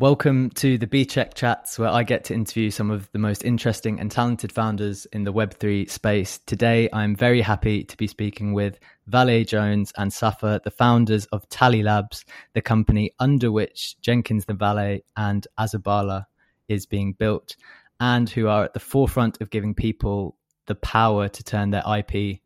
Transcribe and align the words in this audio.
Welcome 0.00 0.50
to 0.56 0.76
the 0.76 0.88
BCheque 0.88 1.34
Chats, 1.34 1.78
where 1.78 1.88
I 1.88 2.02
get 2.02 2.24
to 2.24 2.34
interview 2.34 2.72
some 2.72 2.90
of 2.90 3.08
the 3.12 3.18
most 3.20 3.44
interesting 3.44 4.00
and 4.00 4.10
talented 4.10 4.50
founders 4.50 5.06
in 5.12 5.22
the 5.22 5.32
Web3 5.32 5.88
space. 5.88 6.40
Today, 6.46 6.88
I'm 6.92 7.14
very 7.14 7.40
happy 7.40 7.84
to 7.84 7.96
be 7.96 8.08
speaking 8.08 8.54
with 8.54 8.80
Valet 9.06 9.44
Jones 9.44 9.92
and 9.96 10.12
Safa, 10.12 10.60
the 10.64 10.72
founders 10.72 11.26
of 11.26 11.48
Tally 11.48 11.84
Labs, 11.84 12.24
the 12.54 12.60
company 12.60 13.12
under 13.20 13.52
which 13.52 13.94
Jenkins 14.00 14.46
the 14.46 14.54
Valet 14.54 15.04
and 15.16 15.46
Azurbala 15.60 16.26
is 16.66 16.86
being 16.86 17.12
built, 17.12 17.54
and 18.00 18.28
who 18.28 18.48
are 18.48 18.64
at 18.64 18.74
the 18.74 18.80
forefront 18.80 19.40
of 19.40 19.50
giving 19.50 19.74
people 19.74 20.36
the 20.66 20.74
power 20.74 21.28
to 21.28 21.44
turn 21.44 21.70
their 21.70 21.84
IP 21.86 22.40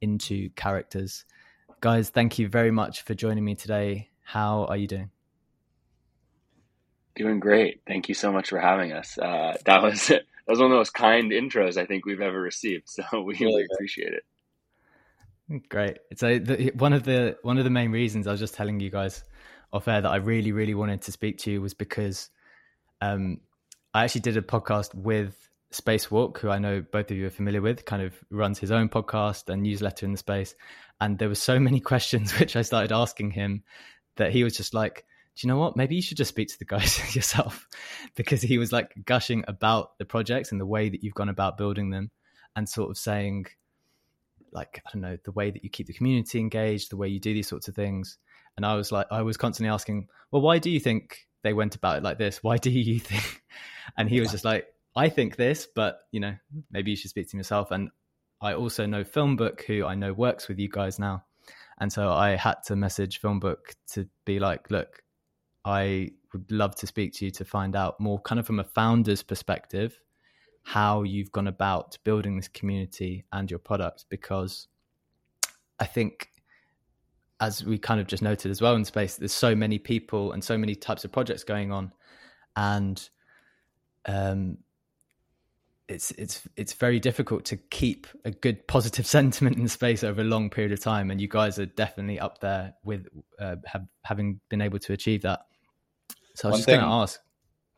into 0.00 0.50
characters. 0.56 1.24
Guys, 1.80 2.10
thank 2.10 2.40
you 2.40 2.48
very 2.48 2.72
much 2.72 3.02
for 3.02 3.14
joining 3.14 3.44
me 3.44 3.54
today. 3.54 4.08
How 4.24 4.64
are 4.64 4.76
you 4.76 4.88
doing? 4.88 5.10
Doing 7.18 7.40
great. 7.40 7.80
Thank 7.84 8.08
you 8.08 8.14
so 8.14 8.30
much 8.30 8.48
for 8.48 8.60
having 8.60 8.92
us. 8.92 9.18
Uh, 9.18 9.56
that 9.64 9.82
was 9.82 10.06
that 10.06 10.22
was 10.46 10.60
one 10.60 10.66
of 10.66 10.70
the 10.70 10.76
most 10.76 10.94
kind 10.94 11.32
intros 11.32 11.76
I 11.76 11.84
think 11.84 12.06
we've 12.06 12.20
ever 12.20 12.40
received. 12.40 12.88
So 12.88 13.02
we 13.22 13.36
really 13.38 13.66
appreciate 13.72 14.12
it. 14.14 14.22
Great. 15.68 15.98
So 16.16 16.38
the, 16.38 16.70
one 16.76 16.92
of 16.92 17.02
the 17.02 17.36
one 17.42 17.58
of 17.58 17.64
the 17.64 17.70
main 17.70 17.90
reasons 17.90 18.28
I 18.28 18.30
was 18.30 18.38
just 18.38 18.54
telling 18.54 18.78
you 18.78 18.88
guys 18.88 19.24
off 19.72 19.88
air 19.88 20.00
that 20.00 20.08
I 20.08 20.16
really 20.16 20.52
really 20.52 20.74
wanted 20.74 21.02
to 21.02 21.12
speak 21.12 21.38
to 21.38 21.50
you 21.50 21.60
was 21.60 21.74
because 21.74 22.30
um, 23.00 23.40
I 23.92 24.04
actually 24.04 24.20
did 24.20 24.36
a 24.36 24.42
podcast 24.42 24.94
with 24.94 25.36
Spacewalk, 25.72 26.38
who 26.38 26.50
I 26.50 26.58
know 26.58 26.82
both 26.82 27.10
of 27.10 27.16
you 27.16 27.26
are 27.26 27.30
familiar 27.30 27.60
with, 27.60 27.84
kind 27.84 28.02
of 28.02 28.14
runs 28.30 28.60
his 28.60 28.70
own 28.70 28.88
podcast 28.88 29.48
and 29.48 29.64
newsletter 29.64 30.06
in 30.06 30.12
the 30.12 30.18
space. 30.18 30.54
And 31.00 31.18
there 31.18 31.28
were 31.28 31.34
so 31.34 31.58
many 31.58 31.80
questions 31.92 32.38
which 32.38 32.54
I 32.54 32.62
started 32.62 32.92
asking 32.92 33.32
him 33.32 33.64
that 34.16 34.30
he 34.30 34.44
was 34.44 34.56
just 34.56 34.72
like, 34.72 35.04
do 35.38 35.46
you 35.46 35.52
know 35.52 35.58
what? 35.58 35.76
Maybe 35.76 35.94
you 35.94 36.02
should 36.02 36.16
just 36.16 36.30
speak 36.30 36.48
to 36.48 36.58
the 36.58 36.64
guys 36.64 36.98
yourself 37.14 37.68
because 38.16 38.42
he 38.42 38.58
was 38.58 38.72
like 38.72 38.92
gushing 39.04 39.44
about 39.46 39.96
the 39.98 40.04
projects 40.04 40.50
and 40.50 40.60
the 40.60 40.66
way 40.66 40.88
that 40.88 41.04
you've 41.04 41.14
gone 41.14 41.28
about 41.28 41.56
building 41.56 41.90
them 41.90 42.10
and 42.56 42.68
sort 42.68 42.90
of 42.90 42.98
saying, 42.98 43.46
like, 44.50 44.82
I 44.84 44.90
don't 44.92 45.02
know, 45.02 45.16
the 45.24 45.30
way 45.30 45.52
that 45.52 45.62
you 45.62 45.70
keep 45.70 45.86
the 45.86 45.92
community 45.92 46.40
engaged, 46.40 46.90
the 46.90 46.96
way 46.96 47.06
you 47.06 47.20
do 47.20 47.32
these 47.32 47.46
sorts 47.46 47.68
of 47.68 47.76
things. 47.76 48.18
And 48.56 48.66
I 48.66 48.74
was 48.74 48.90
like, 48.90 49.06
I 49.12 49.22
was 49.22 49.36
constantly 49.36 49.72
asking, 49.72 50.08
well, 50.32 50.42
why 50.42 50.58
do 50.58 50.70
you 50.70 50.80
think 50.80 51.28
they 51.44 51.52
went 51.52 51.76
about 51.76 51.98
it 51.98 52.02
like 52.02 52.18
this? 52.18 52.42
Why 52.42 52.56
do 52.56 52.70
you 52.70 52.98
think? 52.98 53.44
And 53.96 54.08
he 54.08 54.18
was 54.18 54.32
just 54.32 54.44
like, 54.44 54.66
I 54.96 55.08
think 55.08 55.36
this, 55.36 55.68
but 55.72 56.00
you 56.10 56.18
know, 56.18 56.34
maybe 56.72 56.90
you 56.90 56.96
should 56.96 57.10
speak 57.10 57.28
to 57.28 57.36
him 57.36 57.38
yourself. 57.38 57.70
And 57.70 57.90
I 58.40 58.54
also 58.54 58.86
know 58.86 59.04
Filmbook, 59.04 59.62
who 59.62 59.86
I 59.86 59.94
know 59.94 60.12
works 60.12 60.48
with 60.48 60.58
you 60.58 60.68
guys 60.68 60.98
now. 60.98 61.24
And 61.80 61.92
so 61.92 62.10
I 62.10 62.30
had 62.30 62.56
to 62.66 62.74
message 62.74 63.22
Filmbook 63.22 63.76
to 63.92 64.08
be 64.24 64.40
like, 64.40 64.68
look, 64.72 65.00
I 65.64 66.10
would 66.32 66.50
love 66.50 66.74
to 66.76 66.86
speak 66.86 67.12
to 67.14 67.24
you 67.24 67.30
to 67.32 67.44
find 67.44 67.74
out 67.74 67.98
more, 68.00 68.20
kind 68.20 68.38
of 68.38 68.46
from 68.46 68.60
a 68.60 68.64
founder's 68.64 69.22
perspective, 69.22 69.98
how 70.62 71.02
you've 71.02 71.32
gone 71.32 71.46
about 71.46 71.98
building 72.04 72.36
this 72.36 72.48
community 72.48 73.24
and 73.32 73.50
your 73.50 73.58
products. 73.58 74.04
Because 74.08 74.68
I 75.78 75.86
think, 75.86 76.30
as 77.40 77.64
we 77.64 77.78
kind 77.78 78.00
of 78.00 78.06
just 78.06 78.22
noted 78.22 78.50
as 78.50 78.60
well 78.60 78.74
in 78.74 78.84
space, 78.84 79.16
there's 79.16 79.32
so 79.32 79.54
many 79.54 79.78
people 79.78 80.32
and 80.32 80.42
so 80.42 80.58
many 80.58 80.74
types 80.74 81.04
of 81.04 81.12
projects 81.12 81.44
going 81.44 81.72
on, 81.72 81.92
and 82.56 83.08
um, 84.06 84.58
it's 85.88 86.10
it's 86.12 86.46
it's 86.56 86.74
very 86.74 87.00
difficult 87.00 87.46
to 87.46 87.56
keep 87.56 88.06
a 88.24 88.30
good 88.30 88.66
positive 88.68 89.06
sentiment 89.16 89.56
in 89.56 89.68
space 89.68 90.04
over 90.04 90.20
a 90.20 90.24
long 90.24 90.50
period 90.50 90.72
of 90.72 90.80
time 90.80 91.10
and 91.10 91.20
you 91.20 91.28
guys 91.28 91.58
are 91.58 91.66
definitely 91.66 92.20
up 92.20 92.40
there 92.40 92.74
with 92.84 93.06
uh, 93.40 93.56
have, 93.66 93.86
having 94.04 94.40
been 94.50 94.60
able 94.60 94.78
to 94.78 94.92
achieve 94.92 95.22
that 95.22 95.40
so 96.38 96.48
I 96.48 96.52
was 96.52 96.52
one 96.52 96.58
just 96.58 96.68
going 96.68 96.80
to 96.80 96.86
ask. 96.86 97.20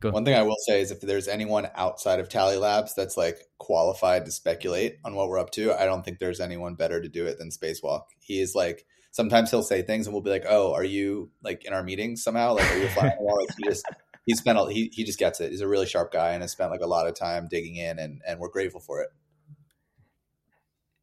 Go. 0.02 0.10
One 0.10 0.24
thing 0.24 0.34
I 0.34 0.42
will 0.42 0.56
say 0.66 0.82
is 0.82 0.90
if 0.90 1.00
there's 1.00 1.28
anyone 1.28 1.68
outside 1.74 2.20
of 2.20 2.28
Tally 2.28 2.56
Labs 2.56 2.94
that's 2.94 3.16
like 3.16 3.38
qualified 3.58 4.26
to 4.26 4.30
speculate 4.30 4.98
on 5.04 5.14
what 5.14 5.28
we're 5.28 5.38
up 5.38 5.50
to, 5.52 5.72
I 5.72 5.86
don't 5.86 6.04
think 6.04 6.18
there's 6.18 6.40
anyone 6.40 6.74
better 6.74 7.00
to 7.00 7.08
do 7.08 7.26
it 7.26 7.38
than 7.38 7.48
Spacewalk. 7.50 8.02
He 8.18 8.40
is 8.40 8.54
like 8.54 8.84
sometimes 9.12 9.50
he'll 9.50 9.62
say 9.62 9.80
things 9.80 10.06
and 10.06 10.12
we'll 10.12 10.22
be 10.22 10.30
like, 10.30 10.44
"Oh, 10.48 10.74
are 10.74 10.84
you 10.84 11.30
like 11.42 11.64
in 11.64 11.72
our 11.72 11.82
meetings 11.82 12.22
somehow? 12.22 12.54
Like, 12.54 12.70
are 12.70 12.78
you 12.78 12.88
flying 12.88 13.16
wall?" 13.18 13.38
Like 13.40 13.56
he 13.56 13.64
just 13.64 13.84
he 14.26 14.34
spent 14.34 14.58
he 14.70 14.90
he 14.92 15.04
just 15.04 15.18
gets 15.18 15.40
it. 15.40 15.50
He's 15.50 15.60
a 15.60 15.68
really 15.68 15.86
sharp 15.86 16.12
guy 16.12 16.30
and 16.30 16.42
has 16.42 16.52
spent 16.52 16.70
like 16.70 16.80
a 16.80 16.86
lot 16.86 17.06
of 17.06 17.14
time 17.14 17.48
digging 17.50 17.76
in, 17.76 17.98
and 17.98 18.22
and 18.26 18.38
we're 18.38 18.50
grateful 18.50 18.80
for 18.80 19.00
it. 19.00 19.08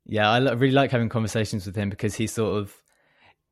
Yeah, 0.06 0.30
I 0.30 0.38
really 0.38 0.72
like 0.72 0.92
having 0.92 1.10
conversations 1.10 1.66
with 1.66 1.76
him 1.76 1.90
because 1.90 2.16
he 2.16 2.28
sort 2.28 2.58
of 2.58 2.76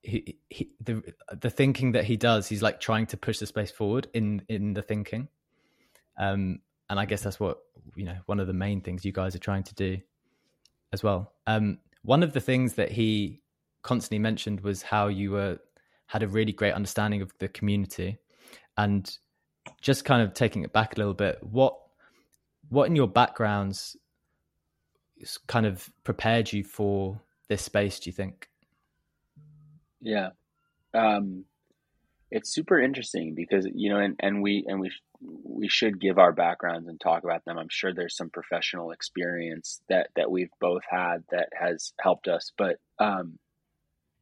he, 0.05 0.37
he 0.49 0.71
the 0.79 1.03
the 1.39 1.49
thinking 1.49 1.93
that 1.93 2.03
he 2.03 2.15
does 2.15 2.47
he's 2.47 2.61
like 2.61 2.79
trying 2.79 3.07
to 3.07 3.17
push 3.17 3.39
the 3.39 3.45
space 3.45 3.71
forward 3.71 4.07
in 4.13 4.43
in 4.47 4.73
the 4.73 4.81
thinking 4.81 5.27
um 6.19 6.59
and 6.89 6.99
i 6.99 7.05
guess 7.05 7.23
that's 7.23 7.39
what 7.39 7.57
you 7.95 8.05
know 8.05 8.17
one 8.27 8.39
of 8.39 8.45
the 8.45 8.53
main 8.53 8.81
things 8.81 9.03
you 9.03 9.11
guys 9.11 9.35
are 9.35 9.39
trying 9.39 9.63
to 9.63 9.73
do 9.73 9.97
as 10.93 11.01
well 11.01 11.33
um 11.47 11.79
one 12.03 12.21
of 12.21 12.33
the 12.33 12.39
things 12.39 12.75
that 12.75 12.91
he 12.91 13.41
constantly 13.81 14.19
mentioned 14.19 14.61
was 14.61 14.83
how 14.83 15.07
you 15.07 15.31
were 15.31 15.57
had 16.07 16.21
a 16.21 16.27
really 16.27 16.53
great 16.53 16.73
understanding 16.73 17.21
of 17.21 17.31
the 17.39 17.47
community 17.47 18.17
and 18.77 19.17
just 19.81 20.05
kind 20.05 20.21
of 20.21 20.33
taking 20.33 20.63
it 20.63 20.73
back 20.73 20.95
a 20.95 20.97
little 20.97 21.13
bit 21.13 21.39
what 21.41 21.77
what 22.69 22.87
in 22.87 22.95
your 22.95 23.07
backgrounds 23.07 23.95
kind 25.47 25.65
of 25.65 25.89
prepared 26.03 26.51
you 26.51 26.63
for 26.63 27.19
this 27.47 27.61
space 27.61 27.99
do 27.99 28.09
you 28.09 28.13
think? 28.13 28.49
Yeah. 30.01 30.29
Um, 30.93 31.45
it's 32.31 32.53
super 32.53 32.79
interesting 32.79 33.33
because 33.35 33.67
you 33.73 33.89
know 33.89 33.99
and, 33.99 34.15
and 34.19 34.41
we 34.41 34.65
and 34.67 34.79
we 34.79 34.91
we 35.43 35.67
should 35.67 36.01
give 36.01 36.17
our 36.17 36.33
backgrounds 36.33 36.87
and 36.87 36.99
talk 36.99 37.23
about 37.23 37.45
them. 37.45 37.57
I'm 37.57 37.69
sure 37.69 37.93
there's 37.93 38.17
some 38.17 38.29
professional 38.29 38.91
experience 38.91 39.81
that 39.89 40.09
that 40.15 40.31
we've 40.31 40.49
both 40.59 40.81
had 40.89 41.23
that 41.31 41.49
has 41.59 41.93
helped 41.99 42.27
us. 42.27 42.51
But 42.57 42.77
um 42.99 43.37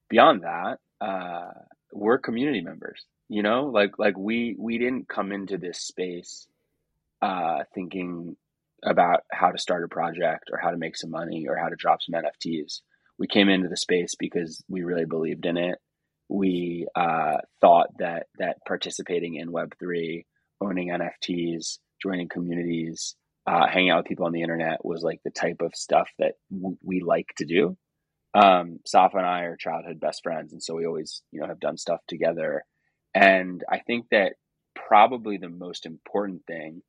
beyond 0.09 0.43
that 0.43 0.79
uh 1.01 1.51
we're 1.91 2.17
community 2.17 2.61
members 2.61 3.05
you 3.29 3.43
know 3.43 3.65
like 3.67 3.99
like 3.99 4.17
we 4.17 4.55
we 4.59 4.77
didn't 4.77 5.07
come 5.09 5.31
into 5.31 5.57
this 5.57 5.79
space 5.79 6.47
uh 7.21 7.59
thinking 7.75 8.35
about 8.83 9.21
how 9.31 9.51
to 9.51 9.57
start 9.57 9.83
a 9.83 9.87
project 9.87 10.49
or 10.51 10.59
how 10.59 10.71
to 10.71 10.77
make 10.77 10.97
some 10.97 11.11
money 11.11 11.47
or 11.49 11.57
how 11.57 11.69
to 11.69 11.75
drop 11.77 11.99
some 12.01 12.21
nfts 12.21 12.81
we 13.17 13.27
came 13.27 13.49
into 13.49 13.69
the 13.69 13.77
space 13.77 14.15
because 14.19 14.63
we 14.69 14.83
really 14.83 15.05
believed 15.05 15.47
in 15.47 15.57
it. 15.57 15.79
We 16.29 16.87
uh, 16.95 17.37
thought 17.61 17.89
that 17.99 18.27
that 18.39 18.57
participating 18.67 19.35
in 19.35 19.53
Web 19.53 19.73
three, 19.79 20.25
owning 20.61 20.89
NFTs, 20.89 21.79
joining 22.03 22.29
communities, 22.29 23.15
uh, 23.47 23.67
hanging 23.67 23.91
out 23.91 23.99
with 23.99 24.07
people 24.07 24.25
on 24.27 24.33
the 24.33 24.41
internet 24.41 24.83
was 24.85 25.03
like 25.03 25.21
the 25.23 25.31
type 25.31 25.61
of 25.61 25.73
stuff 25.75 26.09
that 26.19 26.33
w- 26.51 26.77
we 26.83 27.01
like 27.01 27.27
to 27.37 27.45
do. 27.45 27.77
Um, 28.33 28.79
Safa 28.85 29.17
and 29.17 29.27
I 29.27 29.43
are 29.43 29.57
childhood 29.57 29.99
best 29.99 30.23
friends, 30.23 30.53
and 30.53 30.63
so 30.63 30.75
we 30.75 30.87
always, 30.87 31.23
you 31.31 31.41
know, 31.41 31.47
have 31.47 31.61
done 31.61 31.77
stuff 31.77 32.01
together. 32.07 32.65
And 33.13 33.63
I 33.69 33.79
think 33.79 34.07
that 34.11 34.33
probably 34.75 35.37
the 35.37 35.49
most 35.49 35.85
important 35.85 36.45
thing, 36.45 36.81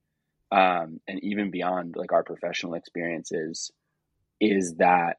um, 0.51 1.01
and 1.07 1.23
even 1.23 1.51
beyond 1.51 1.97
like 1.97 2.13
our 2.13 2.23
professional 2.23 2.75
experiences, 2.75 3.71
is 4.41 4.77
that 4.79 5.19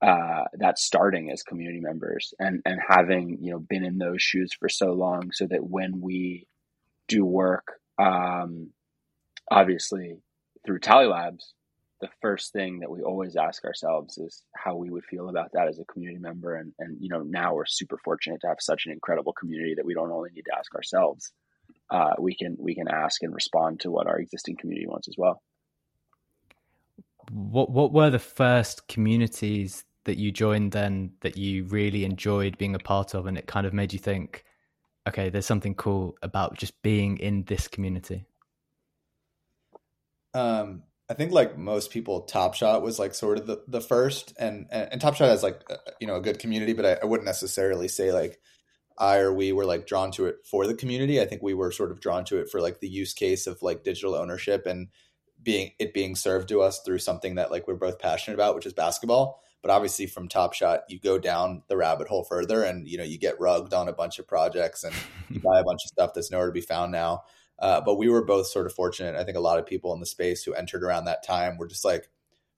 uh, 0.00 0.44
that 0.54 0.78
starting 0.78 1.30
as 1.30 1.42
community 1.42 1.80
members 1.80 2.34
and 2.38 2.60
and 2.64 2.80
having 2.88 3.38
you 3.40 3.52
know 3.52 3.58
been 3.58 3.84
in 3.84 3.98
those 3.98 4.20
shoes 4.20 4.52
for 4.58 4.68
so 4.68 4.92
long, 4.92 5.30
so 5.32 5.46
that 5.46 5.64
when 5.64 6.00
we 6.00 6.46
do 7.08 7.24
work, 7.24 7.74
um, 7.98 8.70
obviously 9.50 10.16
through 10.64 10.78
Tally 10.80 11.06
Labs, 11.06 11.54
the 12.02 12.10
first 12.20 12.52
thing 12.52 12.80
that 12.80 12.90
we 12.90 13.00
always 13.00 13.36
ask 13.36 13.64
ourselves 13.64 14.18
is 14.18 14.42
how 14.56 14.74
we 14.74 14.90
would 14.90 15.04
feel 15.04 15.28
about 15.28 15.52
that 15.52 15.68
as 15.68 15.78
a 15.78 15.84
community 15.84 16.18
member. 16.18 16.56
And 16.56 16.72
and 16.78 16.98
you 17.00 17.08
know 17.08 17.22
now 17.22 17.54
we're 17.54 17.64
super 17.64 17.96
fortunate 18.04 18.40
to 18.42 18.48
have 18.48 18.58
such 18.60 18.84
an 18.86 18.92
incredible 18.92 19.32
community 19.32 19.74
that 19.76 19.86
we 19.86 19.94
don't 19.94 20.10
only 20.10 20.30
need 20.34 20.44
to 20.46 20.58
ask 20.58 20.74
ourselves, 20.74 21.32
uh, 21.90 22.14
we 22.18 22.34
can 22.34 22.56
we 22.58 22.74
can 22.74 22.88
ask 22.88 23.22
and 23.22 23.32
respond 23.32 23.80
to 23.80 23.90
what 23.90 24.08
our 24.08 24.18
existing 24.18 24.56
community 24.56 24.86
wants 24.86 25.08
as 25.08 25.14
well. 25.16 25.40
What 27.30 27.70
what 27.70 27.92
were 27.92 28.10
the 28.10 28.18
first 28.18 28.88
communities 28.88 29.84
that 30.04 30.18
you 30.18 30.32
joined 30.32 30.72
then 30.72 31.12
that 31.20 31.36
you 31.38 31.64
really 31.66 32.04
enjoyed 32.04 32.58
being 32.58 32.74
a 32.74 32.80
part 32.80 33.14
of 33.14 33.26
and 33.26 33.38
it 33.38 33.46
kind 33.46 33.64
of 33.64 33.72
made 33.72 33.92
you 33.92 34.00
think 34.00 34.44
okay 35.08 35.30
there's 35.30 35.46
something 35.46 35.76
cool 35.76 36.16
about 36.22 36.58
just 36.58 36.82
being 36.82 37.18
in 37.18 37.44
this 37.44 37.68
community 37.68 38.24
um 40.34 40.82
i 41.12 41.14
think 41.14 41.32
like 41.32 41.58
most 41.58 41.90
people 41.90 42.22
top 42.22 42.54
shot 42.54 42.82
was 42.82 42.98
like 42.98 43.14
sort 43.14 43.38
of 43.38 43.46
the, 43.46 43.62
the 43.68 43.80
first 43.80 44.32
and, 44.38 44.66
and, 44.70 44.88
and 44.92 45.00
top 45.00 45.14
shot 45.14 45.28
has 45.28 45.42
like 45.42 45.62
you 46.00 46.06
know 46.06 46.16
a 46.16 46.20
good 46.20 46.38
community 46.38 46.72
but 46.72 46.86
I, 46.86 46.92
I 47.02 47.04
wouldn't 47.04 47.26
necessarily 47.26 47.88
say 47.88 48.12
like 48.12 48.40
i 48.98 49.18
or 49.18 49.32
we 49.32 49.52
were 49.52 49.66
like 49.66 49.86
drawn 49.86 50.10
to 50.12 50.26
it 50.26 50.36
for 50.44 50.66
the 50.66 50.74
community 50.74 51.20
i 51.20 51.26
think 51.26 51.42
we 51.42 51.54
were 51.54 51.70
sort 51.70 51.90
of 51.90 52.00
drawn 52.00 52.24
to 52.26 52.38
it 52.38 52.48
for 52.50 52.60
like 52.60 52.80
the 52.80 52.88
use 52.88 53.12
case 53.12 53.46
of 53.46 53.62
like 53.62 53.84
digital 53.84 54.14
ownership 54.14 54.66
and 54.66 54.88
being 55.42 55.72
it 55.78 55.92
being 55.92 56.16
served 56.16 56.48
to 56.48 56.62
us 56.62 56.80
through 56.80 56.98
something 56.98 57.34
that 57.34 57.50
like 57.50 57.68
we're 57.68 57.74
both 57.74 57.98
passionate 57.98 58.34
about 58.34 58.54
which 58.54 58.66
is 58.66 58.72
basketball 58.72 59.42
but 59.62 59.70
obviously, 59.70 60.06
from 60.06 60.28
Top 60.28 60.54
Shot, 60.54 60.82
you 60.88 60.98
go 60.98 61.18
down 61.18 61.62
the 61.68 61.76
rabbit 61.76 62.08
hole 62.08 62.24
further, 62.24 62.64
and 62.64 62.88
you 62.88 62.98
know 62.98 63.04
you 63.04 63.16
get 63.16 63.40
rugged 63.40 63.72
on 63.72 63.88
a 63.88 63.92
bunch 63.92 64.18
of 64.18 64.26
projects, 64.26 64.82
and 64.82 64.92
you 65.30 65.40
buy 65.44 65.60
a 65.60 65.64
bunch 65.64 65.80
of 65.84 65.88
stuff 65.88 66.14
that's 66.14 66.32
nowhere 66.32 66.46
to 66.46 66.52
be 66.52 66.60
found 66.60 66.90
now. 66.90 67.22
Uh, 67.58 67.80
but 67.80 67.96
we 67.96 68.08
were 68.08 68.24
both 68.24 68.46
sort 68.46 68.66
of 68.66 68.72
fortunate. 68.72 69.14
I 69.14 69.24
think 69.24 69.36
a 69.36 69.40
lot 69.40 69.58
of 69.58 69.66
people 69.66 69.92
in 69.94 70.00
the 70.00 70.06
space 70.06 70.42
who 70.42 70.54
entered 70.54 70.82
around 70.82 71.04
that 71.04 71.24
time 71.24 71.58
were 71.58 71.68
just 71.68 71.84
like, 71.84 72.08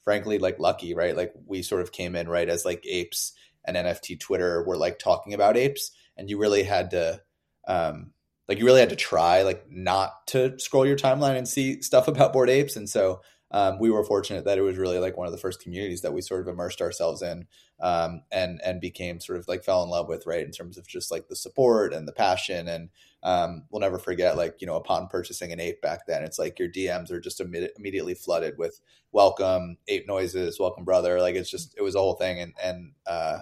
frankly, 0.03 0.39
like 0.39 0.59
lucky, 0.59 0.95
right? 0.95 1.17
Like 1.17 1.33
we 1.47 1.63
sort 1.63 1.83
of 1.83 1.93
came 1.93 2.15
in 2.15 2.29
right 2.29 2.49
as 2.49 2.65
like 2.65 2.85
apes 2.87 3.33
and 3.65 3.77
NFT 3.77 4.21
Twitter 4.21 4.63
were 4.63 4.77
like 4.77 4.99
talking 4.99 5.35
about 5.35 5.57
apes, 5.57 5.91
and 6.17 6.29
you 6.29 6.39
really 6.39 6.63
had 6.63 6.91
to, 6.91 7.21
um, 7.67 8.13
like 8.49 8.59
you 8.59 8.67
really 8.67 8.81
had 8.81 8.91
to 8.91 8.97
try 8.97 9.43
like 9.43 9.65
not 9.71 10.27
to 10.29 10.59
scroll 10.59 10.87
your 10.87 10.97
timeline 10.97 11.37
and 11.37 11.49
see 11.49 11.81
stuff 11.83 12.09
about 12.09 12.33
bored 12.33 12.51
apes, 12.51 12.77
and 12.77 12.89
so 12.89 13.21
um, 13.55 13.79
we 13.79 13.89
were 13.89 14.03
fortunate 14.03 14.45
that 14.47 14.59
it 14.59 14.63
was 14.63 14.77
really 14.77 14.99
like 14.99 15.17
one 15.17 15.29
of 15.29 15.33
the 15.33 15.39
first 15.39 15.63
communities 15.63 16.01
that 16.01 16.13
we 16.13 16.21
sort 16.21 16.41
of 16.41 16.49
immersed 16.49 16.81
ourselves 16.81 17.23
in 17.23 17.47
um, 17.79 18.23
and 18.33 18.61
and 18.65 18.81
became 18.81 19.21
sort 19.21 19.39
of 19.39 19.47
like 19.47 19.63
fell 19.63 19.85
in 19.85 19.89
love 19.89 20.09
with 20.09 20.27
right 20.27 20.45
in 20.45 20.51
terms 20.51 20.77
of 20.77 20.89
just 20.89 21.13
like 21.13 21.29
the 21.29 21.37
support 21.37 21.95
and 21.95 22.09
the 22.09 22.13
passion 22.13 22.67
and 22.67 22.89
um, 23.23 23.63
we'll 23.71 23.81
never 23.81 24.01
forget 24.01 24.37
like 24.37 24.57
you 24.59 24.67
know 24.67 24.75
upon 24.75 25.07
purchasing 25.07 25.53
an 25.53 25.61
ape 25.61 25.81
back 25.81 26.05
then 26.05 26.25
it's 26.25 26.39
like 26.39 26.59
your 26.59 26.69
dms 26.69 27.13
are 27.13 27.21
just 27.21 27.41
Im- 27.41 27.69
immediately 27.79 28.15
flooded 28.15 28.59
with 28.59 28.81
welcome 29.13 29.77
ape 29.87 30.09
noises 30.09 30.59
welcome 30.59 30.85
brother 30.85 31.21
like 31.21 31.37
it's 31.37 31.51
just 31.51 31.77
it 31.79 31.83
was 31.83 31.95
a 31.95 32.01
whole 32.01 32.15
thing 32.15 32.41
and 32.41 32.55
and 32.61 32.91
uh, 33.07 33.39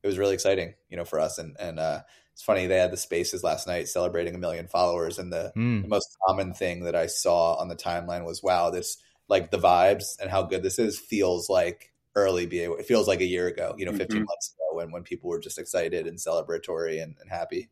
it 0.00 0.06
was 0.06 0.16
really 0.16 0.34
exciting 0.34 0.74
you 0.88 0.96
know 0.96 1.04
for 1.04 1.18
us 1.18 1.38
and 1.38 1.56
and 1.58 1.80
uh, 1.80 2.02
it's 2.32 2.42
funny 2.42 2.68
they 2.68 2.78
had 2.78 2.92
the 2.92 2.96
spaces 2.96 3.42
last 3.42 3.66
night 3.66 3.88
celebrating 3.88 4.36
a 4.36 4.38
million 4.38 4.68
followers 4.68 5.18
and 5.18 5.32
the, 5.32 5.52
mm. 5.56 5.82
the 5.82 5.88
most 5.88 6.16
common 6.24 6.54
thing 6.54 6.84
that 6.84 6.94
i 6.94 7.06
saw 7.06 7.54
on 7.54 7.66
the 7.66 7.74
timeline 7.74 8.24
was 8.24 8.44
wow 8.44 8.70
this 8.70 8.98
like 9.28 9.50
the 9.50 9.58
vibes 9.58 10.18
and 10.20 10.30
how 10.30 10.42
good 10.42 10.62
this 10.62 10.78
is 10.78 10.98
feels 10.98 11.48
like 11.48 11.92
early 12.14 12.46
BA. 12.46 12.72
It 12.72 12.86
feels 12.86 13.08
like 13.08 13.20
a 13.20 13.26
year 13.26 13.46
ago, 13.46 13.74
you 13.76 13.84
know, 13.84 13.92
15 13.92 14.06
mm-hmm. 14.08 14.24
months 14.24 14.54
ago 14.54 14.76
when, 14.76 14.90
when 14.90 15.02
people 15.02 15.28
were 15.30 15.38
just 15.38 15.58
excited 15.58 16.06
and 16.06 16.18
celebratory 16.18 17.02
and, 17.02 17.16
and 17.20 17.30
happy. 17.30 17.68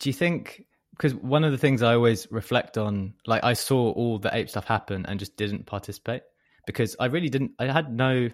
Do 0.00 0.08
you 0.08 0.12
think, 0.12 0.64
because 0.90 1.14
one 1.14 1.44
of 1.44 1.52
the 1.52 1.58
things 1.58 1.82
I 1.82 1.94
always 1.94 2.26
reflect 2.30 2.76
on, 2.76 3.14
like 3.26 3.44
I 3.44 3.52
saw 3.52 3.92
all 3.92 4.18
the 4.18 4.34
ape 4.34 4.50
stuff 4.50 4.64
happen 4.64 5.06
and 5.06 5.20
just 5.20 5.36
didn't 5.36 5.66
participate 5.66 6.22
because 6.66 6.96
I 6.98 7.06
really 7.06 7.28
didn't, 7.28 7.52
I 7.58 7.66
had 7.66 7.92
no, 7.92 8.28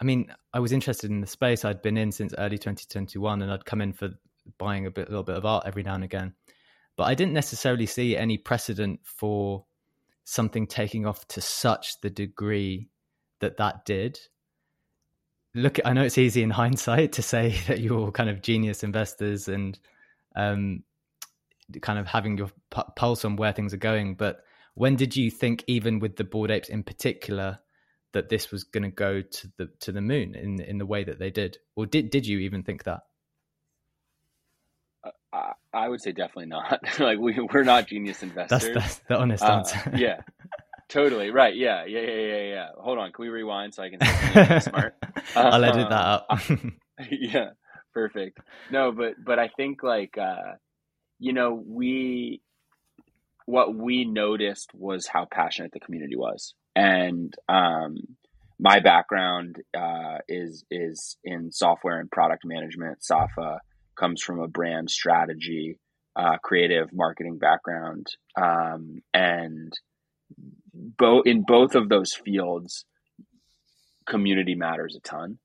I 0.00 0.04
mean, 0.04 0.32
I 0.54 0.60
was 0.60 0.72
interested 0.72 1.10
in 1.10 1.20
the 1.20 1.26
space 1.26 1.64
I'd 1.64 1.82
been 1.82 1.98
in 1.98 2.10
since 2.10 2.34
early 2.38 2.58
2021 2.58 3.42
and 3.42 3.52
I'd 3.52 3.66
come 3.66 3.82
in 3.82 3.92
for 3.92 4.10
buying 4.58 4.86
a 4.86 4.90
bit, 4.90 5.08
a 5.08 5.10
little 5.10 5.22
bit 5.22 5.36
of 5.36 5.44
art 5.44 5.64
every 5.66 5.82
now 5.82 5.94
and 5.94 6.04
again. 6.04 6.34
But 6.96 7.04
I 7.04 7.14
didn't 7.14 7.34
necessarily 7.34 7.86
see 7.86 8.16
any 8.16 8.38
precedent 8.38 9.00
for 9.04 9.64
something 10.24 10.66
taking 10.66 11.06
off 11.06 11.26
to 11.28 11.40
such 11.40 12.00
the 12.00 12.10
degree 12.10 12.88
that 13.40 13.56
that 13.56 13.84
did. 13.84 14.18
Look 15.54 15.78
i 15.84 15.92
know 15.92 16.02
it's 16.02 16.18
easy 16.18 16.42
in 16.42 16.50
hindsight 16.62 17.12
to 17.12 17.22
say 17.22 17.50
that 17.66 17.80
you're 17.80 18.10
kind 18.10 18.30
of 18.30 18.42
genius 18.42 18.82
investors 18.82 19.48
and 19.48 19.78
um, 20.34 20.82
kind 21.82 21.98
of 21.98 22.06
having 22.06 22.38
your 22.38 22.48
p- 22.74 22.82
pulse 22.96 23.24
on 23.24 23.36
where 23.36 23.52
things 23.52 23.74
are 23.74 23.78
going 23.78 24.14
but 24.14 24.44
when 24.74 24.96
did 24.96 25.14
you 25.14 25.30
think 25.30 25.62
even 25.66 25.98
with 25.98 26.16
the 26.16 26.24
bored 26.24 26.50
apes 26.50 26.70
in 26.70 26.82
particular 26.82 27.58
that 28.12 28.28
this 28.28 28.50
was 28.50 28.64
going 28.64 28.82
to 28.82 28.90
go 28.90 29.22
to 29.22 29.52
the 29.56 29.68
to 29.80 29.92
the 29.92 30.00
moon 30.00 30.34
in 30.34 30.60
in 30.60 30.78
the 30.78 30.86
way 30.86 31.04
that 31.04 31.18
they 31.18 31.30
did? 31.30 31.58
Or 31.76 31.86
did 31.86 32.10
did 32.10 32.26
you 32.26 32.38
even 32.40 32.62
think 32.62 32.84
that 32.84 33.02
uh, 35.32 35.52
I 35.72 35.88
would 35.88 36.00
say 36.00 36.12
definitely 36.12 36.46
not. 36.46 36.80
like 36.98 37.18
we 37.18 37.38
we're 37.52 37.64
not 37.64 37.86
genius 37.86 38.22
investors. 38.22 38.62
That's, 38.62 38.74
that's 38.74 38.98
the 39.08 39.18
honest 39.18 39.42
uh, 39.42 39.52
answer. 39.52 39.92
yeah, 39.96 40.20
totally 40.88 41.30
right. 41.30 41.54
Yeah, 41.54 41.84
yeah, 41.86 42.00
yeah, 42.00 42.20
yeah, 42.20 42.42
yeah. 42.42 42.66
Hold 42.78 42.98
on, 42.98 43.12
can 43.12 43.24
we 43.24 43.28
rewind 43.28 43.74
so 43.74 43.82
I 43.82 43.90
can 43.90 44.60
smart? 44.60 44.94
I'll 45.36 45.64
edit 45.64 45.88
that 45.88 45.92
out. 45.92 46.24
yeah, 47.10 47.50
perfect. 47.94 48.38
No, 48.70 48.92
but 48.92 49.14
but 49.24 49.38
I 49.38 49.48
think 49.48 49.82
like 49.82 50.16
uh, 50.18 50.56
you 51.18 51.32
know 51.32 51.62
we 51.66 52.42
what 53.46 53.74
we 53.74 54.04
noticed 54.04 54.70
was 54.74 55.06
how 55.06 55.26
passionate 55.30 55.72
the 55.72 55.80
community 55.80 56.16
was, 56.16 56.54
and 56.76 57.34
um, 57.48 57.96
my 58.58 58.80
background 58.80 59.56
uh, 59.76 60.18
is 60.28 60.64
is 60.70 61.16
in 61.24 61.50
software 61.50 61.98
and 61.98 62.10
product 62.10 62.44
management, 62.44 63.02
SAFA 63.02 63.60
comes 64.02 64.20
from 64.20 64.40
a 64.40 64.48
brand 64.48 64.90
strategy, 64.90 65.78
uh, 66.16 66.36
creative 66.42 66.88
marketing 66.92 67.38
background, 67.38 68.06
um, 68.36 69.00
and 69.14 69.72
both 70.74 71.26
in 71.26 71.44
both 71.46 71.74
of 71.74 71.88
those 71.88 72.12
fields, 72.12 72.84
community 74.06 74.54
matters 74.54 74.96
a 74.96 75.00
ton. 75.00 75.38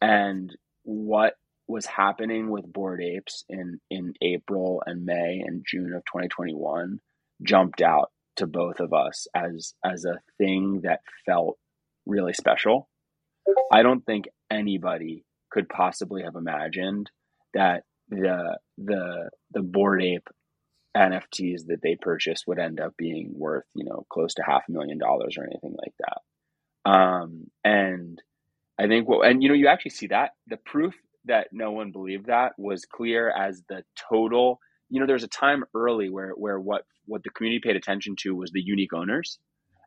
And 0.00 0.50
what 0.84 1.34
was 1.68 1.86
happening 1.86 2.50
with 2.50 2.72
Bored 2.72 3.02
Apes 3.02 3.44
in 3.48 3.78
in 3.90 4.14
April 4.22 4.82
and 4.86 5.04
May 5.04 5.42
and 5.44 5.64
June 5.68 5.92
of 5.94 6.02
2021 6.06 6.98
jumped 7.42 7.82
out 7.82 8.10
to 8.36 8.46
both 8.46 8.80
of 8.80 8.92
us 8.94 9.26
as 9.34 9.74
as 9.84 10.04
a 10.04 10.20
thing 10.38 10.80
that 10.84 11.00
felt 11.26 11.58
really 12.06 12.32
special. 12.32 12.88
I 13.72 13.82
don't 13.82 14.04
think 14.04 14.26
anybody 14.50 15.24
could 15.50 15.68
possibly 15.68 16.22
have 16.22 16.36
imagined 16.36 17.10
that 17.54 17.84
the 18.08 18.58
the 18.78 19.30
the 19.52 19.62
bored 19.62 20.02
ape 20.02 20.28
NFTs 20.96 21.66
that 21.66 21.80
they 21.82 21.96
purchased 22.00 22.44
would 22.46 22.58
end 22.58 22.80
up 22.80 22.94
being 22.96 23.32
worth, 23.34 23.64
you 23.74 23.84
know, 23.84 24.04
close 24.10 24.34
to 24.34 24.42
half 24.42 24.64
a 24.68 24.72
million 24.72 24.98
dollars 24.98 25.36
or 25.38 25.44
anything 25.44 25.74
like 25.78 25.94
that. 26.00 26.90
Um, 26.90 27.50
and 27.64 28.20
I 28.78 28.88
think 28.88 29.08
what, 29.08 29.26
and 29.26 29.42
you 29.42 29.48
know, 29.48 29.54
you 29.54 29.68
actually 29.68 29.92
see 29.92 30.08
that 30.08 30.32
the 30.48 30.58
proof 30.58 30.94
that 31.24 31.48
no 31.52 31.70
one 31.70 31.92
believed 31.92 32.26
that 32.26 32.52
was 32.58 32.84
clear 32.84 33.30
as 33.30 33.62
the 33.68 33.84
total. 34.10 34.60
You 34.90 35.00
know, 35.00 35.06
there's 35.06 35.24
a 35.24 35.28
time 35.28 35.64
early 35.74 36.10
where 36.10 36.30
where 36.30 36.60
what 36.60 36.84
what 37.06 37.22
the 37.22 37.30
community 37.30 37.60
paid 37.66 37.76
attention 37.76 38.16
to 38.20 38.34
was 38.34 38.50
the 38.50 38.60
unique 38.60 38.92
owners, 38.92 39.38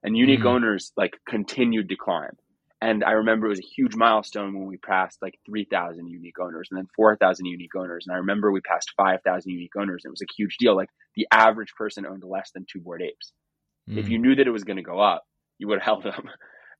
and 0.04 0.18
unique 0.18 0.40
mm-hmm. 0.40 0.48
owners 0.48 0.92
like 0.98 1.18
continued 1.28 1.90
to 1.90 1.96
climb. 1.96 2.36
And 2.82 3.04
I 3.04 3.12
remember 3.12 3.48
it 3.48 3.50
was 3.50 3.60
a 3.60 3.76
huge 3.76 3.96
milestone 3.96 4.54
when 4.54 4.68
we 4.68 4.78
passed 4.78 5.20
like 5.22 5.40
3,000 5.46 6.08
unique 6.08 6.40
owners 6.40 6.68
and 6.70 6.78
then 6.78 6.88
4,000 6.96 7.46
unique 7.46 7.76
owners. 7.76 8.06
And 8.06 8.14
I 8.14 8.20
remember 8.20 8.52
we 8.52 8.62
passed 8.62 8.92
5,000 8.98 9.50
unique 9.50 9.76
owners. 9.78 10.04
And 10.04 10.12
it 10.12 10.14
was 10.14 10.22
a 10.22 10.34
huge 10.38 10.58
deal. 10.58 10.76
Like 10.76 10.90
the 11.16 11.28
average 11.32 11.74
person 11.78 12.06
owned 12.06 12.24
less 12.24 12.52
than 12.54 12.66
two 12.72 12.82
bored 12.82 13.02
apes. 13.02 13.32
Mm. 13.90 13.98
If 13.98 14.10
you 14.10 14.20
knew 14.20 14.36
that 14.36 14.48
it 14.48 14.52
was 14.52 14.66
going 14.66 14.78
to 14.78 14.84
go 14.84 15.00
up, 15.00 15.24
you 15.58 15.68
would 15.68 15.80
have 15.80 15.86
held 16.04 16.04
them. 16.04 16.30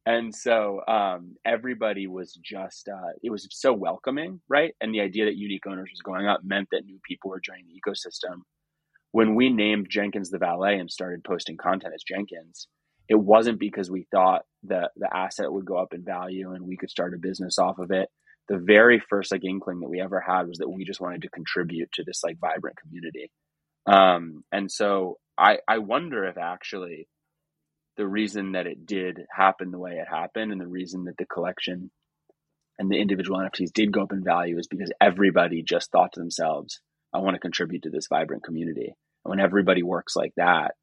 And 0.06 0.36
so 0.36 0.82
um, 0.88 1.36
everybody 1.46 2.06
was 2.06 2.38
just, 2.44 2.88
uh, 2.88 3.14
it 3.24 3.32
was 3.32 3.48
so 3.50 3.74
welcoming, 3.74 4.40
right? 4.48 4.76
And 4.80 4.94
the 4.94 5.02
idea 5.02 5.26
that 5.26 5.36
unique 5.36 5.66
owners 5.66 5.90
was 5.92 6.02
going 6.02 6.28
up 6.28 6.42
meant 6.44 6.68
that 6.72 6.86
new 6.86 7.00
people 7.08 7.32
were 7.32 7.40
joining 7.40 7.66
the 7.68 7.82
ecosystem. 7.82 8.42
When 9.12 9.34
we 9.34 9.50
named 9.50 9.88
Jenkins 9.90 10.30
the 10.30 10.38
valet 10.38 10.78
and 10.78 10.92
started 10.92 11.24
posting 11.24 11.58
content 11.58 11.94
as 11.96 12.04
Jenkins, 12.04 12.68
it 13.08 13.16
wasn't 13.16 13.60
because 13.60 13.90
we 13.90 14.08
thought 14.12 14.44
that 14.64 14.92
the 14.96 15.10
asset 15.16 15.52
would 15.52 15.66
go 15.66 15.78
up 15.78 15.94
in 15.94 16.04
value 16.04 16.52
and 16.54 16.66
we 16.66 16.78
could 16.78 16.90
start 16.90 17.14
a 17.14 17.20
business 17.20 17.60
off 17.60 17.80
of 17.80 17.92
it. 17.92 18.10
The 18.48 18.58
very 18.58 19.00
first 19.00 19.32
like 19.32 19.44
inkling 19.44 19.80
that 19.80 19.90
we 19.90 20.02
ever 20.02 20.20
had 20.20 20.48
was 20.48 20.58
that 20.60 20.70
we 20.70 20.86
just 20.86 21.02
wanted 21.02 21.24
to 21.24 21.30
contribute 21.30 21.92
to 21.94 22.04
this 22.04 22.22
like 22.24 22.38
vibrant 22.40 22.78
community. 22.78 23.32
Um, 23.86 24.44
and 24.52 24.72
so 24.72 25.18
I, 25.38 25.60
I 25.68 25.80
wonder 25.80 26.26
if 26.26 26.38
actually 26.38 27.08
the 27.98 28.08
reason 28.08 28.54
that 28.54 28.68
it 28.68 28.86
did 28.86 29.22
happen 29.32 29.72
the 29.72 29.80
way 29.80 29.94
it 29.94 30.08
happened 30.10 30.52
and 30.52 30.60
the 30.60 30.68
reason 30.68 31.06
that 31.06 31.18
the 31.18 31.26
collection 31.26 31.92
and 32.78 32.90
the 32.92 33.00
individual 33.00 33.40
NFTs 33.40 33.72
did 33.72 33.92
go 33.92 34.02
up 34.02 34.12
in 34.12 34.24
value 34.24 34.58
is 34.58 34.68
because 34.68 34.92
everybody 35.00 35.64
just 35.64 35.92
thought 35.92 36.14
to 36.14 36.20
themselves, 36.20 36.82
I 37.14 37.20
want 37.20 37.36
to 37.36 37.40
contribute 37.40 37.84
to 37.84 37.90
this 37.90 38.08
vibrant 38.08 38.44
community. 38.44 38.88
And 39.24 39.30
when 39.30 39.40
everybody 39.40 39.82
works 39.82 40.16
like 40.16 40.34
that, 40.36 40.76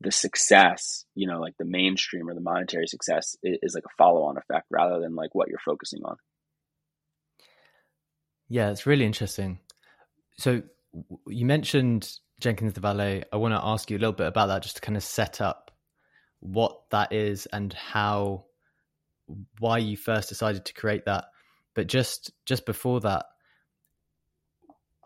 the 0.00 0.12
success, 0.12 1.04
you 1.14 1.26
know, 1.26 1.40
like 1.40 1.54
the 1.58 1.64
mainstream 1.64 2.28
or 2.28 2.34
the 2.34 2.40
monetary 2.40 2.86
success 2.86 3.36
is, 3.42 3.58
is 3.62 3.74
like 3.74 3.84
a 3.84 3.96
follow 3.96 4.22
on 4.24 4.36
effect 4.36 4.66
rather 4.70 5.00
than 5.00 5.14
like 5.14 5.34
what 5.34 5.48
you're 5.48 5.58
focusing 5.58 6.00
on. 6.04 6.16
Yeah, 8.48 8.70
it's 8.70 8.86
really 8.86 9.04
interesting. 9.04 9.58
So 10.38 10.62
you 11.26 11.44
mentioned 11.44 12.10
Jenkins 12.40 12.74
the 12.74 12.80
Valet. 12.80 13.24
I 13.32 13.36
want 13.36 13.54
to 13.54 13.60
ask 13.62 13.90
you 13.90 13.98
a 13.98 14.00
little 14.00 14.12
bit 14.12 14.26
about 14.26 14.46
that 14.46 14.62
just 14.62 14.76
to 14.76 14.82
kind 14.82 14.96
of 14.96 15.02
set 15.02 15.40
up 15.40 15.70
what 16.40 16.88
that 16.90 17.12
is 17.12 17.46
and 17.46 17.72
how 17.72 18.44
why 19.58 19.78
you 19.78 19.96
first 19.96 20.28
decided 20.28 20.64
to 20.64 20.74
create 20.74 21.04
that. 21.06 21.24
But 21.74 21.88
just 21.88 22.32
just 22.46 22.64
before 22.64 23.00
that, 23.00 23.26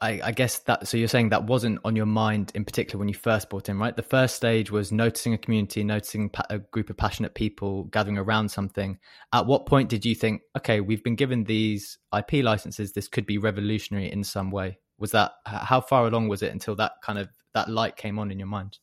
I, 0.03 0.21
I, 0.25 0.33
guess 0.33 0.59
that 0.61 0.89
so 0.89 0.97
you're 0.97 1.07
saying 1.07 1.29
that 1.29 1.45
wasn't 1.45 1.79
on 1.85 1.95
your 1.95 2.07
mind 2.07 2.51
in 2.57 2.65
particular 2.65 2.99
when 2.99 3.07
you 3.07 3.15
first 3.15 3.49
bought 3.49 3.69
in, 3.69 3.79
right? 3.79 3.95
The 3.95 4.03
first 4.03 4.35
stage 4.35 4.69
was 4.69 4.91
noticing 4.91 5.33
a 5.33 5.39
community, 5.39 5.85
noticing 5.85 6.29
a 6.51 6.59
group 6.59 6.91
of 6.91 6.97
passionate 6.97 7.35
people 7.35 7.85
gathering 7.85 8.19
around 8.19 8.49
something. 8.49 8.99
At 9.33 9.47
what 9.47 9.67
point 9.67 9.89
did 9.89 10.05
you 10.05 10.17
think, 10.17 10.43
okay, 10.59 10.81
we've 10.81 11.05
been 11.05 11.15
given 11.15 11.45
these 11.45 11.99
IP 12.17 12.43
licenses, 12.43 12.93
this 12.93 13.07
could 13.07 13.27
be 13.27 13.39
revolutionary 13.39 14.11
in 14.11 14.25
some 14.25 14.51
way? 14.51 14.81
Was 14.99 15.13
that 15.13 15.35
how 15.47 15.81
far 15.81 16.07
along 16.07 16.27
was 16.27 16.43
it 16.43 16.53
until 16.53 16.75
that 16.77 16.95
kind 17.05 17.21
of 17.21 17.29
that 17.55 17.71
light 17.71 17.97
came 17.97 18.19
on 18.19 18.33
in 18.33 18.41
your 18.41 18.49
mind? 18.49 18.79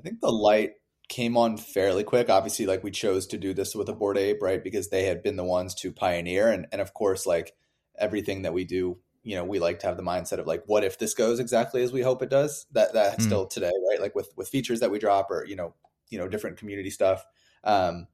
I 0.00 0.02
think 0.02 0.20
the 0.20 0.32
light 0.32 0.72
came 1.10 1.36
on 1.36 1.58
fairly 1.58 2.02
quick. 2.02 2.30
Obviously, 2.30 2.64
like 2.64 2.82
we 2.82 2.90
chose 2.90 3.26
to 3.26 3.36
do 3.36 3.52
this 3.52 3.74
with 3.74 3.90
a 3.90 3.94
bored 3.94 4.16
ape, 4.16 4.40
right? 4.40 4.64
Because 4.64 4.88
they 4.88 5.04
had 5.04 5.22
been 5.22 5.36
the 5.36 5.44
ones 5.44 5.74
to 5.76 5.92
pioneer, 5.92 6.48
and 6.48 6.66
and 6.72 6.80
of 6.80 6.94
course, 6.94 7.26
like 7.26 7.54
everything 7.98 8.42
that 8.42 8.54
we 8.54 8.64
do 8.64 8.98
you 9.24 9.34
know 9.34 9.44
we 9.44 9.58
like 9.58 9.80
to 9.80 9.86
have 9.86 9.96
the 9.96 10.02
mindset 10.02 10.38
of 10.38 10.46
like 10.46 10.62
what 10.66 10.84
if 10.84 10.98
this 10.98 11.14
goes 11.14 11.40
exactly 11.40 11.82
as 11.82 11.92
we 11.92 12.02
hope 12.02 12.22
it 12.22 12.30
does? 12.30 12.66
That 12.72 12.92
that 12.92 13.18
mm. 13.18 13.22
still 13.22 13.46
today 13.46 13.72
right? 13.90 14.00
Like 14.00 14.14
with 14.14 14.32
with 14.36 14.48
features 14.48 14.80
that 14.80 14.90
we 14.90 14.98
drop 14.98 15.30
or 15.30 15.44
you 15.44 15.56
know 15.56 15.74
you 16.08 16.18
know 16.18 16.28
different 16.28 16.58
community 16.58 16.90
stuff. 16.90 17.24
Um 17.64 18.06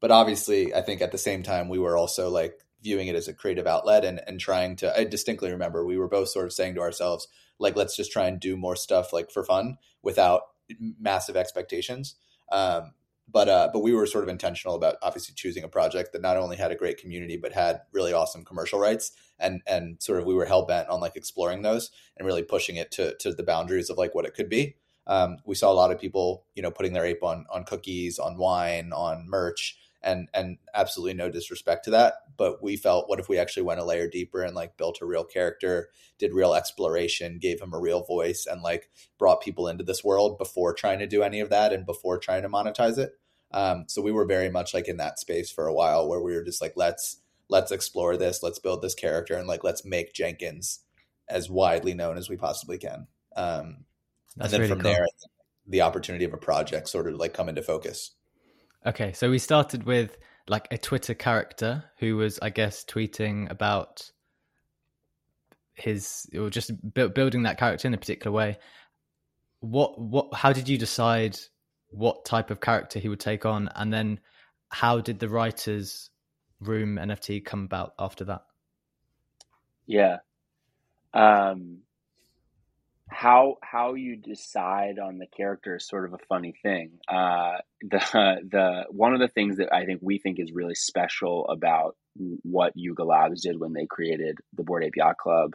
but 0.00 0.10
obviously 0.10 0.74
i 0.74 0.82
think 0.82 1.00
at 1.00 1.12
the 1.12 1.18
same 1.18 1.42
time 1.42 1.68
we 1.68 1.78
were 1.78 1.96
also 1.96 2.28
like 2.28 2.58
viewing 2.82 3.08
it 3.08 3.14
as 3.14 3.26
a 3.26 3.32
creative 3.32 3.66
outlet 3.66 4.04
and 4.04 4.20
and 4.26 4.38
trying 4.38 4.76
to 4.76 4.98
i 4.98 5.02
distinctly 5.02 5.50
remember 5.50 5.86
we 5.86 5.96
were 5.96 6.08
both 6.08 6.28
sort 6.28 6.44
of 6.44 6.52
saying 6.52 6.74
to 6.74 6.82
ourselves 6.82 7.26
like 7.58 7.76
let's 7.76 7.96
just 7.96 8.12
try 8.12 8.26
and 8.26 8.40
do 8.40 8.56
more 8.56 8.76
stuff 8.76 9.12
like 9.12 9.30
for 9.30 9.44
fun 9.44 9.78
without 10.02 10.42
massive 10.98 11.36
expectations. 11.36 12.16
Um 12.50 12.92
but 13.30 13.48
uh, 13.48 13.70
but 13.72 13.80
we 13.80 13.92
were 13.92 14.06
sort 14.06 14.24
of 14.24 14.30
intentional 14.30 14.74
about 14.74 14.96
obviously 15.02 15.34
choosing 15.34 15.64
a 15.64 15.68
project 15.68 16.12
that 16.12 16.22
not 16.22 16.36
only 16.36 16.56
had 16.56 16.70
a 16.70 16.76
great 16.76 16.98
community 16.98 17.36
but 17.36 17.52
had 17.52 17.80
really 17.92 18.12
awesome 18.12 18.44
commercial 18.44 18.78
rights 18.78 19.12
and 19.38 19.62
and 19.66 20.02
sort 20.02 20.20
of 20.20 20.26
we 20.26 20.34
were 20.34 20.44
hell 20.44 20.66
bent 20.66 20.88
on 20.88 21.00
like 21.00 21.16
exploring 21.16 21.62
those 21.62 21.90
and 22.16 22.26
really 22.26 22.42
pushing 22.42 22.76
it 22.76 22.90
to 22.90 23.14
to 23.16 23.32
the 23.32 23.42
boundaries 23.42 23.90
of 23.90 23.98
like 23.98 24.14
what 24.14 24.26
it 24.26 24.34
could 24.34 24.48
be. 24.48 24.76
Um, 25.06 25.36
we 25.44 25.54
saw 25.54 25.70
a 25.70 25.74
lot 25.74 25.92
of 25.92 26.00
people 26.00 26.44
you 26.54 26.62
know 26.62 26.70
putting 26.70 26.92
their 26.92 27.06
ape 27.06 27.22
on 27.22 27.46
on 27.50 27.64
cookies, 27.64 28.18
on 28.18 28.36
wine, 28.36 28.92
on 28.92 29.28
merch, 29.28 29.78
and 30.04 30.28
and 30.34 30.58
absolutely 30.74 31.14
no 31.14 31.30
disrespect 31.30 31.84
to 31.84 31.90
that, 31.90 32.14
but 32.36 32.62
we 32.62 32.76
felt 32.76 33.08
what 33.08 33.18
if 33.18 33.28
we 33.28 33.38
actually 33.38 33.62
went 33.62 33.80
a 33.80 33.84
layer 33.84 34.08
deeper 34.08 34.42
and 34.42 34.54
like 34.54 34.76
built 34.76 34.98
a 35.00 35.06
real 35.06 35.24
character, 35.24 35.88
did 36.18 36.32
real 36.32 36.54
exploration, 36.54 37.38
gave 37.40 37.60
him 37.60 37.72
a 37.72 37.80
real 37.80 38.04
voice, 38.04 38.46
and 38.48 38.62
like 38.62 38.90
brought 39.18 39.40
people 39.40 39.66
into 39.66 39.82
this 39.82 40.04
world 40.04 40.38
before 40.38 40.74
trying 40.74 40.98
to 40.98 41.06
do 41.06 41.22
any 41.22 41.40
of 41.40 41.50
that 41.50 41.72
and 41.72 41.86
before 41.86 42.18
trying 42.18 42.42
to 42.42 42.48
monetize 42.48 42.98
it. 42.98 43.12
Um, 43.50 43.84
so 43.88 44.02
we 44.02 44.12
were 44.12 44.26
very 44.26 44.50
much 44.50 44.74
like 44.74 44.88
in 44.88 44.98
that 44.98 45.18
space 45.18 45.50
for 45.50 45.66
a 45.66 45.74
while 45.74 46.08
where 46.08 46.20
we 46.20 46.34
were 46.34 46.44
just 46.44 46.60
like, 46.60 46.74
let's 46.76 47.20
let's 47.48 47.72
explore 47.72 48.16
this, 48.16 48.42
let's 48.42 48.58
build 48.58 48.82
this 48.82 48.94
character, 48.94 49.34
and 49.34 49.48
like 49.48 49.64
let's 49.64 49.84
make 49.84 50.12
Jenkins 50.12 50.80
as 51.28 51.48
widely 51.48 51.94
known 51.94 52.18
as 52.18 52.28
we 52.28 52.36
possibly 52.36 52.78
can. 52.78 53.06
Um, 53.36 53.84
and 54.38 54.50
then 54.50 54.60
really 54.60 54.68
from 54.68 54.80
cool. 54.80 54.92
there, 54.92 55.06
the 55.66 55.80
opportunity 55.80 56.24
of 56.24 56.34
a 56.34 56.38
project 56.38 56.88
sort 56.88 57.08
of 57.08 57.14
like 57.14 57.32
come 57.32 57.48
into 57.48 57.62
focus. 57.62 58.12
Okay, 58.86 59.12
so 59.12 59.30
we 59.30 59.38
started 59.38 59.84
with 59.84 60.16
like 60.46 60.68
a 60.70 60.76
Twitter 60.76 61.14
character 61.14 61.84
who 61.98 62.16
was, 62.16 62.38
I 62.40 62.50
guess, 62.50 62.84
tweeting 62.84 63.50
about 63.50 64.10
his 65.74 66.28
or 66.38 66.50
just 66.50 66.70
building 66.92 67.44
that 67.44 67.58
character 67.58 67.88
in 67.88 67.94
a 67.94 67.98
particular 67.98 68.32
way. 68.32 68.58
What 69.60 69.98
what? 69.98 70.34
How 70.34 70.52
did 70.52 70.68
you 70.68 70.76
decide 70.76 71.38
what 71.88 72.24
type 72.24 72.50
of 72.50 72.60
character 72.60 72.98
he 72.98 73.08
would 73.08 73.20
take 73.20 73.46
on, 73.46 73.70
and 73.74 73.92
then 73.92 74.20
how 74.68 75.00
did 75.00 75.18
the 75.18 75.28
writers 75.28 76.10
room 76.60 76.96
NFT 76.96 77.44
come 77.44 77.64
about 77.64 77.94
after 77.98 78.24
that? 78.24 78.42
Yeah. 79.86 80.18
Um, 81.14 81.78
how 83.14 83.56
how 83.62 83.94
you 83.94 84.16
decide 84.16 84.98
on 84.98 85.18
the 85.18 85.26
character 85.26 85.76
is 85.76 85.86
sort 85.86 86.04
of 86.04 86.14
a 86.14 86.24
funny 86.28 86.54
thing. 86.62 86.98
Uh, 87.08 87.58
the 87.80 88.00
the 88.50 88.84
one 88.90 89.14
of 89.14 89.20
the 89.20 89.28
things 89.28 89.58
that 89.58 89.72
I 89.72 89.84
think 89.84 90.00
we 90.02 90.18
think 90.18 90.38
is 90.40 90.52
really 90.52 90.74
special 90.74 91.46
about 91.48 91.96
what 92.42 92.72
Yuga 92.74 93.04
Labs 93.04 93.42
did 93.42 93.58
when 93.58 93.72
they 93.72 93.86
created 93.86 94.38
the 94.52 94.64
Bored 94.64 94.84
Ape 94.84 94.96
Yacht 94.96 95.16
Club 95.16 95.52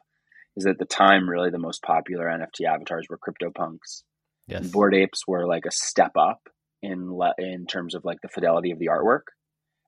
is 0.55 0.63
that 0.63 0.71
at 0.71 0.79
the 0.79 0.85
time 0.85 1.29
really 1.29 1.49
the 1.49 1.59
most 1.59 1.81
popular 1.83 2.25
NFT 2.25 2.65
avatars 2.65 3.07
were 3.09 3.17
CryptoPunks. 3.19 4.03
Yes. 4.47 4.67
Bored 4.67 4.95
Apes 4.95 5.21
were 5.27 5.45
like 5.45 5.65
a 5.65 5.71
step 5.71 6.11
up 6.17 6.49
in 6.81 7.13
le- 7.13 7.35
in 7.37 7.65
terms 7.65 7.93
of 7.93 8.03
like 8.03 8.19
the 8.21 8.29
fidelity 8.29 8.71
of 8.71 8.79
the 8.79 8.87
artwork, 8.87 9.33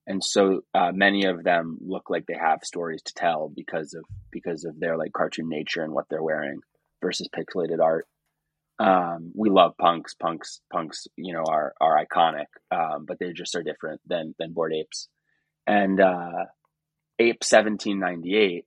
and 0.05 0.23
so 0.23 0.61
uh, 0.73 0.91
many 0.93 1.25
of 1.25 1.43
them 1.43 1.77
look 1.81 2.09
like 2.09 2.25
they 2.25 2.37
have 2.39 2.59
stories 2.63 3.01
to 3.03 3.13
tell 3.13 3.51
because 3.53 3.93
of 3.93 4.03
because 4.29 4.65
of 4.65 4.79
their 4.79 4.97
like 4.97 5.13
cartoon 5.13 5.47
nature 5.47 5.83
and 5.83 5.93
what 5.93 6.05
they're 6.09 6.23
wearing 6.23 6.59
versus 7.01 7.29
pixelated 7.35 7.81
art. 7.81 8.07
Um, 8.79 9.31
we 9.35 9.49
love 9.49 9.73
punks. 9.79 10.15
Punks, 10.15 10.61
punks, 10.71 11.07
you 11.15 11.33
know, 11.33 11.43
are 11.47 11.73
are 11.79 12.03
iconic, 12.03 12.47
um, 12.71 13.05
but 13.05 13.19
they 13.19 13.31
just 13.33 13.55
are 13.55 13.63
different 13.63 14.01
than 14.07 14.33
than 14.39 14.53
bored 14.53 14.73
apes. 14.73 15.07
And 15.67 15.99
uh, 15.99 16.45
Ape 17.19 17.43
seventeen 17.43 17.99
ninety 17.99 18.35
eight, 18.35 18.65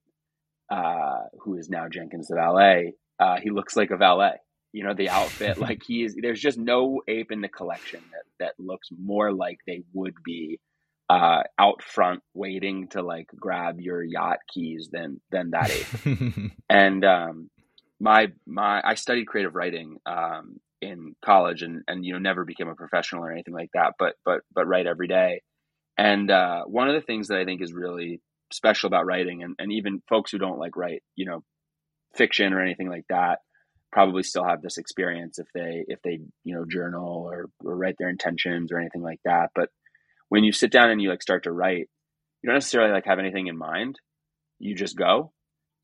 uh, 0.70 1.24
who 1.40 1.56
is 1.56 1.68
now 1.68 1.88
Jenkins 1.88 2.28
the 2.28 2.36
valet, 2.36 2.94
uh, 3.18 3.36
he 3.42 3.50
looks 3.50 3.76
like 3.76 3.90
a 3.90 3.96
valet 3.96 4.36
you 4.74 4.82
know 4.82 4.92
the 4.92 5.08
outfit 5.08 5.56
like 5.66 5.80
he 5.86 6.04
is 6.04 6.14
there's 6.20 6.40
just 6.40 6.58
no 6.58 7.00
ape 7.08 7.32
in 7.32 7.40
the 7.40 7.48
collection 7.48 8.00
that 8.12 8.24
that 8.44 8.62
looks 8.62 8.88
more 9.00 9.32
like 9.32 9.58
they 9.66 9.82
would 9.94 10.14
be 10.22 10.58
uh 11.08 11.42
out 11.58 11.82
front 11.82 12.20
waiting 12.34 12.88
to 12.88 13.02
like 13.02 13.28
grab 13.38 13.80
your 13.80 14.02
yacht 14.02 14.38
keys 14.52 14.88
than 14.92 15.20
than 15.30 15.50
that 15.50 15.70
ape 15.70 16.52
and 16.68 17.04
um 17.04 17.48
my 18.00 18.28
my 18.46 18.80
i 18.84 18.94
studied 18.94 19.26
creative 19.26 19.54
writing 19.54 19.98
um 20.06 20.58
in 20.80 21.14
college 21.24 21.62
and 21.62 21.82
and 21.88 22.04
you 22.04 22.12
know 22.12 22.18
never 22.18 22.44
became 22.44 22.68
a 22.68 22.74
professional 22.74 23.24
or 23.24 23.32
anything 23.32 23.54
like 23.54 23.70
that 23.74 23.94
but 23.98 24.14
but 24.24 24.40
but 24.54 24.66
write 24.66 24.86
every 24.86 25.08
day. 25.08 25.40
And 25.96 26.30
uh 26.30 26.64
one 26.64 26.88
of 26.88 26.94
the 26.94 27.06
things 27.06 27.28
that 27.28 27.38
i 27.38 27.44
think 27.44 27.62
is 27.62 27.72
really 27.72 28.20
special 28.52 28.88
about 28.88 29.06
writing 29.06 29.42
and, 29.42 29.54
and 29.58 29.72
even 29.72 30.02
folks 30.08 30.30
who 30.30 30.38
don't 30.38 30.58
like 30.58 30.76
write 30.76 31.02
you 31.16 31.24
know 31.26 31.42
fiction 32.14 32.52
or 32.52 32.60
anything 32.60 32.88
like 32.88 33.04
that 33.08 33.38
probably 33.90 34.22
still 34.22 34.44
have 34.44 34.60
this 34.60 34.76
experience 34.76 35.38
if 35.38 35.46
they 35.54 35.84
if 35.86 36.00
they 36.02 36.18
you 36.42 36.54
know 36.54 36.64
journal 36.68 37.28
or, 37.30 37.46
or 37.64 37.76
write 37.76 37.94
their 37.98 38.08
intentions 38.08 38.72
or 38.72 38.78
anything 38.78 39.02
like 39.02 39.20
that. 39.24 39.50
But 39.54 39.68
when 40.28 40.42
you 40.42 40.52
sit 40.52 40.72
down 40.72 40.90
and 40.90 41.00
you 41.00 41.10
like 41.10 41.22
start 41.22 41.44
to 41.44 41.52
write 41.52 41.88
you 42.44 42.48
don't 42.48 42.56
necessarily 42.56 42.92
like 42.92 43.06
have 43.06 43.18
anything 43.18 43.46
in 43.46 43.56
mind. 43.56 43.98
You 44.58 44.74
just 44.74 44.98
go 44.98 45.32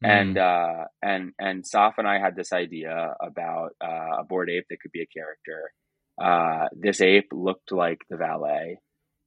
mm. 0.04 0.08
and 0.08 0.38
uh 0.38 0.84
and 1.02 1.32
and 1.38 1.64
Saf 1.64 1.94
and 1.98 2.08
I 2.08 2.18
had 2.18 2.36
this 2.36 2.52
idea 2.52 3.14
about 3.20 3.70
uh, 3.82 4.20
a 4.20 4.24
bored 4.24 4.50
ape 4.50 4.66
that 4.70 4.80
could 4.80 4.92
be 4.92 5.02
a 5.02 5.06
character. 5.06 5.72
Uh 6.20 6.68
this 6.72 7.00
ape 7.00 7.28
looked 7.32 7.72
like 7.72 8.00
the 8.08 8.16
valet. 8.16 8.78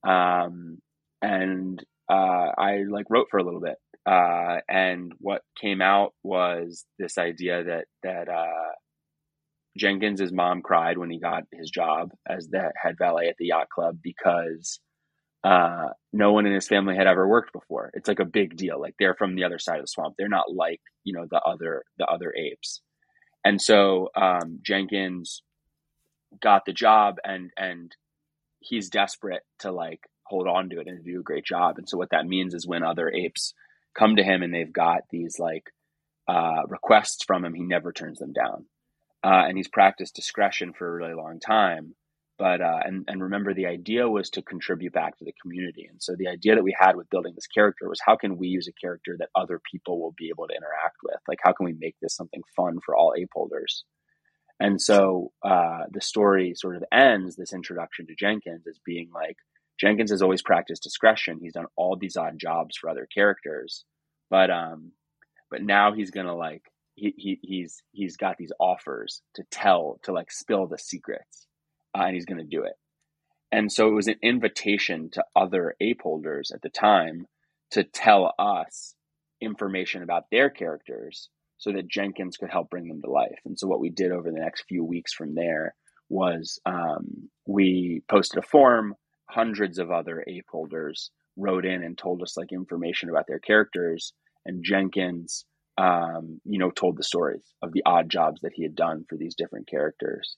Um 0.07 0.79
and 1.21 1.83
uh 2.09 2.51
I 2.57 2.83
like 2.89 3.05
wrote 3.09 3.27
for 3.29 3.39
a 3.39 3.43
little 3.43 3.61
bit. 3.61 3.77
Uh, 4.05 4.57
and 4.67 5.13
what 5.19 5.43
came 5.59 5.81
out 5.81 6.13
was 6.23 6.85
this 6.99 7.17
idea 7.17 7.63
that 7.63 7.85
that 8.03 8.27
uh, 8.27 8.73
Jenkins's 9.77 10.33
mom 10.33 10.61
cried 10.61 10.97
when 10.97 11.09
he 11.09 11.19
got 11.19 11.43
his 11.53 11.69
job 11.69 12.11
as 12.27 12.49
the 12.49 12.71
head 12.81 12.95
valet 12.97 13.29
at 13.29 13.35
the 13.39 13.47
yacht 13.47 13.67
club 13.73 13.99
because 14.03 14.79
uh, 15.43 15.89
no 16.13 16.31
one 16.31 16.45
in 16.45 16.53
his 16.53 16.67
family 16.67 16.95
had 16.95 17.07
ever 17.07 17.27
worked 17.27 17.51
before. 17.51 17.91
It's 17.93 18.07
like 18.07 18.19
a 18.19 18.25
big 18.25 18.55
deal. 18.55 18.79
Like 18.79 18.95
they're 18.97 19.15
from 19.15 19.35
the 19.35 19.43
other 19.43 19.59
side 19.59 19.77
of 19.77 19.83
the 19.83 19.87
swamp. 19.87 20.15
They're 20.17 20.29
not 20.29 20.53
like 20.53 20.81
you 21.03 21.13
know 21.13 21.25
the 21.29 21.41
other 21.41 21.83
the 21.97 22.05
other 22.05 22.33
apes. 22.35 22.81
And 23.45 23.61
so 23.61 24.09
um, 24.15 24.59
Jenkins 24.61 25.41
got 26.41 26.65
the 26.65 26.73
job, 26.73 27.17
and 27.23 27.51
and 27.57 27.95
he's 28.59 28.89
desperate 28.89 29.43
to 29.59 29.71
like 29.71 29.99
hold 30.25 30.47
on 30.47 30.69
to 30.69 30.79
it 30.79 30.87
and 30.87 31.03
do 31.03 31.19
a 31.19 31.23
great 31.23 31.45
job. 31.45 31.77
And 31.77 31.87
so 31.87 31.97
what 31.97 32.11
that 32.11 32.25
means 32.25 32.53
is 32.53 32.65
when 32.65 32.83
other 32.83 33.09
apes 33.09 33.53
come 33.97 34.15
to 34.15 34.23
him 34.23 34.41
and 34.41 34.53
they've 34.53 34.71
got 34.71 35.01
these 35.11 35.37
like 35.37 35.65
uh, 36.27 36.61
requests 36.67 37.23
from 37.25 37.43
him, 37.43 37.53
he 37.53 37.63
never 37.63 37.91
turns 37.91 38.19
them 38.19 38.31
down. 38.31 38.65
Uh, 39.23 39.43
and 39.47 39.57
he's 39.57 39.67
practiced 39.67 40.15
discretion 40.15 40.73
for 40.73 40.87
a 40.87 40.93
really 40.93 41.13
long 41.13 41.39
time. 41.39 41.95
But 42.43 42.59
uh, 42.59 42.79
and 42.83 43.05
and 43.07 43.23
remember, 43.23 43.53
the 43.53 43.67
idea 43.67 44.09
was 44.09 44.29
to 44.31 44.41
contribute 44.41 44.91
back 44.91 45.17
to 45.17 45.23
the 45.23 45.31
community. 45.41 45.87
And 45.89 46.03
so 46.03 46.13
the 46.17 46.27
idea 46.27 46.55
that 46.55 46.63
we 46.63 46.75
had 46.77 46.97
with 46.97 47.09
building 47.09 47.31
this 47.33 47.47
character 47.47 47.87
was 47.87 48.01
how 48.05 48.17
can 48.17 48.35
we 48.37 48.49
use 48.49 48.67
a 48.67 48.73
character 48.85 49.15
that 49.17 49.29
other 49.33 49.61
people 49.71 50.01
will 50.01 50.13
be 50.17 50.27
able 50.27 50.47
to 50.47 50.53
interact 50.53 50.97
with? 51.05 51.15
Like 51.25 51.39
how 51.41 51.53
can 51.53 51.65
we 51.65 51.73
make 51.79 51.95
this 52.01 52.13
something 52.13 52.41
fun 52.53 52.79
for 52.85 52.97
all 52.97 53.13
ape 53.17 53.29
holders? 53.33 53.85
And 54.59 54.81
so 54.81 55.31
uh, 55.41 55.83
the 55.89 56.01
story 56.01 56.51
sort 56.53 56.75
of 56.75 56.83
ends 56.91 57.37
this 57.37 57.53
introduction 57.53 58.07
to 58.07 58.15
Jenkins 58.19 58.67
as 58.67 58.77
being 58.85 59.09
like 59.15 59.37
Jenkins 59.79 60.11
has 60.11 60.21
always 60.21 60.41
practiced 60.41 60.83
discretion. 60.83 61.39
He's 61.41 61.53
done 61.53 61.67
all 61.77 61.95
these 61.95 62.17
odd 62.17 62.37
jobs 62.37 62.75
for 62.75 62.89
other 62.89 63.07
characters, 63.15 63.85
but 64.29 64.51
um, 64.51 64.91
but 65.49 65.61
now 65.63 65.93
he's 65.93 66.11
gonna 66.11 66.35
like 66.35 66.63
he, 66.95 67.13
he 67.15 67.39
he's 67.41 67.81
he's 67.93 68.17
got 68.17 68.35
these 68.37 68.51
offers 68.59 69.21
to 69.35 69.43
tell 69.49 70.01
to 70.03 70.11
like 70.11 70.29
spill 70.29 70.67
the 70.67 70.77
secrets, 70.77 71.47
uh, 71.95 72.03
and 72.03 72.15
he's 72.15 72.25
gonna 72.25 72.43
do 72.43 72.63
it. 72.63 72.73
And 73.51 73.71
so 73.71 73.87
it 73.87 73.93
was 73.93 74.07
an 74.07 74.15
invitation 74.23 75.09
to 75.11 75.23
other 75.35 75.75
ape 75.79 76.01
holders 76.01 76.51
at 76.53 76.61
the 76.61 76.69
time 76.69 77.27
to 77.71 77.83
tell 77.83 78.33
us 78.39 78.95
information 79.41 80.03
about 80.03 80.25
their 80.31 80.49
characters 80.49 81.29
so 81.57 81.71
that 81.71 81.87
Jenkins 81.87 82.37
could 82.37 82.49
help 82.49 82.69
bring 82.69 82.87
them 82.87 83.01
to 83.01 83.11
life. 83.11 83.39
And 83.45 83.57
so 83.57 83.67
what 83.67 83.79
we 83.79 83.89
did 83.89 84.11
over 84.11 84.31
the 84.31 84.39
next 84.39 84.65
few 84.67 84.83
weeks 84.83 85.13
from 85.13 85.35
there 85.35 85.75
was 86.09 86.59
um, 86.65 87.29
we 87.47 88.03
posted 88.09 88.43
a 88.43 88.47
form 88.47 88.95
hundreds 89.29 89.79
of 89.79 89.91
other 89.91 90.23
ape 90.27 90.45
holders 90.51 91.11
wrote 91.35 91.65
in 91.65 91.83
and 91.83 91.97
told 91.97 92.21
us 92.21 92.37
like 92.37 92.51
information 92.51 93.09
about 93.09 93.25
their 93.27 93.39
characters 93.39 94.13
and 94.45 94.63
jenkins 94.63 95.45
um, 95.77 96.39
you 96.45 96.59
know 96.59 96.69
told 96.69 96.97
the 96.97 97.03
stories 97.03 97.43
of 97.63 97.71
the 97.73 97.81
odd 97.85 98.09
jobs 98.09 98.41
that 98.41 98.51
he 98.53 98.61
had 98.61 98.75
done 98.75 99.05
for 99.09 99.17
these 99.17 99.33
different 99.35 99.67
characters 99.67 100.37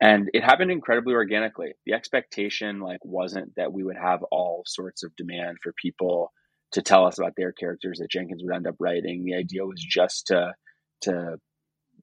and 0.00 0.30
it 0.32 0.44
happened 0.44 0.70
incredibly 0.70 1.14
organically 1.14 1.72
the 1.86 1.92
expectation 1.94 2.80
like 2.80 3.04
wasn't 3.04 3.54
that 3.56 3.72
we 3.72 3.82
would 3.84 3.96
have 3.96 4.22
all 4.30 4.62
sorts 4.66 5.02
of 5.02 5.14
demand 5.16 5.58
for 5.62 5.72
people 5.80 6.32
to 6.72 6.82
tell 6.82 7.06
us 7.06 7.18
about 7.18 7.34
their 7.36 7.52
characters 7.52 7.98
that 7.98 8.10
Jenkins 8.10 8.42
would 8.44 8.54
end 8.54 8.66
up 8.66 8.76
writing. 8.78 9.24
The 9.24 9.36
idea 9.36 9.64
was 9.64 9.82
just 9.82 10.28
to 10.28 10.54
to 11.02 11.36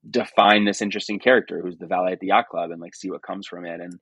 define 0.09 0.65
this 0.65 0.81
interesting 0.81 1.19
character 1.19 1.61
who's 1.61 1.77
the 1.77 1.87
valet 1.87 2.13
at 2.13 2.19
the 2.19 2.27
yacht 2.27 2.47
club 2.49 2.71
and 2.71 2.81
like 2.81 2.95
see 2.95 3.09
what 3.11 3.23
comes 3.23 3.47
from 3.47 3.65
it. 3.65 3.81
And 3.81 3.93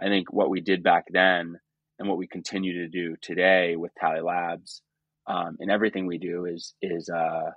I 0.00 0.06
think 0.06 0.32
what 0.32 0.50
we 0.50 0.60
did 0.60 0.82
back 0.82 1.06
then 1.10 1.58
and 1.98 2.08
what 2.08 2.18
we 2.18 2.26
continue 2.26 2.82
to 2.84 2.88
do 2.88 3.16
today 3.22 3.76
with 3.76 3.92
Tally 3.94 4.20
Labs 4.20 4.82
um, 5.26 5.56
and 5.60 5.70
everything 5.70 6.06
we 6.06 6.18
do 6.18 6.46
is 6.46 6.74
is 6.82 7.08
uh, 7.08 7.50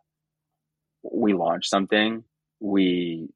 we 1.04 1.34
launch 1.34 1.70
something, 1.70 2.24
we 2.60 3.30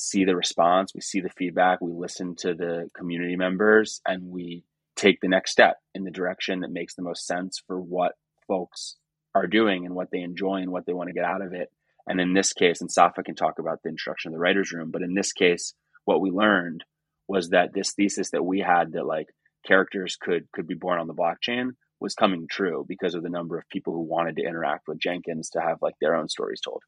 see 0.00 0.24
the 0.24 0.36
response, 0.36 0.92
we 0.94 1.00
see 1.00 1.20
the 1.20 1.28
feedback, 1.28 1.80
we 1.80 1.92
listen 1.92 2.34
to 2.36 2.54
the 2.54 2.88
community 2.96 3.36
members, 3.36 4.00
and 4.06 4.30
we 4.30 4.64
take 4.96 5.20
the 5.20 5.28
next 5.28 5.52
step 5.52 5.76
in 5.94 6.04
the 6.04 6.10
direction 6.10 6.60
that 6.60 6.72
makes 6.72 6.94
the 6.94 7.02
most 7.02 7.26
sense 7.26 7.62
for 7.66 7.80
what 7.80 8.12
folks 8.46 8.96
are 9.34 9.46
doing 9.46 9.86
and 9.86 9.94
what 9.94 10.08
they 10.10 10.20
enjoy 10.20 10.56
and 10.56 10.70
what 10.70 10.86
they 10.86 10.92
want 10.92 11.08
to 11.08 11.14
get 11.14 11.24
out 11.24 11.42
of 11.42 11.52
it. 11.52 11.68
And 12.06 12.20
in 12.20 12.32
this 12.32 12.52
case, 12.52 12.80
and 12.80 12.90
Safa 12.90 13.22
can 13.22 13.34
talk 13.34 13.58
about 13.58 13.78
the 13.82 13.90
introduction 13.90 14.30
of 14.30 14.34
the 14.34 14.40
writer's 14.40 14.72
room, 14.72 14.90
but 14.90 15.02
in 15.02 15.14
this 15.14 15.32
case, 15.32 15.74
what 16.04 16.20
we 16.20 16.30
learned 16.30 16.84
was 17.28 17.50
that 17.50 17.72
this 17.72 17.92
thesis 17.92 18.30
that 18.30 18.44
we 18.44 18.60
had 18.60 18.92
that 18.92 19.06
like 19.06 19.28
characters 19.66 20.16
could 20.20 20.50
could 20.52 20.66
be 20.66 20.74
born 20.74 20.98
on 20.98 21.06
the 21.06 21.14
blockchain 21.14 21.70
was 22.00 22.14
coming 22.14 22.46
true 22.50 22.84
because 22.88 23.14
of 23.14 23.22
the 23.22 23.28
number 23.28 23.58
of 23.58 23.68
people 23.68 23.92
who 23.92 24.00
wanted 24.00 24.36
to 24.36 24.42
interact 24.42 24.88
with 24.88 24.98
Jenkins 24.98 25.50
to 25.50 25.60
have 25.60 25.76
like 25.82 25.94
their 26.00 26.16
own 26.16 26.28
stories 26.28 26.60
told. 26.60 26.82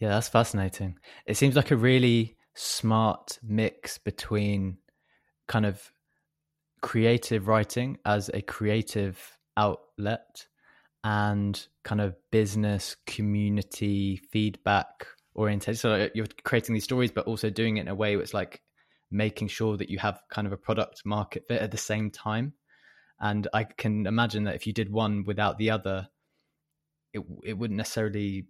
Yeah, 0.00 0.08
that's 0.10 0.28
fascinating. 0.28 0.98
It 1.26 1.36
seems 1.36 1.56
like 1.56 1.70
a 1.70 1.76
really 1.76 2.36
smart 2.54 3.38
mix 3.42 3.98
between 3.98 4.78
kind 5.48 5.64
of 5.66 5.90
creative 6.82 7.48
writing 7.48 7.98
as 8.04 8.30
a 8.34 8.42
creative 8.42 9.18
outlet 9.56 10.46
and 11.04 11.66
kind 11.84 12.00
of 12.00 12.16
business 12.30 12.96
community 13.06 14.20
feedback 14.32 15.06
oriented. 15.34 15.78
So 15.78 15.92
uh, 15.94 16.08
you're 16.14 16.26
creating 16.44 16.74
these 16.74 16.84
stories, 16.84 17.12
but 17.12 17.26
also 17.26 17.50
doing 17.50 17.78
it 17.78 17.82
in 17.82 17.88
a 17.88 17.94
way 17.94 18.16
where 18.16 18.22
it's 18.22 18.34
like 18.34 18.62
making 19.10 19.48
sure 19.48 19.76
that 19.76 19.90
you 19.90 19.98
have 19.98 20.20
kind 20.30 20.46
of 20.46 20.52
a 20.52 20.56
product 20.58 21.02
market 21.04 21.44
fit 21.48 21.62
at 21.62 21.70
the 21.70 21.78
same 21.78 22.10
time. 22.10 22.54
And 23.20 23.48
I 23.54 23.64
can 23.64 24.06
imagine 24.06 24.44
that 24.44 24.56
if 24.56 24.66
you 24.66 24.72
did 24.72 24.90
one 24.92 25.24
without 25.24 25.58
the 25.58 25.70
other, 25.70 26.08
it 27.12 27.22
it 27.44 27.54
wouldn't 27.54 27.76
necessarily 27.78 28.46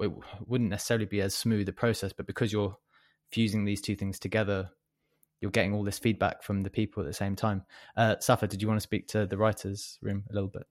it 0.00 0.12
wouldn't 0.46 0.70
necessarily 0.70 1.06
be 1.06 1.20
as 1.20 1.34
smooth 1.34 1.68
a 1.68 1.72
process. 1.72 2.12
But 2.12 2.26
because 2.26 2.52
you're 2.52 2.76
fusing 3.30 3.64
these 3.64 3.80
two 3.80 3.96
things 3.96 4.18
together, 4.18 4.70
you're 5.40 5.50
getting 5.50 5.74
all 5.74 5.84
this 5.84 5.98
feedback 5.98 6.42
from 6.42 6.62
the 6.62 6.70
people 6.70 7.02
at 7.02 7.06
the 7.06 7.14
same 7.14 7.36
time. 7.36 7.64
Uh, 7.96 8.16
Safa, 8.20 8.46
did 8.46 8.60
you 8.60 8.68
want 8.68 8.78
to 8.78 8.82
speak 8.82 9.08
to 9.08 9.26
the 9.26 9.38
writers' 9.38 9.98
room 10.02 10.24
a 10.30 10.34
little 10.34 10.48
bit? 10.48 10.64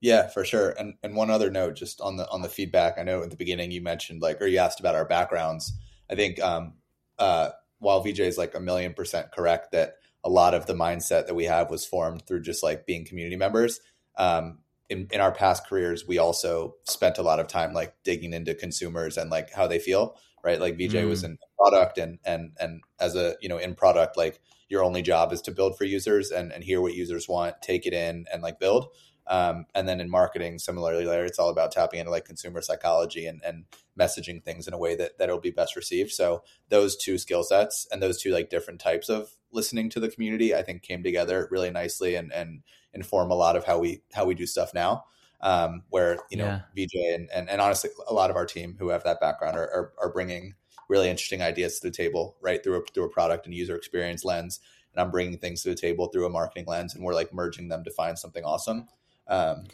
Yeah, 0.00 0.28
for 0.28 0.44
sure. 0.44 0.70
And 0.70 0.94
and 1.02 1.14
one 1.14 1.30
other 1.30 1.50
note, 1.50 1.74
just 1.74 2.00
on 2.00 2.16
the 2.16 2.28
on 2.30 2.42
the 2.42 2.48
feedback. 2.48 2.98
I 2.98 3.02
know 3.02 3.22
at 3.22 3.30
the 3.30 3.36
beginning 3.36 3.70
you 3.70 3.82
mentioned 3.82 4.22
like, 4.22 4.40
or 4.40 4.46
you 4.46 4.58
asked 4.58 4.80
about 4.80 4.94
our 4.94 5.04
backgrounds. 5.04 5.72
I 6.10 6.14
think 6.14 6.40
um, 6.40 6.74
uh, 7.18 7.50
while 7.78 8.02
VJ 8.02 8.20
is 8.20 8.38
like 8.38 8.54
a 8.54 8.60
million 8.60 8.94
percent 8.94 9.30
correct 9.30 9.72
that 9.72 9.96
a 10.24 10.30
lot 10.30 10.54
of 10.54 10.66
the 10.66 10.74
mindset 10.74 11.26
that 11.26 11.34
we 11.34 11.44
have 11.44 11.70
was 11.70 11.86
formed 11.86 12.26
through 12.26 12.42
just 12.42 12.62
like 12.62 12.86
being 12.86 13.04
community 13.04 13.36
members. 13.36 13.80
Um, 14.16 14.58
in, 14.90 15.06
in 15.12 15.20
our 15.20 15.32
past 15.32 15.66
careers, 15.66 16.06
we 16.06 16.18
also 16.18 16.74
spent 16.84 17.16
a 17.16 17.22
lot 17.22 17.38
of 17.38 17.46
time 17.46 17.72
like 17.72 17.94
digging 18.04 18.34
into 18.34 18.54
consumers 18.54 19.16
and 19.16 19.30
like 19.30 19.52
how 19.52 19.68
they 19.68 19.78
feel, 19.78 20.16
right? 20.44 20.60
Like 20.60 20.74
VJ 20.74 20.94
mm. 20.94 21.08
was 21.08 21.22
in 21.22 21.38
product 21.56 21.96
and 21.96 22.18
and 22.24 22.52
and 22.60 22.82
as 22.98 23.14
a 23.14 23.36
you 23.40 23.48
know 23.48 23.56
in 23.56 23.74
product, 23.74 24.16
like 24.16 24.40
your 24.68 24.82
only 24.84 25.00
job 25.00 25.32
is 25.32 25.40
to 25.42 25.52
build 25.52 25.78
for 25.78 25.84
users 25.84 26.30
and 26.30 26.52
and 26.52 26.64
hear 26.64 26.80
what 26.80 26.94
users 26.94 27.28
want, 27.28 27.62
take 27.62 27.86
it 27.86 27.94
in, 27.94 28.26
and 28.32 28.42
like 28.42 28.58
build. 28.58 28.88
Um, 29.28 29.66
and 29.76 29.88
then 29.88 30.00
in 30.00 30.10
marketing, 30.10 30.58
similarly, 30.58 31.04
Larry, 31.04 31.28
it's 31.28 31.38
all 31.38 31.50
about 31.50 31.70
tapping 31.70 32.00
into 32.00 32.10
like 32.10 32.24
consumer 32.24 32.60
psychology 32.60 33.26
and, 33.26 33.40
and 33.44 33.64
messaging 33.96 34.42
things 34.42 34.66
in 34.66 34.74
a 34.74 34.78
way 34.78 34.96
that 34.96 35.18
that 35.18 35.28
it'll 35.28 35.40
be 35.40 35.52
best 35.52 35.76
received. 35.76 36.10
So 36.10 36.42
those 36.68 36.96
two 36.96 37.16
skill 37.16 37.44
sets 37.44 37.86
and 37.92 38.02
those 38.02 38.20
two 38.20 38.32
like 38.32 38.50
different 38.50 38.80
types 38.80 39.08
of 39.08 39.30
listening 39.52 39.88
to 39.90 40.00
the 40.00 40.08
community, 40.08 40.52
I 40.52 40.62
think 40.62 40.82
came 40.82 41.04
together 41.04 41.46
really 41.52 41.70
nicely 41.70 42.16
and 42.16 42.32
and 42.32 42.62
inform 42.94 43.30
a 43.30 43.34
lot 43.34 43.56
of 43.56 43.64
how 43.64 43.78
we 43.78 44.02
how 44.12 44.24
we 44.24 44.34
do 44.34 44.46
stuff 44.46 44.74
now. 44.74 45.04
Um, 45.42 45.84
where 45.88 46.18
you 46.30 46.36
know 46.36 46.60
yeah. 46.76 46.86
VJ 46.86 47.14
and, 47.14 47.30
and 47.34 47.48
and 47.48 47.60
honestly, 47.60 47.90
a 48.08 48.12
lot 48.12 48.30
of 48.30 48.36
our 48.36 48.44
team 48.44 48.76
who 48.78 48.88
have 48.88 49.04
that 49.04 49.20
background 49.20 49.56
are, 49.56 49.62
are, 49.62 49.92
are 50.02 50.12
bringing 50.12 50.54
really 50.90 51.08
interesting 51.08 51.40
ideas 51.40 51.78
to 51.78 51.86
the 51.86 51.90
table, 51.90 52.36
right 52.42 52.62
through 52.62 52.80
a, 52.80 52.82
through 52.92 53.04
a 53.04 53.08
product 53.08 53.46
and 53.46 53.54
user 53.54 53.76
experience 53.76 54.24
lens. 54.24 54.60
And 54.92 55.00
I'm 55.00 55.10
bringing 55.10 55.38
things 55.38 55.62
to 55.62 55.70
the 55.70 55.76
table 55.76 56.08
through 56.08 56.26
a 56.26 56.30
marketing 56.30 56.64
lens, 56.66 56.94
and 56.94 57.04
we're 57.04 57.14
like 57.14 57.32
merging 57.32 57.68
them 57.68 57.84
to 57.84 57.90
find 57.92 58.18
something 58.18 58.44
awesome. 58.44 58.88
Um, 59.28 59.66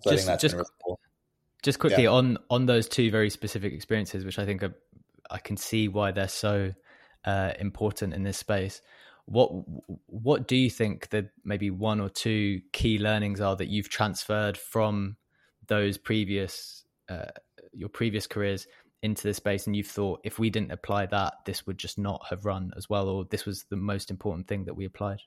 so 0.00 0.10
just, 0.10 0.40
just, 0.40 0.54
really 0.54 0.66
cool. 0.84 1.00
just 1.62 1.78
quickly 1.78 2.04
yeah. 2.04 2.10
on 2.10 2.38
on 2.50 2.66
those 2.66 2.88
two 2.88 3.10
very 3.10 3.30
specific 3.30 3.72
experiences, 3.72 4.24
which 4.24 4.38
I 4.38 4.44
think 4.44 4.62
are, 4.62 4.74
I 5.30 5.38
can 5.38 5.56
see 5.56 5.88
why 5.88 6.10
they're 6.10 6.28
so 6.28 6.74
uh, 7.24 7.52
important 7.60 8.14
in 8.14 8.24
this 8.24 8.36
space. 8.36 8.82
What 9.28 9.50
what 10.06 10.48
do 10.48 10.56
you 10.56 10.70
think 10.70 11.10
that 11.10 11.30
maybe 11.44 11.70
one 11.70 12.00
or 12.00 12.08
two 12.08 12.60
key 12.72 12.98
learnings 12.98 13.40
are 13.40 13.56
that 13.56 13.68
you've 13.68 13.88
transferred 13.88 14.56
from 14.56 15.16
those 15.66 15.98
previous 15.98 16.84
uh, 17.08 17.26
your 17.72 17.88
previous 17.88 18.26
careers 18.26 18.66
into 19.02 19.22
this 19.22 19.36
space 19.36 19.66
and 19.66 19.76
you've 19.76 19.86
thought 19.86 20.20
if 20.24 20.38
we 20.38 20.50
didn't 20.50 20.72
apply 20.72 21.06
that 21.06 21.34
this 21.44 21.66
would 21.66 21.78
just 21.78 21.98
not 21.98 22.20
have 22.28 22.44
run 22.44 22.72
as 22.76 22.90
well 22.90 23.08
or 23.08 23.24
this 23.26 23.46
was 23.46 23.64
the 23.70 23.76
most 23.76 24.10
important 24.10 24.48
thing 24.48 24.64
that 24.64 24.74
we 24.74 24.84
applied 24.84 25.20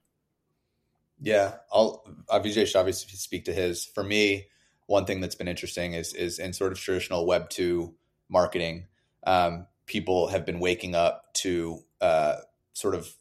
yeah, 1.22 1.54
I'll 1.72 2.04
VJ 2.32 2.68
should 2.68 2.76
obviously 2.76 3.16
speak 3.16 3.46
to 3.46 3.54
his. 3.54 3.86
For 3.86 4.04
me, 4.04 4.48
one 4.88 5.06
thing 5.06 5.22
that's 5.22 5.36
been 5.36 5.48
interesting 5.48 5.94
is 5.94 6.14
is 6.14 6.40
in 6.40 6.52
sort 6.52 6.72
of 6.72 6.80
traditional 6.80 7.28
Web 7.28 7.50
two 7.50 7.94
marketing, 8.28 8.88
um, 9.26 9.68
people 9.86 10.28
have 10.30 10.46
been 10.46 10.60
waking 10.60 10.96
up 10.96 11.32
to 11.36 11.84
uh, 12.02 12.38
sort 12.74 12.96
of 12.96 13.14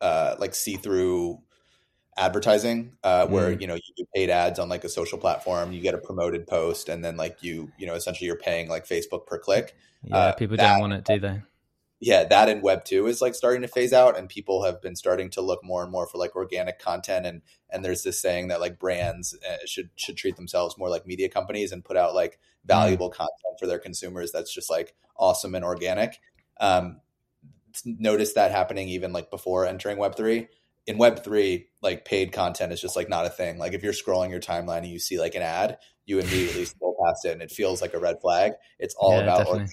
uh, 0.00 0.36
like 0.38 0.54
see 0.54 0.76
through 0.76 1.40
advertising 2.18 2.96
uh, 3.04 3.26
where 3.26 3.54
mm. 3.54 3.60
you 3.60 3.66
know 3.66 3.74
you 3.74 3.94
do 3.96 4.04
paid 4.14 4.30
ads 4.30 4.58
on 4.58 4.68
like 4.68 4.84
a 4.84 4.88
social 4.88 5.18
platform 5.18 5.72
you 5.72 5.82
get 5.82 5.94
a 5.94 5.98
promoted 5.98 6.46
post 6.46 6.88
and 6.88 7.04
then 7.04 7.16
like 7.16 7.42
you 7.42 7.70
you 7.78 7.86
know 7.86 7.94
essentially 7.94 8.26
you're 8.26 8.38
paying 8.38 8.68
like 8.68 8.86
facebook 8.86 9.26
per 9.26 9.38
click 9.38 9.76
yeah 10.02 10.16
uh, 10.16 10.32
people 10.32 10.56
don't 10.56 10.80
want 10.80 10.94
it 10.94 11.04
do 11.04 11.18
they 11.18 11.42
yeah, 11.98 12.24
that 12.24 12.50
in 12.50 12.60
Web 12.60 12.84
two 12.84 13.06
is 13.06 13.22
like 13.22 13.34
starting 13.34 13.62
to 13.62 13.68
phase 13.68 13.92
out, 13.92 14.18
and 14.18 14.28
people 14.28 14.64
have 14.64 14.82
been 14.82 14.96
starting 14.96 15.30
to 15.30 15.40
look 15.40 15.64
more 15.64 15.82
and 15.82 15.90
more 15.90 16.06
for 16.06 16.18
like 16.18 16.36
organic 16.36 16.78
content. 16.78 17.24
And 17.24 17.40
and 17.70 17.84
there's 17.84 18.02
this 18.02 18.20
saying 18.20 18.48
that 18.48 18.60
like 18.60 18.78
brands 18.78 19.36
uh, 19.48 19.56
should 19.64 19.88
should 19.96 20.16
treat 20.16 20.36
themselves 20.36 20.76
more 20.76 20.90
like 20.90 21.06
media 21.06 21.30
companies 21.30 21.72
and 21.72 21.84
put 21.84 21.96
out 21.96 22.14
like 22.14 22.32
mm. 22.32 22.38
valuable 22.66 23.10
mm. 23.10 23.14
content 23.14 23.58
for 23.58 23.66
their 23.66 23.78
consumers 23.78 24.30
that's 24.30 24.52
just 24.52 24.68
like 24.68 24.94
awesome 25.16 25.54
and 25.54 25.64
organic. 25.64 26.20
Um, 26.60 27.00
notice 27.84 28.34
that 28.34 28.50
happening 28.50 28.88
even 28.88 29.12
like 29.12 29.30
before 29.30 29.66
entering 29.66 29.98
Web 29.98 30.16
three. 30.16 30.48
In 30.86 30.98
Web 30.98 31.24
three, 31.24 31.68
like 31.82 32.04
paid 32.04 32.32
content 32.32 32.72
is 32.72 32.80
just 32.80 32.96
like 32.96 33.08
not 33.08 33.26
a 33.26 33.30
thing. 33.30 33.58
Like 33.58 33.72
if 33.72 33.82
you're 33.82 33.92
scrolling 33.92 34.30
your 34.30 34.40
timeline 34.40 34.78
and 34.78 34.86
you 34.86 34.98
see 34.98 35.18
like 35.18 35.34
an 35.34 35.42
ad, 35.42 35.78
you 36.04 36.18
immediately 36.18 36.64
scroll 36.66 36.96
past 37.04 37.24
it 37.24 37.32
and 37.32 37.42
it 37.42 37.50
feels 37.50 37.82
like 37.82 37.94
a 37.94 37.98
red 37.98 38.20
flag. 38.20 38.52
It's 38.78 38.94
all 38.94 39.16
yeah, 39.16 39.22
about 39.22 39.46
organic, 39.48 39.70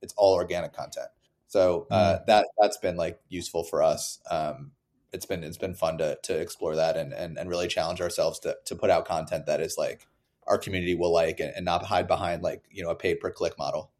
it's 0.00 0.14
all 0.16 0.34
organic 0.34 0.72
content. 0.72 1.08
So 1.48 1.86
uh, 1.90 2.18
mm. 2.18 2.26
that 2.26 2.46
that's 2.58 2.78
been 2.78 2.96
like 2.96 3.20
useful 3.28 3.64
for 3.64 3.82
us. 3.82 4.20
Um, 4.30 4.72
it's 5.12 5.26
been 5.26 5.44
it's 5.44 5.58
been 5.58 5.74
fun 5.74 5.98
to 5.98 6.18
to 6.22 6.38
explore 6.38 6.76
that 6.76 6.96
and 6.96 7.12
and, 7.12 7.36
and 7.36 7.50
really 7.50 7.68
challenge 7.68 8.00
ourselves 8.00 8.38
to 8.40 8.56
to 8.64 8.74
put 8.74 8.88
out 8.88 9.04
content 9.04 9.46
that 9.46 9.60
is 9.60 9.76
like 9.76 10.06
our 10.46 10.58
community 10.58 10.94
will 10.94 11.12
like 11.12 11.40
and, 11.40 11.52
and 11.54 11.64
not 11.64 11.84
hide 11.84 12.08
behind 12.08 12.42
like 12.42 12.62
you 12.70 12.82
know 12.82 12.90
a 12.90 12.94
pay 12.94 13.14
per 13.14 13.30
click 13.30 13.58
model. 13.58 13.90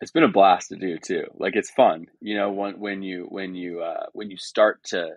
It's 0.00 0.12
been 0.12 0.24
a 0.24 0.28
blast 0.28 0.68
to 0.70 0.76
do 0.76 0.98
too. 0.98 1.24
Like 1.34 1.56
it's 1.56 1.70
fun, 1.70 2.06
you 2.20 2.36
know, 2.36 2.50
when 2.50 2.78
when 2.80 3.02
you 3.02 3.26
when 3.28 3.54
you 3.54 3.80
uh, 3.82 4.06
when 4.12 4.30
you 4.30 4.36
start 4.38 4.82
to 4.84 5.10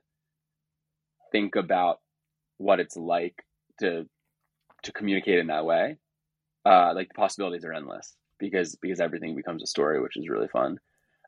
think 1.32 1.56
about 1.56 2.00
what 2.58 2.80
it's 2.80 2.98
like 2.98 3.44
to 3.80 4.08
to 4.84 4.92
communicate 4.92 5.40
in 5.40 5.48
that 5.48 5.66
way, 5.66 5.98
uh, 6.66 6.94
like 6.94 7.08
the 7.08 7.14
possibilities 7.14 7.66
are 7.66 7.74
endless 7.74 8.14
because 8.40 8.76
because 8.82 9.00
everything 9.00 9.36
becomes 9.36 9.64
a 9.64 9.68
story, 9.68 10.02
which 10.02 10.18
is 10.18 10.30
really 10.30 10.50
fun. 10.50 10.80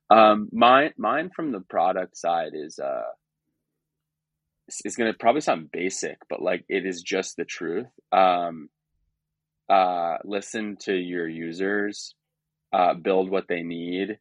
Um, 0.09 0.49
mine, 0.51 0.93
mine 0.97 1.31
from 1.35 1.51
the 1.51 1.61
product 1.61 2.17
side 2.17 2.51
is 2.53 2.77
uh, 2.77 3.09
it's 4.67 4.95
going 4.95 5.11
to 5.11 5.17
probably 5.17 5.41
sound 5.41 5.71
basic, 5.71 6.17
but 6.29 6.41
like 6.41 6.65
it 6.69 6.85
is 6.85 7.01
just 7.01 7.37
the 7.37 7.45
truth. 7.45 7.87
Um, 8.11 8.69
uh, 9.69 10.17
listen 10.23 10.77
to 10.81 10.93
your 10.93 11.27
users, 11.27 12.13
uh, 12.75 12.93
build 12.93 13.29
what 13.29 13.47
they 13.47 13.63
need 13.63 14.19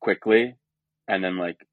quickly, 0.00 0.56
and 1.06 1.22
then 1.22 1.36
like 1.36 1.66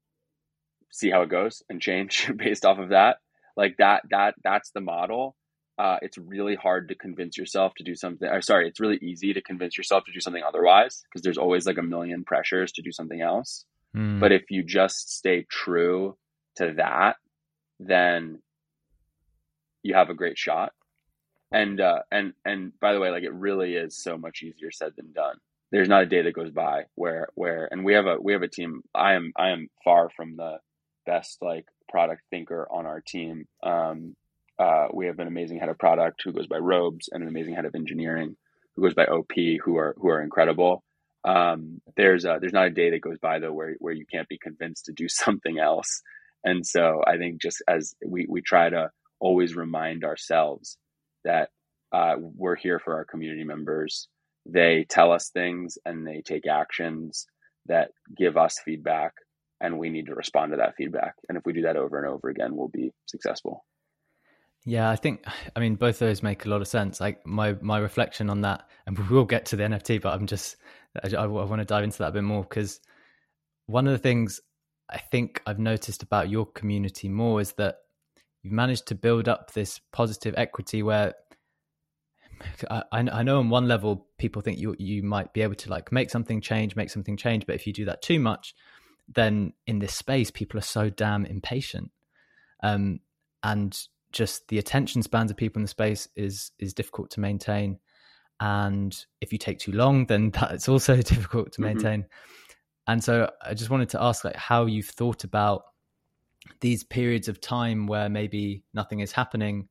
see 0.90 1.10
how 1.10 1.22
it 1.22 1.30
goes 1.30 1.62
and 1.68 1.80
change 1.80 2.30
based 2.36 2.64
off 2.64 2.78
of 2.78 2.90
that. 2.90 3.18
Like 3.56 3.76
that, 3.78 4.02
that 4.10 4.34
that's 4.44 4.70
the 4.70 4.80
model 4.80 5.36
uh, 5.78 5.96
it's 6.02 6.18
really 6.18 6.56
hard 6.56 6.88
to 6.88 6.94
convince 6.94 7.38
yourself 7.38 7.72
to 7.76 7.84
do 7.84 7.94
something. 7.94 8.28
Or 8.28 8.42
sorry, 8.42 8.68
it's 8.68 8.80
really 8.80 8.98
easy 9.00 9.32
to 9.32 9.40
convince 9.40 9.78
yourself 9.78 10.04
to 10.06 10.12
do 10.12 10.20
something 10.20 10.42
otherwise 10.42 11.04
because 11.04 11.22
there's 11.22 11.38
always 11.38 11.66
like 11.66 11.78
a 11.78 11.82
million 11.82 12.24
pressures 12.24 12.72
to 12.72 12.82
do 12.82 12.90
something 12.90 13.20
else. 13.20 13.64
Mm. 13.96 14.18
But 14.18 14.32
if 14.32 14.50
you 14.50 14.64
just 14.64 15.16
stay 15.16 15.46
true 15.48 16.16
to 16.56 16.74
that, 16.78 17.16
then 17.78 18.40
you 19.84 19.94
have 19.94 20.10
a 20.10 20.14
great 20.14 20.36
shot. 20.36 20.72
And 21.52 21.80
uh, 21.80 22.00
and 22.10 22.34
and 22.44 22.72
by 22.80 22.92
the 22.92 23.00
way, 23.00 23.10
like 23.10 23.22
it 23.22 23.32
really 23.32 23.74
is 23.74 23.96
so 23.96 24.18
much 24.18 24.42
easier 24.42 24.70
said 24.70 24.92
than 24.96 25.12
done. 25.12 25.36
There's 25.70 25.88
not 25.88 26.02
a 26.02 26.06
day 26.06 26.22
that 26.22 26.34
goes 26.34 26.50
by 26.50 26.84
where 26.94 27.28
where 27.34 27.68
and 27.70 27.84
we 27.84 27.94
have 27.94 28.06
a 28.06 28.16
we 28.20 28.32
have 28.32 28.42
a 28.42 28.48
team. 28.48 28.82
I 28.94 29.14
am 29.14 29.32
I 29.36 29.50
am 29.50 29.68
far 29.84 30.08
from 30.10 30.36
the 30.36 30.58
best 31.06 31.38
like 31.42 31.66
product 31.90 32.22
thinker 32.30 32.66
on 32.70 32.86
our 32.86 33.02
team. 33.06 33.46
Um, 33.62 34.16
uh, 34.58 34.88
we 34.92 35.06
have 35.06 35.18
an 35.18 35.28
amazing 35.28 35.58
head 35.58 35.68
of 35.68 35.78
product 35.78 36.22
who 36.24 36.32
goes 36.32 36.46
by 36.46 36.58
Robes 36.58 37.08
and 37.12 37.22
an 37.22 37.28
amazing 37.28 37.54
head 37.54 37.64
of 37.64 37.74
engineering 37.74 38.36
who 38.74 38.82
goes 38.82 38.94
by 38.94 39.04
OP 39.06 39.32
who 39.64 39.76
are 39.76 39.94
who 39.98 40.08
are 40.08 40.22
incredible. 40.22 40.82
Um, 41.24 41.80
there's 41.96 42.24
a, 42.24 42.38
there's 42.40 42.52
not 42.52 42.66
a 42.66 42.70
day 42.70 42.90
that 42.90 43.02
goes 43.02 43.18
by 43.18 43.38
though 43.38 43.52
where 43.52 43.76
where 43.78 43.92
you 43.92 44.06
can't 44.10 44.28
be 44.28 44.38
convinced 44.38 44.86
to 44.86 44.92
do 44.92 45.08
something 45.08 45.58
else. 45.58 46.02
And 46.44 46.66
so 46.66 47.02
I 47.06 47.18
think 47.18 47.42
just 47.42 47.62
as 47.68 47.94
we 48.06 48.26
we 48.28 48.40
try 48.40 48.70
to 48.70 48.90
always 49.20 49.56
remind 49.56 50.04
ourselves 50.04 50.78
that 51.24 51.50
uh, 51.92 52.14
we're 52.18 52.56
here 52.56 52.78
for 52.78 52.94
our 52.94 53.04
community 53.04 53.44
members. 53.44 54.08
They 54.48 54.86
tell 54.88 55.12
us 55.12 55.28
things 55.28 55.78
and 55.84 56.06
they 56.06 56.22
take 56.22 56.46
actions 56.46 57.26
that 57.66 57.90
give 58.16 58.36
us 58.36 58.58
feedback, 58.64 59.12
and 59.60 59.78
we 59.78 59.90
need 59.90 60.06
to 60.06 60.14
respond 60.14 60.52
to 60.52 60.56
that 60.56 60.74
feedback. 60.76 61.14
And 61.28 61.36
if 61.36 61.44
we 61.44 61.52
do 61.52 61.62
that 61.62 61.76
over 61.76 61.98
and 61.98 62.08
over 62.08 62.28
again, 62.28 62.56
we'll 62.56 62.68
be 62.68 62.90
successful. 63.06 63.64
Yeah, 64.64 64.90
I 64.90 64.96
think 64.96 65.24
I 65.54 65.60
mean 65.60 65.76
both 65.76 65.98
those 65.98 66.22
make 66.22 66.44
a 66.44 66.48
lot 66.48 66.60
of 66.60 66.68
sense. 66.68 67.00
Like 67.00 67.24
my 67.26 67.56
my 67.60 67.78
reflection 67.78 68.28
on 68.30 68.40
that, 68.42 68.68
and 68.86 68.98
we 68.98 69.04
will 69.14 69.24
get 69.24 69.46
to 69.46 69.56
the 69.56 69.64
NFT, 69.64 70.02
but 70.02 70.14
I'm 70.14 70.26
just 70.26 70.56
I, 71.02 71.14
I 71.16 71.26
want 71.26 71.60
to 71.60 71.64
dive 71.64 71.84
into 71.84 71.98
that 71.98 72.08
a 72.08 72.12
bit 72.12 72.24
more 72.24 72.42
because 72.42 72.80
one 73.66 73.86
of 73.86 73.92
the 73.92 73.98
things 73.98 74.40
I 74.90 74.98
think 74.98 75.42
I've 75.46 75.58
noticed 75.58 76.02
about 76.02 76.30
your 76.30 76.46
community 76.46 77.08
more 77.08 77.40
is 77.40 77.52
that 77.52 77.76
you've 78.42 78.52
managed 78.52 78.86
to 78.88 78.94
build 78.94 79.28
up 79.28 79.52
this 79.52 79.80
positive 79.92 80.34
equity 80.36 80.82
where 80.82 81.14
I, 82.70 82.82
I 82.92 83.22
know 83.22 83.38
on 83.38 83.50
one 83.50 83.68
level 83.68 84.06
people 84.18 84.42
think 84.42 84.58
you 84.58 84.74
you 84.78 85.02
might 85.02 85.32
be 85.32 85.42
able 85.42 85.54
to 85.56 85.70
like 85.70 85.92
make 85.92 86.10
something 86.10 86.40
change, 86.40 86.76
make 86.76 86.90
something 86.90 87.16
change, 87.16 87.46
but 87.46 87.54
if 87.54 87.66
you 87.66 87.72
do 87.72 87.84
that 87.86 88.02
too 88.02 88.20
much, 88.20 88.54
then 89.08 89.52
in 89.66 89.78
this 89.78 89.94
space 89.94 90.30
people 90.30 90.58
are 90.58 90.62
so 90.62 90.90
damn 90.90 91.24
impatient, 91.26 91.90
um, 92.62 93.00
and 93.42 93.78
just 94.12 94.48
the 94.48 94.58
attention 94.58 95.02
spans 95.02 95.30
of 95.30 95.36
people 95.36 95.60
in 95.60 95.64
the 95.64 95.68
space 95.68 96.08
is 96.16 96.52
is 96.58 96.74
difficult 96.74 97.10
to 97.12 97.20
maintain, 97.20 97.78
and 98.40 99.06
if 99.20 99.32
you 99.32 99.38
take 99.38 99.58
too 99.58 99.72
long, 99.72 100.06
then 100.06 100.30
that's 100.32 100.68
also 100.68 100.96
difficult 101.02 101.52
to 101.52 101.60
mm-hmm. 101.60 101.74
maintain. 101.74 102.02
Mm-hmm. 102.02 102.92
And 102.92 103.04
so 103.04 103.30
I 103.42 103.52
just 103.52 103.68
wanted 103.68 103.90
to 103.90 104.02
ask 104.02 104.24
like 104.24 104.36
how 104.36 104.64
you've 104.64 104.88
thought 104.88 105.22
about 105.22 105.62
these 106.60 106.84
periods 106.84 107.28
of 107.28 107.38
time 107.38 107.86
where 107.86 108.08
maybe 108.08 108.64
nothing 108.72 109.00
is 109.00 109.12
happening 109.12 109.68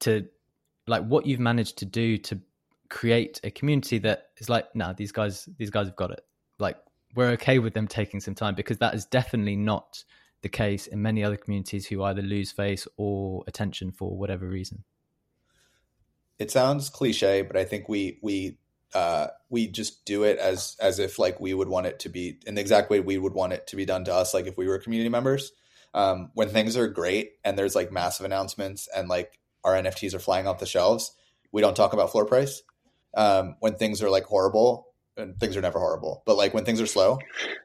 to 0.00 0.26
like 0.90 1.04
what 1.04 1.24
you've 1.24 1.40
managed 1.40 1.78
to 1.78 1.86
do 1.86 2.18
to 2.18 2.40
create 2.88 3.40
a 3.44 3.50
community 3.50 3.98
that 3.98 4.30
is 4.38 4.48
like 4.48 4.66
nah 4.74 4.92
these 4.92 5.12
guys 5.12 5.48
these 5.56 5.70
guys 5.70 5.86
have 5.86 5.96
got 5.96 6.10
it. 6.10 6.22
Like 6.58 6.76
we're 7.14 7.30
okay 7.30 7.58
with 7.58 7.72
them 7.72 7.86
taking 7.86 8.20
some 8.20 8.34
time 8.34 8.54
because 8.54 8.78
that 8.78 8.94
is 8.94 9.06
definitely 9.06 9.56
not 9.56 10.04
the 10.42 10.48
case 10.48 10.86
in 10.86 11.00
many 11.00 11.22
other 11.22 11.36
communities 11.36 11.86
who 11.86 12.02
either 12.02 12.22
lose 12.22 12.50
face 12.50 12.88
or 12.96 13.44
attention 13.46 13.92
for 13.92 14.16
whatever 14.16 14.46
reason. 14.46 14.84
It 16.38 16.50
sounds 16.50 16.88
cliche 16.88 17.42
but 17.42 17.56
i 17.56 17.64
think 17.64 17.88
we 17.88 18.18
we 18.22 18.58
uh, 18.92 19.28
we 19.50 19.68
just 19.68 20.04
do 20.04 20.24
it 20.24 20.38
as 20.38 20.76
as 20.80 20.98
if 20.98 21.18
like 21.18 21.38
we 21.38 21.54
would 21.54 21.68
want 21.68 21.86
it 21.86 22.00
to 22.00 22.08
be 22.08 22.40
in 22.46 22.56
the 22.56 22.60
exact 22.60 22.90
way 22.90 22.98
we 22.98 23.18
would 23.18 23.34
want 23.34 23.52
it 23.52 23.68
to 23.68 23.76
be 23.76 23.84
done 23.84 24.04
to 24.04 24.12
us 24.12 24.34
like 24.34 24.46
if 24.46 24.56
we 24.56 24.66
were 24.66 24.78
community 24.78 25.08
members. 25.08 25.52
Um, 25.92 26.30
when 26.34 26.48
things 26.48 26.76
are 26.76 26.86
great 26.86 27.32
and 27.44 27.58
there's 27.58 27.74
like 27.74 27.90
massive 27.90 28.24
announcements 28.24 28.88
and 28.94 29.08
like 29.08 29.39
our 29.64 29.74
NFTs 29.74 30.14
are 30.14 30.18
flying 30.18 30.46
off 30.46 30.58
the 30.58 30.66
shelves, 30.66 31.14
we 31.52 31.60
don't 31.60 31.76
talk 31.76 31.92
about 31.92 32.10
floor 32.10 32.26
price. 32.26 32.62
Um, 33.16 33.56
when 33.58 33.74
things 33.74 34.02
are 34.02 34.10
like 34.10 34.24
horrible, 34.24 34.86
and 35.16 35.38
things 35.38 35.56
are 35.56 35.60
never 35.60 35.78
horrible, 35.78 36.22
but 36.26 36.36
like 36.36 36.54
when 36.54 36.64
things 36.64 36.80
are 36.80 36.86
slow, 36.86 37.18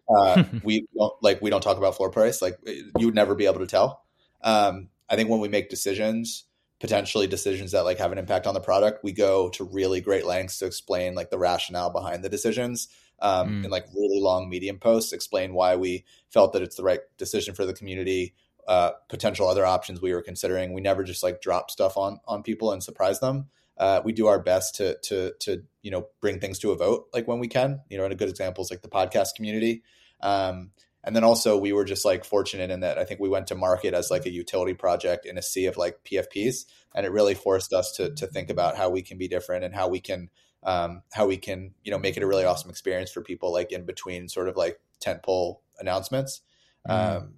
uh, 0.09 0.43
we 0.63 0.85
don't 0.95 1.13
like 1.21 1.41
we 1.41 1.49
don't 1.49 1.61
talk 1.61 1.77
about 1.77 1.95
floor 1.95 2.09
price. 2.09 2.41
Like 2.41 2.57
you 2.65 3.05
would 3.05 3.15
never 3.15 3.35
be 3.35 3.45
able 3.45 3.59
to 3.59 3.67
tell. 3.67 4.03
Um, 4.41 4.89
I 5.09 5.15
think 5.15 5.29
when 5.29 5.39
we 5.39 5.47
make 5.47 5.69
decisions, 5.69 6.45
potentially 6.79 7.27
decisions 7.27 7.71
that 7.71 7.85
like 7.85 7.97
have 7.99 8.11
an 8.11 8.17
impact 8.17 8.47
on 8.47 8.53
the 8.53 8.59
product, 8.59 9.03
we 9.03 9.11
go 9.11 9.49
to 9.49 9.63
really 9.63 10.01
great 10.01 10.25
lengths 10.25 10.59
to 10.59 10.65
explain 10.65 11.15
like 11.15 11.29
the 11.29 11.37
rationale 11.37 11.91
behind 11.91 12.23
the 12.23 12.29
decisions 12.29 12.87
um, 13.19 13.61
mm. 13.61 13.65
in 13.65 13.71
like 13.71 13.85
really 13.95 14.19
long 14.19 14.49
medium 14.49 14.77
posts, 14.77 15.13
explain 15.13 15.53
why 15.53 15.75
we 15.75 16.05
felt 16.29 16.53
that 16.53 16.61
it's 16.61 16.75
the 16.75 16.83
right 16.83 16.99
decision 17.17 17.55
for 17.55 17.65
the 17.65 17.73
community, 17.73 18.33
uh, 18.67 18.91
potential 19.09 19.47
other 19.47 19.65
options 19.65 20.01
we 20.01 20.13
were 20.13 20.21
considering. 20.21 20.73
We 20.73 20.81
never 20.81 21.03
just 21.03 21.23
like 21.23 21.41
drop 21.41 21.71
stuff 21.71 21.97
on 21.97 22.19
on 22.27 22.43
people 22.43 22.71
and 22.71 22.83
surprise 22.83 23.19
them. 23.19 23.47
Uh, 23.77 24.01
we 24.03 24.13
do 24.13 24.27
our 24.27 24.39
best 24.39 24.75
to 24.75 24.97
to 25.03 25.33
to 25.39 25.63
you 25.81 25.91
know 25.91 26.07
bring 26.21 26.39
things 26.39 26.59
to 26.59 26.71
a 26.71 26.75
vote 26.75 27.07
like 27.13 27.27
when 27.27 27.39
we 27.39 27.47
can. 27.47 27.81
You 27.89 27.97
know, 27.97 28.03
and 28.03 28.13
a 28.13 28.17
good 28.17 28.29
example 28.29 28.63
is 28.63 28.71
like 28.71 28.81
the 28.81 28.89
podcast 28.89 29.35
community. 29.35 29.83
Um, 30.21 30.71
and 31.03 31.15
then 31.15 31.23
also 31.23 31.55
we 31.57 31.71
were 31.71 31.85
just 31.85 32.03
like 32.03 32.25
fortunate 32.25 32.71
in 32.71 32.79
that 32.79 32.97
I 32.97 33.03
think 33.03 33.19
we 33.19 33.29
went 33.29 33.47
to 33.47 33.55
market 33.55 33.93
as 33.93 34.09
like 34.09 34.25
a 34.25 34.31
utility 34.31 34.73
project 34.73 35.27
in 35.27 35.37
a 35.37 35.41
sea 35.41 35.67
of 35.67 35.77
like 35.77 35.99
PFPs, 36.03 36.65
and 36.95 37.05
it 37.05 37.11
really 37.11 37.35
forced 37.35 37.73
us 37.73 37.91
to 37.93 38.13
to 38.15 38.27
think 38.27 38.49
about 38.49 38.75
how 38.75 38.89
we 38.89 39.01
can 39.01 39.17
be 39.17 39.27
different 39.27 39.63
and 39.63 39.75
how 39.75 39.87
we 39.87 39.99
can 39.99 40.29
um, 40.63 41.03
how 41.13 41.27
we 41.27 41.37
can 41.37 41.75
you 41.83 41.91
know 41.91 41.99
make 41.99 42.17
it 42.17 42.23
a 42.23 42.27
really 42.27 42.45
awesome 42.45 42.71
experience 42.71 43.11
for 43.11 43.21
people 43.21 43.53
like 43.53 43.71
in 43.71 43.85
between 43.85 44.27
sort 44.27 44.49
of 44.49 44.57
like 44.57 44.79
tentpole 44.99 45.59
announcements. 45.79 46.41
Mm. 46.87 47.17
Um, 47.17 47.33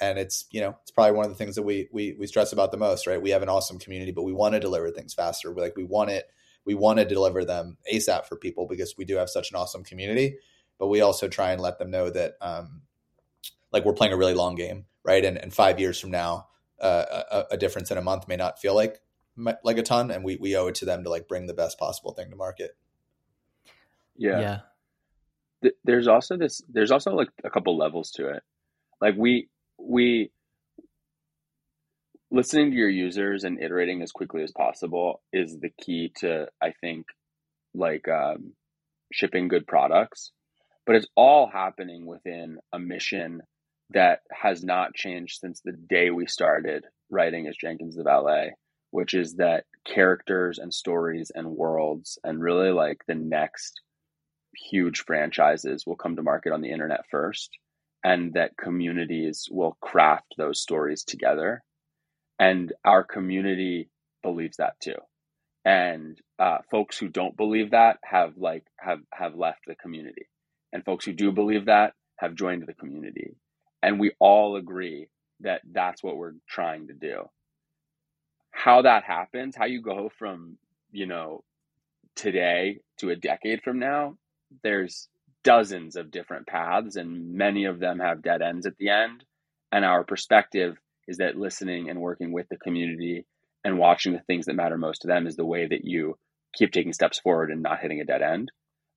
and 0.00 0.18
it's 0.18 0.46
you 0.50 0.60
know 0.60 0.76
it's 0.82 0.90
probably 0.90 1.16
one 1.16 1.24
of 1.24 1.30
the 1.30 1.36
things 1.36 1.54
that 1.56 1.62
we 1.62 1.88
we 1.92 2.16
we 2.18 2.26
stress 2.26 2.52
about 2.52 2.70
the 2.70 2.78
most, 2.78 3.06
right? 3.06 3.20
We 3.20 3.30
have 3.30 3.42
an 3.42 3.48
awesome 3.48 3.78
community, 3.78 4.12
but 4.12 4.22
we 4.22 4.32
want 4.32 4.54
to 4.54 4.60
deliver 4.60 4.90
things 4.90 5.14
faster. 5.14 5.52
We 5.52 5.62
like 5.62 5.76
we 5.76 5.84
want 5.84 6.10
it 6.10 6.28
we 6.68 6.74
want 6.74 6.98
to 6.98 7.04
deliver 7.06 7.46
them 7.46 7.78
ASAP 7.90 8.26
for 8.26 8.36
people 8.36 8.66
because 8.66 8.94
we 8.98 9.06
do 9.06 9.16
have 9.16 9.30
such 9.30 9.50
an 9.50 9.56
awesome 9.56 9.82
community. 9.82 10.36
But 10.78 10.88
we 10.88 11.00
also 11.00 11.26
try 11.26 11.52
and 11.52 11.62
let 11.62 11.78
them 11.78 11.90
know 11.90 12.10
that 12.10 12.34
um, 12.42 12.82
like 13.72 13.86
we're 13.86 13.94
playing 13.94 14.12
a 14.12 14.18
really 14.18 14.34
long 14.34 14.54
game, 14.54 14.84
right? 15.02 15.24
And, 15.24 15.38
and 15.38 15.52
five 15.52 15.80
years 15.80 15.98
from 15.98 16.10
now, 16.10 16.48
uh, 16.78 17.22
a, 17.30 17.44
a 17.52 17.56
difference 17.56 17.90
in 17.90 17.96
a 17.96 18.02
month 18.02 18.28
may 18.28 18.36
not 18.36 18.60
feel 18.60 18.74
like 18.74 19.00
like 19.64 19.78
a 19.78 19.82
ton, 19.82 20.10
and 20.10 20.22
we 20.22 20.36
we 20.36 20.56
owe 20.56 20.66
it 20.66 20.74
to 20.76 20.84
them 20.84 21.04
to 21.04 21.10
like 21.10 21.26
bring 21.26 21.46
the 21.46 21.54
best 21.54 21.78
possible 21.78 22.12
thing 22.12 22.28
to 22.28 22.36
market. 22.36 22.76
Yeah. 24.14 24.60
Yeah. 25.62 25.70
There's 25.84 26.06
also 26.06 26.36
this. 26.36 26.60
There's 26.68 26.90
also 26.90 27.12
like 27.12 27.30
a 27.44 27.50
couple 27.50 27.78
levels 27.78 28.10
to 28.12 28.28
it. 28.28 28.42
Like 29.00 29.14
we 29.16 29.48
we 29.78 30.30
listening 32.30 32.70
to 32.70 32.76
your 32.76 32.88
users 32.88 33.44
and 33.44 33.62
iterating 33.62 34.02
as 34.02 34.12
quickly 34.12 34.42
as 34.42 34.52
possible 34.52 35.22
is 35.32 35.58
the 35.58 35.70
key 35.80 36.12
to 36.18 36.46
I 36.62 36.72
think 36.80 37.06
like 37.74 38.08
um, 38.08 38.52
shipping 39.12 39.48
good 39.48 39.66
products. 39.66 40.32
But 40.86 40.96
it's 40.96 41.08
all 41.14 41.46
happening 41.46 42.06
within 42.06 42.58
a 42.72 42.78
mission 42.78 43.42
that 43.90 44.20
has 44.30 44.64
not 44.64 44.94
changed 44.94 45.38
since 45.40 45.60
the 45.60 45.72
day 45.72 46.10
we 46.10 46.26
started 46.26 46.84
writing 47.10 47.46
as 47.46 47.56
Jenkins 47.56 47.96
the 47.96 48.02
Valet 48.02 48.52
which 48.90 49.14
is 49.14 49.34
that 49.34 49.64
characters 49.84 50.58
and 50.58 50.72
stories 50.72 51.30
and 51.34 51.48
worlds 51.48 52.18
and 52.24 52.40
really 52.40 52.70
like 52.70 53.02
the 53.06 53.14
next 53.14 53.80
huge 54.70 55.00
franchises 55.00 55.84
will 55.86 55.96
come 55.96 56.16
to 56.16 56.22
market 56.22 56.52
on 56.52 56.60
the 56.60 56.70
internet 56.70 57.04
first 57.10 57.50
and 58.04 58.34
that 58.34 58.56
communities 58.56 59.48
will 59.50 59.76
craft 59.80 60.34
those 60.36 60.60
stories 60.60 61.04
together. 61.04 61.62
And 62.38 62.72
our 62.84 63.04
community 63.04 63.90
believes 64.22 64.58
that 64.58 64.78
too. 64.80 64.94
And 65.64 66.18
uh, 66.38 66.58
folks 66.70 66.98
who 66.98 67.08
don't 67.08 67.36
believe 67.36 67.72
that 67.72 67.98
have 68.04 68.34
like 68.36 68.64
have 68.78 69.00
have 69.12 69.34
left 69.34 69.60
the 69.66 69.74
community. 69.74 70.28
And 70.72 70.84
folks 70.84 71.04
who 71.04 71.12
do 71.12 71.32
believe 71.32 71.66
that 71.66 71.94
have 72.16 72.34
joined 72.34 72.64
the 72.66 72.74
community. 72.74 73.36
And 73.82 74.00
we 74.00 74.12
all 74.18 74.56
agree 74.56 75.08
that 75.40 75.62
that's 75.72 76.02
what 76.02 76.16
we're 76.16 76.34
trying 76.48 76.88
to 76.88 76.94
do. 76.94 77.28
How 78.50 78.82
that 78.82 79.04
happens, 79.04 79.56
how 79.56 79.66
you 79.66 79.82
go 79.82 80.10
from, 80.18 80.58
you 80.90 81.06
know, 81.06 81.44
today 82.16 82.78
to 82.98 83.10
a 83.10 83.16
decade 83.16 83.62
from 83.62 83.78
now, 83.78 84.16
there's 84.62 85.08
dozens 85.44 85.96
of 85.96 86.10
different 86.10 86.46
paths 86.46 86.96
and 86.96 87.34
many 87.34 87.64
of 87.64 87.78
them 87.78 87.98
have 88.00 88.22
dead 88.22 88.42
ends 88.42 88.66
at 88.66 88.76
the 88.78 88.90
end. 88.90 89.24
And 89.72 89.84
our 89.84 90.04
perspective 90.04 90.76
is 91.06 91.18
that 91.18 91.36
listening 91.36 91.88
and 91.88 92.00
working 92.00 92.32
with 92.32 92.46
the 92.48 92.56
community 92.56 93.26
and 93.64 93.78
watching 93.78 94.12
the 94.12 94.22
things 94.26 94.46
that 94.46 94.54
matter 94.54 94.78
most 94.78 95.02
to 95.02 95.08
them 95.08 95.26
is 95.26 95.36
the 95.36 95.44
way 95.44 95.66
that 95.66 95.84
you 95.84 96.16
keep 96.54 96.72
taking 96.72 96.92
steps 96.92 97.18
forward 97.18 97.50
and 97.50 97.62
not 97.62 97.80
hitting 97.80 98.00
a 98.00 98.04
dead 98.04 98.22
end. 98.22 98.50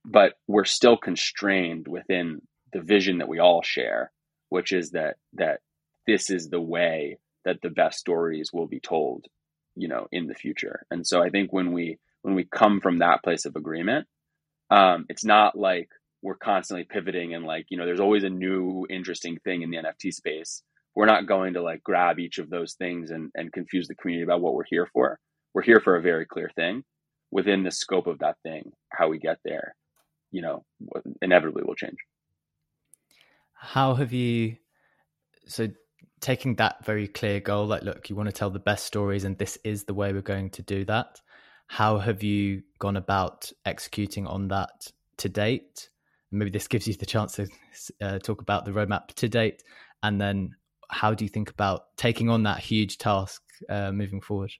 But 0.04 0.34
we're 0.48 0.64
still 0.64 0.96
constrained 0.96 1.86
within 1.88 2.40
the 2.72 2.80
vision 2.80 3.18
that 3.18 3.28
we 3.28 3.38
all 3.38 3.62
share, 3.62 4.10
which 4.48 4.72
is 4.72 4.90
that 4.92 5.16
that 5.34 5.60
this 6.06 6.30
is 6.30 6.48
the 6.48 6.60
way 6.60 7.18
that 7.44 7.60
the 7.62 7.70
best 7.70 7.98
stories 7.98 8.50
will 8.52 8.66
be 8.66 8.80
told 8.80 9.26
you 9.74 9.88
know 9.88 10.06
in 10.12 10.26
the 10.26 10.34
future 10.34 10.84
and 10.90 11.06
so 11.06 11.22
i 11.22 11.30
think 11.30 11.52
when 11.52 11.72
we 11.72 11.98
when 12.22 12.34
we 12.34 12.44
come 12.44 12.80
from 12.80 12.98
that 12.98 13.22
place 13.22 13.44
of 13.46 13.56
agreement 13.56 14.06
um, 14.70 15.04
it's 15.10 15.24
not 15.24 15.56
like 15.58 15.90
we're 16.22 16.36
constantly 16.36 16.84
pivoting 16.84 17.34
and 17.34 17.44
like 17.44 17.66
you 17.68 17.76
know 17.76 17.84
there's 17.84 18.00
always 18.00 18.24
a 18.24 18.30
new 18.30 18.86
interesting 18.88 19.38
thing 19.44 19.62
in 19.62 19.70
the 19.70 19.76
nft 19.76 20.12
space 20.12 20.62
we're 20.94 21.06
not 21.06 21.26
going 21.26 21.54
to 21.54 21.62
like 21.62 21.82
grab 21.82 22.18
each 22.18 22.38
of 22.38 22.50
those 22.50 22.74
things 22.74 23.10
and, 23.10 23.30
and 23.34 23.52
confuse 23.52 23.88
the 23.88 23.94
community 23.94 24.24
about 24.24 24.40
what 24.40 24.54
we're 24.54 24.64
here 24.68 24.88
for. 24.92 25.18
We're 25.54 25.62
here 25.62 25.80
for 25.80 25.96
a 25.96 26.02
very 26.02 26.26
clear 26.26 26.50
thing. 26.54 26.84
Within 27.30 27.62
the 27.62 27.70
scope 27.70 28.06
of 28.06 28.18
that 28.18 28.36
thing, 28.42 28.72
how 28.90 29.08
we 29.08 29.18
get 29.18 29.38
there, 29.42 29.74
you 30.30 30.42
know, 30.42 30.64
inevitably 31.22 31.62
will 31.64 31.74
change. 31.74 31.96
How 33.54 33.94
have 33.94 34.12
you 34.12 34.56
so 35.46 35.68
taking 36.20 36.56
that 36.56 36.84
very 36.84 37.08
clear 37.08 37.40
goal, 37.40 37.66
like, 37.66 37.82
look, 37.82 38.10
you 38.10 38.16
want 38.16 38.28
to 38.28 38.32
tell 38.32 38.50
the 38.50 38.58
best 38.58 38.84
stories, 38.84 39.24
and 39.24 39.38
this 39.38 39.56
is 39.64 39.84
the 39.84 39.94
way 39.94 40.12
we're 40.12 40.20
going 40.20 40.50
to 40.50 40.62
do 40.62 40.84
that. 40.84 41.20
How 41.68 41.98
have 41.98 42.22
you 42.22 42.62
gone 42.78 42.96
about 42.96 43.50
executing 43.64 44.26
on 44.26 44.48
that 44.48 44.92
to 45.16 45.28
date? 45.30 45.88
Maybe 46.32 46.50
this 46.50 46.68
gives 46.68 46.88
you 46.88 46.94
the 46.94 47.06
chance 47.06 47.36
to 47.36 47.48
uh, 48.00 48.18
talk 48.18 48.40
about 48.40 48.64
the 48.64 48.72
roadmap 48.72 49.08
to 49.16 49.28
date, 49.28 49.62
and 50.02 50.20
then 50.20 50.56
how 50.90 51.14
do 51.14 51.24
you 51.24 51.28
think 51.28 51.50
about 51.50 51.96
taking 51.96 52.28
on 52.28 52.42
that 52.44 52.58
huge 52.58 52.98
task 52.98 53.42
uh, 53.68 53.92
moving 53.92 54.20
forward? 54.20 54.52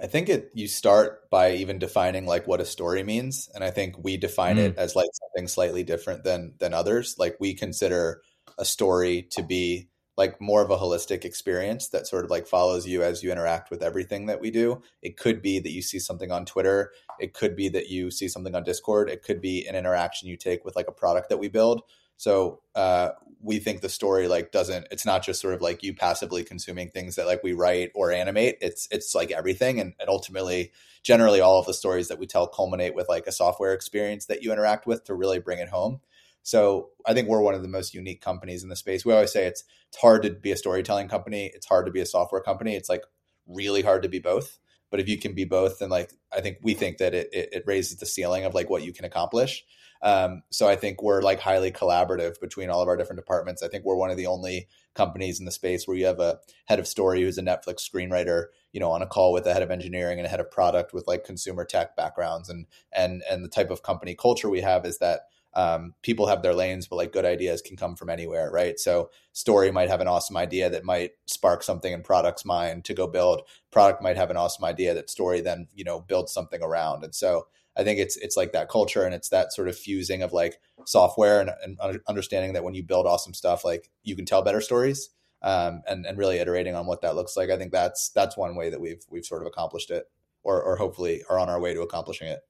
I 0.00 0.06
think 0.06 0.28
it 0.28 0.50
you 0.54 0.68
start 0.68 1.30
by 1.30 1.52
even 1.52 1.78
defining 1.78 2.26
like 2.26 2.46
what 2.46 2.60
a 2.60 2.64
story 2.64 3.02
means, 3.02 3.48
and 3.54 3.62
I 3.62 3.70
think 3.70 3.96
we 4.02 4.16
define 4.16 4.56
mm. 4.56 4.66
it 4.66 4.76
as 4.76 4.96
like 4.96 5.08
something 5.12 5.48
slightly 5.48 5.84
different 5.84 6.24
than 6.24 6.54
than 6.58 6.74
others. 6.74 7.16
Like 7.18 7.36
we 7.40 7.54
consider 7.54 8.20
a 8.58 8.64
story 8.64 9.26
to 9.32 9.42
be 9.42 9.88
like 10.16 10.40
more 10.40 10.62
of 10.62 10.70
a 10.70 10.76
holistic 10.76 11.24
experience 11.24 11.88
that 11.88 12.06
sort 12.06 12.24
of 12.24 12.30
like 12.30 12.46
follows 12.46 12.86
you 12.86 13.02
as 13.02 13.22
you 13.22 13.32
interact 13.32 13.70
with 13.70 13.82
everything 13.82 14.26
that 14.26 14.40
we 14.40 14.50
do. 14.50 14.80
It 15.02 15.16
could 15.16 15.42
be 15.42 15.58
that 15.58 15.72
you 15.72 15.82
see 15.82 15.98
something 15.98 16.30
on 16.30 16.44
Twitter. 16.44 16.92
It 17.18 17.34
could 17.34 17.56
be 17.56 17.68
that 17.70 17.88
you 17.88 18.10
see 18.10 18.28
something 18.28 18.54
on 18.54 18.62
Discord. 18.62 19.10
It 19.10 19.22
could 19.22 19.40
be 19.40 19.66
an 19.66 19.74
interaction 19.74 20.28
you 20.28 20.36
take 20.36 20.64
with 20.64 20.76
like 20.76 20.88
a 20.88 20.92
product 20.92 21.28
that 21.30 21.38
we 21.38 21.48
build. 21.48 21.82
So 22.16 22.60
uh, 22.74 23.10
we 23.40 23.58
think 23.58 23.80
the 23.80 23.88
story 23.88 24.28
like 24.28 24.52
doesn't. 24.52 24.86
It's 24.90 25.04
not 25.04 25.24
just 25.24 25.40
sort 25.40 25.54
of 25.54 25.60
like 25.60 25.82
you 25.82 25.94
passively 25.94 26.44
consuming 26.44 26.90
things 26.90 27.16
that 27.16 27.26
like 27.26 27.42
we 27.42 27.52
write 27.52 27.90
or 27.94 28.12
animate. 28.12 28.58
It's 28.60 28.88
it's 28.90 29.14
like 29.14 29.30
everything, 29.30 29.80
and, 29.80 29.94
and 29.98 30.08
ultimately, 30.08 30.72
generally, 31.02 31.40
all 31.40 31.58
of 31.58 31.66
the 31.66 31.74
stories 31.74 32.08
that 32.08 32.18
we 32.18 32.26
tell 32.26 32.46
culminate 32.46 32.94
with 32.94 33.08
like 33.08 33.26
a 33.26 33.32
software 33.32 33.74
experience 33.74 34.26
that 34.26 34.42
you 34.42 34.52
interact 34.52 34.86
with 34.86 35.04
to 35.04 35.14
really 35.14 35.40
bring 35.40 35.58
it 35.58 35.68
home. 35.68 36.00
So 36.44 36.90
I 37.06 37.14
think 37.14 37.26
we're 37.26 37.40
one 37.40 37.54
of 37.54 37.62
the 37.62 37.68
most 37.68 37.94
unique 37.94 38.20
companies 38.20 38.62
in 38.62 38.68
the 38.68 38.76
space. 38.76 39.04
We 39.04 39.12
always 39.12 39.32
say 39.32 39.46
it's 39.46 39.64
it's 39.88 39.96
hard 39.96 40.22
to 40.22 40.30
be 40.30 40.52
a 40.52 40.56
storytelling 40.56 41.08
company. 41.08 41.50
It's 41.54 41.66
hard 41.66 41.86
to 41.86 41.92
be 41.92 42.00
a 42.00 42.06
software 42.06 42.42
company. 42.42 42.76
It's 42.76 42.88
like 42.88 43.02
really 43.46 43.82
hard 43.82 44.02
to 44.02 44.08
be 44.08 44.18
both. 44.18 44.58
But 44.90 45.00
if 45.00 45.08
you 45.08 45.18
can 45.18 45.32
be 45.32 45.44
both, 45.44 45.78
then 45.78 45.88
like 45.88 46.12
I 46.32 46.40
think 46.40 46.58
we 46.62 46.74
think 46.74 46.98
that 46.98 47.14
it 47.14 47.30
it, 47.32 47.48
it 47.52 47.64
raises 47.66 47.96
the 47.96 48.06
ceiling 48.06 48.44
of 48.44 48.54
like 48.54 48.68
what 48.70 48.84
you 48.84 48.92
can 48.92 49.06
accomplish. 49.06 49.64
Um, 50.02 50.42
so 50.50 50.68
I 50.68 50.76
think 50.76 51.02
we're 51.02 51.22
like 51.22 51.40
highly 51.40 51.72
collaborative 51.72 52.38
between 52.38 52.68
all 52.68 52.82
of 52.82 52.88
our 52.88 52.96
different 52.96 53.18
departments. 53.18 53.62
I 53.62 53.68
think 53.68 53.84
we're 53.86 53.96
one 53.96 54.10
of 54.10 54.18
the 54.18 54.26
only 54.26 54.68
companies 54.94 55.40
in 55.40 55.46
the 55.46 55.50
space 55.50 55.88
where 55.88 55.96
you 55.96 56.04
have 56.04 56.20
a 56.20 56.40
head 56.66 56.78
of 56.78 56.86
story 56.86 57.22
who's 57.22 57.38
a 57.38 57.42
Netflix 57.42 57.88
screenwriter, 57.90 58.48
you 58.72 58.80
know, 58.80 58.90
on 58.90 59.00
a 59.00 59.06
call 59.06 59.32
with 59.32 59.46
a 59.46 59.54
head 59.54 59.62
of 59.62 59.70
engineering 59.70 60.18
and 60.18 60.26
a 60.26 60.28
head 60.28 60.40
of 60.40 60.50
product 60.50 60.92
with 60.92 61.06
like 61.06 61.24
consumer 61.24 61.64
tech 61.64 61.96
backgrounds. 61.96 62.50
And 62.50 62.66
and 62.92 63.22
and 63.30 63.42
the 63.42 63.48
type 63.48 63.70
of 63.70 63.82
company 63.82 64.14
culture 64.14 64.50
we 64.50 64.60
have 64.60 64.84
is 64.84 64.98
that 64.98 65.22
um, 65.56 65.94
people 66.02 66.26
have 66.26 66.42
their 66.42 66.54
lanes, 66.54 66.88
but 66.88 66.96
like 66.96 67.12
good 67.12 67.24
ideas 67.24 67.62
can 67.62 67.76
come 67.76 67.94
from 67.94 68.10
anywhere, 68.10 68.50
right? 68.50 68.78
So 68.78 69.10
story 69.32 69.70
might 69.70 69.88
have 69.88 70.00
an 70.00 70.08
awesome 70.08 70.36
idea 70.36 70.68
that 70.68 70.84
might 70.84 71.12
spark 71.26 71.62
something 71.62 71.92
in 71.92 72.02
product's 72.02 72.44
mind 72.44 72.84
to 72.86 72.94
go 72.94 73.06
build. 73.06 73.42
Product 73.70 74.02
might 74.02 74.16
have 74.16 74.30
an 74.30 74.36
awesome 74.36 74.64
idea 74.64 74.94
that 74.94 75.10
story 75.10 75.40
then 75.40 75.68
you 75.74 75.84
know 75.84 76.00
builds 76.00 76.32
something 76.32 76.62
around. 76.62 77.04
And 77.04 77.14
so 77.14 77.46
I 77.76 77.84
think 77.84 77.98
it's 77.98 78.16
it's 78.16 78.36
like 78.36 78.52
that 78.52 78.68
culture 78.68 79.04
and 79.04 79.14
it's 79.14 79.28
that 79.28 79.52
sort 79.52 79.68
of 79.68 79.76
fusing 79.78 80.22
of 80.22 80.32
like 80.32 80.60
software 80.86 81.40
and, 81.40 81.50
and 81.62 82.00
understanding 82.08 82.52
that 82.54 82.64
when 82.64 82.74
you 82.74 82.82
build 82.82 83.06
awesome 83.06 83.34
stuff, 83.34 83.64
like 83.64 83.90
you 84.02 84.16
can 84.16 84.26
tell 84.26 84.42
better 84.42 84.60
stories. 84.60 85.10
Um, 85.42 85.82
and 85.86 86.06
and 86.06 86.16
really 86.16 86.38
iterating 86.38 86.74
on 86.74 86.86
what 86.86 87.02
that 87.02 87.16
looks 87.16 87.36
like. 87.36 87.50
I 87.50 87.58
think 87.58 87.70
that's 87.70 88.08
that's 88.08 88.34
one 88.34 88.56
way 88.56 88.70
that 88.70 88.80
we've 88.80 89.04
we've 89.10 89.26
sort 89.26 89.42
of 89.42 89.46
accomplished 89.46 89.90
it, 89.90 90.06
or 90.42 90.62
or 90.62 90.76
hopefully 90.76 91.22
are 91.28 91.38
on 91.38 91.50
our 91.50 91.60
way 91.60 91.74
to 91.74 91.82
accomplishing 91.82 92.28
it. 92.28 92.40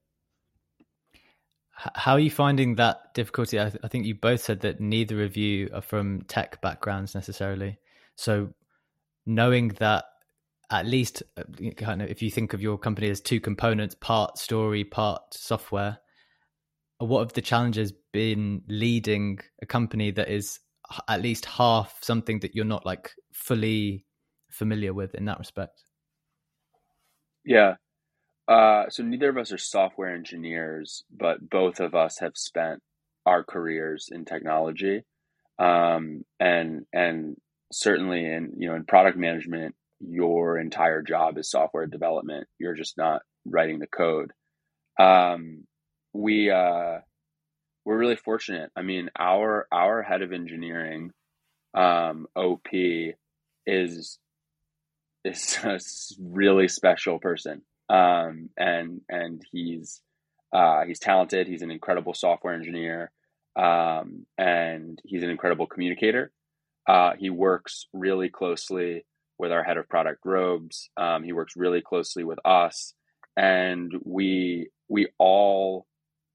How 1.77 2.13
are 2.13 2.21
you 2.21 2.31
finding 2.31 2.77
that 2.77 3.15
difficulty? 3.15 3.59
I, 3.59 3.65
th- 3.65 3.81
I, 3.83 3.89
think 3.89 4.07
you 4.07 4.15
both 4.15 4.41
said 4.41 4.61
that 4.61 4.81
neither 4.81 5.25
of 5.25 5.37
you 5.37 5.69
are 5.75 5.83
from 5.83 6.23
tech 6.23 6.61
backgrounds 6.63 7.15
necessarily. 7.15 7.79
So, 8.15 8.55
knowing 9.27 9.69
that 9.81 10.05
at 10.71 10.87
least, 10.87 11.23
uh, 11.37 11.43
kind 11.77 12.01
of, 12.01 12.09
if 12.09 12.23
you 12.23 12.31
think 12.31 12.53
of 12.53 12.63
your 12.63 12.79
company 12.79 13.11
as 13.11 13.21
two 13.21 13.41
components, 13.41 13.97
part 13.97 14.39
story, 14.39 14.85
part 14.85 15.23
software, 15.33 15.99
what 16.99 17.21
have 17.21 17.33
the 17.33 17.43
challenges 17.43 17.93
been 18.13 18.63
leading 18.69 19.41
a 19.61 19.67
company 19.67 20.11
that 20.13 20.29
is 20.29 20.61
at 21.09 21.23
least 21.23 21.45
half 21.45 21.99
something 22.03 22.39
that 22.41 22.55
you're 22.55 22.65
not 22.65 22.87
like 22.87 23.11
fully 23.33 24.05
familiar 24.51 24.95
with 24.95 25.15
in 25.15 25.25
that 25.25 25.39
respect? 25.39 25.83
Yeah, 27.45 27.75
uh, 28.47 28.89
so 28.91 29.03
neither 29.03 29.31
of 29.31 29.39
us 29.39 29.53
are 29.53 29.59
software 29.59 30.15
engineers, 30.15 31.05
but 31.11 31.49
both 31.49 31.81
of 31.81 31.95
us 31.95 32.19
have 32.19 32.37
spent 32.37 32.83
our 33.25 33.43
careers 33.43 34.09
in 34.13 34.25
technology, 34.27 35.03
um, 35.59 36.25
and 36.39 36.85
and 36.93 37.37
certainly 37.73 38.27
in 38.27 38.53
you 38.59 38.69
know 38.69 38.75
in 38.75 38.85
product 38.85 39.17
management, 39.17 39.75
your 40.01 40.59
entire 40.59 41.01
job 41.03 41.39
is 41.39 41.51
software 41.51 41.87
development. 41.87 42.47
You're 42.59 42.75
just 42.75 42.99
not 42.99 43.23
writing 43.47 43.79
the 43.79 43.87
code. 43.87 44.33
Um, 45.01 45.65
we 46.13 46.51
uh, 46.51 46.99
we're 47.87 47.99
really 47.99 48.17
fortunate. 48.17 48.71
I 48.77 48.83
mean, 48.83 49.09
our 49.19 49.67
our 49.73 50.03
head 50.03 50.21
of 50.21 50.33
engineering, 50.33 51.13
um, 51.73 52.27
OP, 52.37 52.69
is 53.67 54.19
is 55.25 55.59
a 55.65 55.81
really 56.21 56.69
special 56.69 57.19
person 57.19 57.63
um, 57.89 58.51
and 58.57 59.01
and 59.09 59.43
he's 59.51 60.01
uh, 60.53 60.85
he's 60.85 60.99
talented. 60.99 61.47
He's 61.47 61.63
an 61.63 61.71
incredible 61.71 62.15
software 62.15 62.55
engineer, 62.55 63.11
um, 63.57 64.27
and 64.39 65.01
he's 65.05 65.23
an 65.23 65.31
incredible 65.31 65.67
communicator. 65.67 66.33
Uh, 66.89 67.13
he 67.19 67.31
works 67.31 67.87
really 67.93 68.29
closely 68.29 69.05
with 69.39 69.51
our 69.51 69.65
head 69.65 69.77
of 69.77 69.89
product, 69.89 70.21
Robes. 70.25 70.91
Um, 70.97 71.25
he 71.25 71.33
works 71.33 71.55
really 71.57 71.81
closely 71.81 72.25
with 72.25 72.39
us, 72.45 72.95
and 73.37 73.93
we 74.05 74.69
we 74.89 75.09
all 75.19 75.87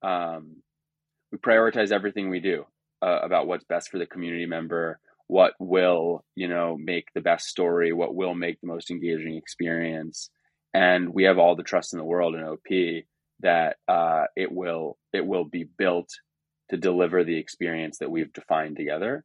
um, 0.03 0.57
we 1.31 1.37
prioritize 1.37 1.91
everything 1.91 2.29
we 2.29 2.39
do 2.39 2.65
uh, 3.01 3.19
about 3.23 3.47
what's 3.47 3.65
best 3.65 3.89
for 3.89 3.99
the 3.99 4.05
community 4.05 4.45
member, 4.45 4.99
what 5.27 5.53
will 5.59 6.23
you 6.35 6.47
know 6.47 6.77
make 6.77 7.07
the 7.15 7.21
best 7.21 7.47
story, 7.47 7.93
what 7.93 8.15
will 8.15 8.35
make 8.35 8.59
the 8.61 8.67
most 8.67 8.91
engaging 8.91 9.35
experience 9.35 10.29
and 10.73 11.13
we 11.13 11.23
have 11.23 11.37
all 11.37 11.55
the 11.55 11.63
trust 11.63 11.93
in 11.93 11.99
the 11.99 12.05
world 12.05 12.35
in 12.35 12.43
OP 12.43 13.03
that 13.41 13.77
uh, 13.87 14.25
it 14.35 14.51
will 14.51 14.97
it 15.13 15.25
will 15.25 15.45
be 15.45 15.63
built 15.63 16.09
to 16.69 16.77
deliver 16.77 17.23
the 17.23 17.37
experience 17.37 17.97
that 17.99 18.11
we've 18.11 18.33
defined 18.33 18.77
together. 18.77 19.23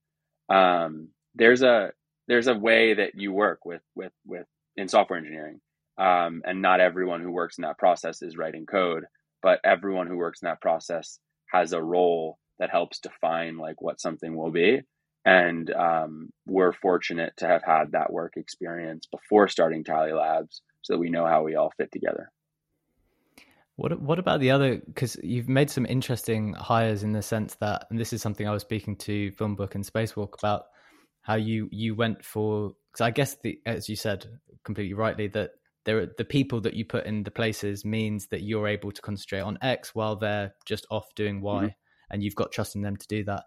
Um, 0.49 1.09
there's 1.35 1.63
a 1.63 1.93
there's 2.29 2.47
a 2.47 2.55
way 2.55 2.95
that 2.95 3.15
you 3.15 3.33
work 3.33 3.65
with 3.65 3.83
with 3.95 4.13
with 4.25 4.47
in 4.77 4.89
software 4.89 5.19
engineering, 5.19 5.61
um, 5.99 6.43
and 6.45 6.63
not 6.63 6.81
everyone 6.81 7.21
who 7.21 7.31
works 7.31 7.59
in 7.59 7.63
that 7.63 7.79
process 7.79 8.23
is 8.23 8.37
writing 8.37 8.67
code, 8.67 9.05
but 9.43 9.61
everyone 9.65 10.07
who 10.07 10.17
works 10.17 10.41
in 10.43 10.47
that 10.47 10.61
process 10.61 11.19
has 11.53 11.73
a 11.73 11.83
role 11.83 12.39
that 12.59 12.71
helps 12.71 13.01
define 13.01 13.59
like 13.59 13.83
what 13.83 14.01
something 14.01 14.37
will 14.37 14.51
be. 14.51 14.81
And 15.27 15.71
um, 15.73 16.31
we're 16.47 16.73
fortunate 16.73 17.33
to 17.39 17.47
have 17.47 17.63
had 17.65 17.93
that 17.93 18.13
work 18.13 18.35
experience 18.37 19.07
before 19.11 19.49
starting 19.49 19.83
Tally 19.83 20.13
Labs 20.13 20.63
so 20.85 20.93
that 20.93 20.99
we 20.99 21.11
know 21.11 21.27
how 21.27 21.43
we 21.43 21.57
all 21.57 21.73
fit 21.77 21.91
together. 21.91 22.31
What 23.77 24.01
what 24.01 24.21
about 24.21 24.39
the 24.39 24.53
other? 24.53 24.81
Because 24.87 25.17
you've 25.23 25.49
made 25.49 25.69
some 25.69 25.87
interesting 25.87 26.53
hires 26.53 27.03
in 27.03 27.13
the 27.13 27.23
sense 27.23 27.57
that, 27.57 27.87
and 27.91 27.99
this 27.99 28.13
is 28.13 28.23
something 28.23 28.47
I 28.47 28.53
was 28.53 28.63
speaking 28.63 28.95
to 28.99 29.33
Filmbook 29.33 29.75
and 29.75 29.85
Spacewalk 29.85 30.39
about 30.39 30.67
how 31.23 31.35
you 31.35 31.69
you 31.73 31.97
went 31.97 32.25
for. 32.25 32.75
Because 32.93 33.01
I 33.01 33.11
guess 33.11 33.37
the 33.43 33.59
as 33.67 33.89
you 33.89 33.97
said 33.97 34.27
completely 34.63 34.95
rightly 34.95 35.27
that 35.29 35.51
there 35.85 35.99
are, 35.99 36.07
the 36.17 36.25
people 36.25 36.61
that 36.61 36.75
you 36.75 36.85
put 36.85 37.07
in 37.07 37.25
the 37.25 37.31
places 37.31 37.85
means 37.85 38.29
that 38.29 38.43
you're 38.43 38.69
able 38.69 38.93
to 38.93 39.03
concentrate 39.03 39.41
on 39.41 39.59
X 39.61 39.95
while 39.95 40.17
they're 40.17 40.55
just 40.65 40.87
off 40.91 41.13
doing 41.17 41.41
Y, 41.41 41.65
mm-hmm. 41.65 41.69
and 42.11 42.23
you've 42.23 42.37
got 42.37 42.53
trust 42.53 42.77
in 42.77 42.83
them 42.83 42.97
to 42.97 43.07
do 43.09 43.25
that. 43.25 43.45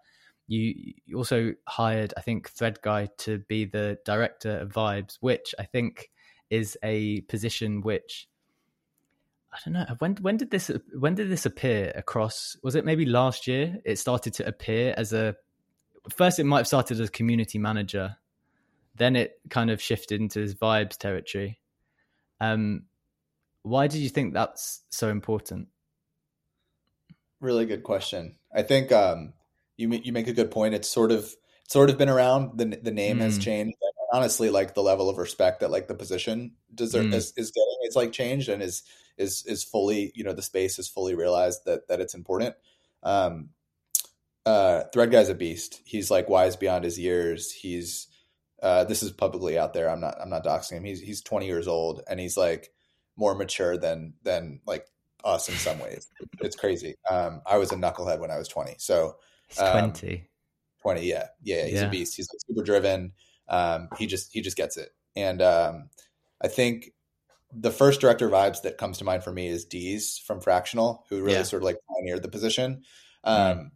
You, 0.50 0.74
you 1.06 1.18
also 1.18 1.54
hired, 1.68 2.14
I 2.16 2.22
think, 2.22 2.50
Thread 2.50 2.80
Guy 2.82 3.10
to 3.20 3.40
be 3.50 3.66
the 3.66 3.98
director 4.06 4.60
of 4.60 4.72
Vibes, 4.72 5.18
which 5.20 5.54
I 5.60 5.64
think 5.64 6.10
is 6.50 6.78
a 6.84 7.22
position 7.22 7.82
which 7.82 8.28
I 9.52 9.58
don't 9.64 9.74
know 9.74 9.86
when 10.00 10.16
when 10.18 10.38
did 10.38 10.52
this 10.52 10.72
when 10.94 11.16
did 11.16 11.30
this 11.30 11.46
appear 11.46 11.92
across 11.96 12.58
was 12.64 12.76
it 12.76 12.86
maybe 12.86 13.06
last 13.06 13.48
year 13.48 13.78
it 13.86 13.98
started 13.98 14.34
to 14.36 14.48
appear 14.48 14.94
as 14.98 15.14
a 15.14 15.36
first 16.10 16.40
it 16.40 16.46
might 16.46 16.60
have 16.60 16.68
started 16.68 17.00
as 17.00 17.10
community 17.10 17.58
manager 17.58 18.18
then 18.96 19.16
it 19.16 19.40
kind 19.50 19.70
of 19.70 19.82
shifted 19.82 20.22
into 20.22 20.40
his 20.40 20.56
vibes 20.56 20.98
territory 20.98 21.60
um 22.40 22.84
why 23.64 23.88
did 23.88 24.00
you 24.00 24.10
think 24.10 24.34
that's 24.34 24.84
so 24.90 25.10
important 25.10 25.68
really 27.40 27.66
good 27.66 27.84
question 27.84 28.36
i 28.54 28.62
think 28.62 28.92
um 28.92 29.34
you 29.76 29.90
you 30.04 30.14
make 30.14 30.28
a 30.28 30.34
good 30.34 30.52
point 30.52 30.74
it's 30.74 30.90
sort 30.90 31.12
of 31.12 31.34
sort 31.68 31.90
of 31.90 31.98
been 31.98 32.10
around. 32.10 32.58
the 32.58 32.66
The 32.82 32.92
name 32.92 33.18
mm. 33.18 33.22
has 33.22 33.38
changed. 33.38 33.78
Honestly, 34.12 34.50
like 34.50 34.74
the 34.74 34.84
level 34.84 35.10
of 35.10 35.18
respect 35.18 35.60
that 35.60 35.72
like 35.72 35.88
the 35.88 35.96
position 35.96 36.54
deserve 36.74 37.08
mm. 37.08 37.14
is, 37.14 37.34
is 37.38 37.52
getting, 37.52 37.78
it's 37.82 37.96
like 37.96 38.12
changed 38.12 38.50
and 38.50 38.62
is 38.62 38.84
is 39.18 39.44
is 39.46 39.64
fully 39.64 40.12
you 40.16 40.24
know 40.24 40.34
the 40.34 40.42
space 40.42 40.80
is 40.80 40.88
fully 40.88 41.16
realized 41.16 41.62
that 41.66 41.88
that 41.88 42.00
it's 42.00 42.14
important. 42.14 42.56
Um, 43.04 43.50
uh, 44.46 44.84
Thread 44.94 45.12
guy's 45.12 45.30
a 45.30 45.36
beast. 45.36 45.82
He's 45.84 46.10
like 46.10 46.30
wise 46.30 46.56
beyond 46.56 46.86
his 46.86 46.98
years. 46.98 47.52
He's 47.52 48.08
uh, 48.62 48.86
this 48.86 49.04
is 49.04 49.12
publicly 49.12 49.58
out 49.58 49.74
there. 49.74 49.90
I'm 49.90 50.00
not 50.00 50.16
I'm 50.22 50.30
not 50.30 50.46
doxing 50.46 50.74
him. 50.74 50.84
He's 50.84 51.02
he's 51.02 51.22
20 51.22 51.46
years 51.46 51.68
old 51.68 52.04
and 52.10 52.20
he's 52.20 52.38
like 52.38 52.72
more 53.16 53.36
mature 53.36 53.78
than 53.78 54.14
than 54.24 54.62
like 54.66 54.86
us 55.24 55.50
in 55.50 55.56
some 55.56 55.80
ways. 55.80 56.08
It's 56.40 56.56
crazy. 56.56 56.96
Um, 57.10 57.42
I 57.46 57.58
was 57.58 57.72
a 57.72 57.76
knucklehead 57.76 58.20
when 58.20 58.32
I 58.32 58.38
was 58.38 58.48
20. 58.48 58.76
So 58.78 59.18
um, 59.60 59.92
20. 59.92 60.28
20, 60.82 61.06
yeah. 61.06 61.28
Yeah, 61.44 61.66
he's 61.66 61.74
yeah. 61.74 61.88
a 61.88 61.90
beast. 61.90 62.16
He's 62.16 62.30
like 62.32 62.40
super 62.48 62.64
driven. 62.64 63.12
Um, 63.50 63.90
he 63.98 64.08
just 64.08 64.32
he 64.34 64.42
just 64.42 64.58
gets 64.58 64.78
it. 64.78 64.90
And 65.16 65.42
um, 65.42 65.90
I 66.42 66.48
think 66.48 66.92
the 67.52 67.72
first 67.72 68.02
director 68.02 68.30
vibes 68.30 68.62
that 68.64 68.78
comes 68.78 68.98
to 69.00 69.04
mind 69.04 69.24
for 69.24 69.32
me 69.32 69.48
is 69.48 69.66
Dees 69.66 70.22
from 70.26 70.42
Fractional, 70.42 71.06
who 71.10 71.22
really 71.22 71.34
yeah. 71.34 71.44
sort 71.44 71.64
of 71.64 71.66
like 71.66 71.78
pioneered 71.88 72.22
the 72.22 72.30
position. 72.30 72.84
Um, 73.24 73.58
mm. 73.58 73.70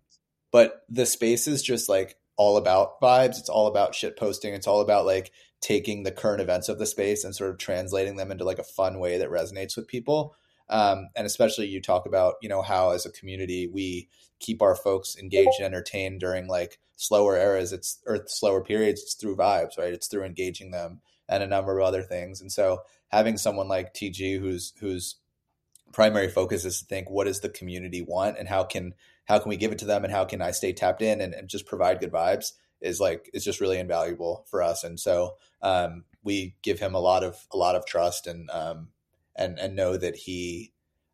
But 0.51 0.81
the 0.89 1.05
space 1.05 1.47
is 1.47 1.63
just 1.63 1.87
like 1.87 2.17
all 2.35 2.57
about 2.57 2.99
vibes. 3.01 3.39
It's 3.39 3.49
all 3.49 3.67
about 3.67 3.95
shit 3.95 4.17
posting. 4.17 4.53
It's 4.53 4.67
all 4.67 4.81
about 4.81 5.05
like 5.05 5.31
taking 5.61 6.03
the 6.03 6.11
current 6.11 6.41
events 6.41 6.69
of 6.69 6.79
the 6.79 6.85
space 6.85 7.23
and 7.23 7.35
sort 7.35 7.51
of 7.51 7.57
translating 7.57 8.17
them 8.17 8.31
into 8.31 8.43
like 8.43 8.59
a 8.59 8.63
fun 8.63 8.99
way 8.99 9.17
that 9.17 9.29
resonates 9.29 9.75
with 9.75 9.87
people. 9.87 10.35
Um, 10.69 11.09
and 11.15 11.25
especially 11.25 11.67
you 11.67 11.81
talk 11.81 12.05
about 12.05 12.35
you 12.41 12.49
know 12.49 12.61
how 12.61 12.91
as 12.91 13.05
a 13.05 13.11
community 13.11 13.67
we 13.67 14.09
keep 14.39 14.61
our 14.61 14.75
folks 14.75 15.17
engaged 15.17 15.59
and 15.59 15.65
entertained 15.65 16.19
during 16.19 16.47
like 16.47 16.79
slower 17.01 17.37
eras 17.37 17.73
it's 17.73 17.99
or 18.05 18.23
slower 18.27 18.63
periods 18.63 19.01
it's 19.01 19.15
through 19.15 19.35
vibes 19.35 19.77
right? 19.77 19.93
It's 19.93 20.07
through 20.07 20.23
engaging 20.23 20.71
them 20.71 21.01
and 21.27 21.41
a 21.41 21.47
number 21.47 21.77
of 21.77 21.85
other 21.85 22.03
things. 22.03 22.41
And 22.41 22.51
so 22.51 22.81
having 23.09 23.37
someone 23.37 23.67
like 23.67 23.93
tg 23.93 24.39
who's 24.39 24.73
whose 24.79 25.15
primary 25.91 26.29
focus 26.29 26.65
is 26.65 26.79
to 26.79 26.85
think 26.85 27.09
what 27.09 27.25
does 27.25 27.41
the 27.41 27.49
community 27.49 28.01
want? 28.01 28.37
And 28.37 28.47
how 28.47 28.63
can 28.63 28.93
how 29.25 29.39
can 29.39 29.49
we 29.49 29.57
give 29.57 29.71
it 29.71 29.79
to 29.79 29.85
them? 29.85 30.03
And 30.03 30.13
how 30.13 30.25
can 30.25 30.41
I 30.41 30.51
stay 30.51 30.73
tapped 30.73 31.01
in 31.01 31.21
and, 31.21 31.33
and 31.33 31.47
just 31.47 31.65
provide 31.65 31.99
good 31.99 32.11
vibes 32.11 32.53
is 32.81 32.99
like 32.99 33.29
is 33.33 33.45
just 33.45 33.61
really 33.61 33.79
invaluable 33.79 34.45
for 34.49 34.61
us. 34.61 34.83
And 34.83 34.99
so 34.99 35.35
um, 35.61 36.03
we 36.23 36.55
give 36.61 36.79
him 36.79 36.95
a 36.95 36.99
lot 36.99 37.23
of 37.23 37.35
a 37.51 37.57
lot 37.57 37.75
of 37.75 37.85
trust 37.85 38.27
and 38.27 38.49
um, 38.51 38.89
and 39.35 39.59
and 39.59 39.75
know 39.75 39.97
that 39.97 40.15
he 40.15 40.73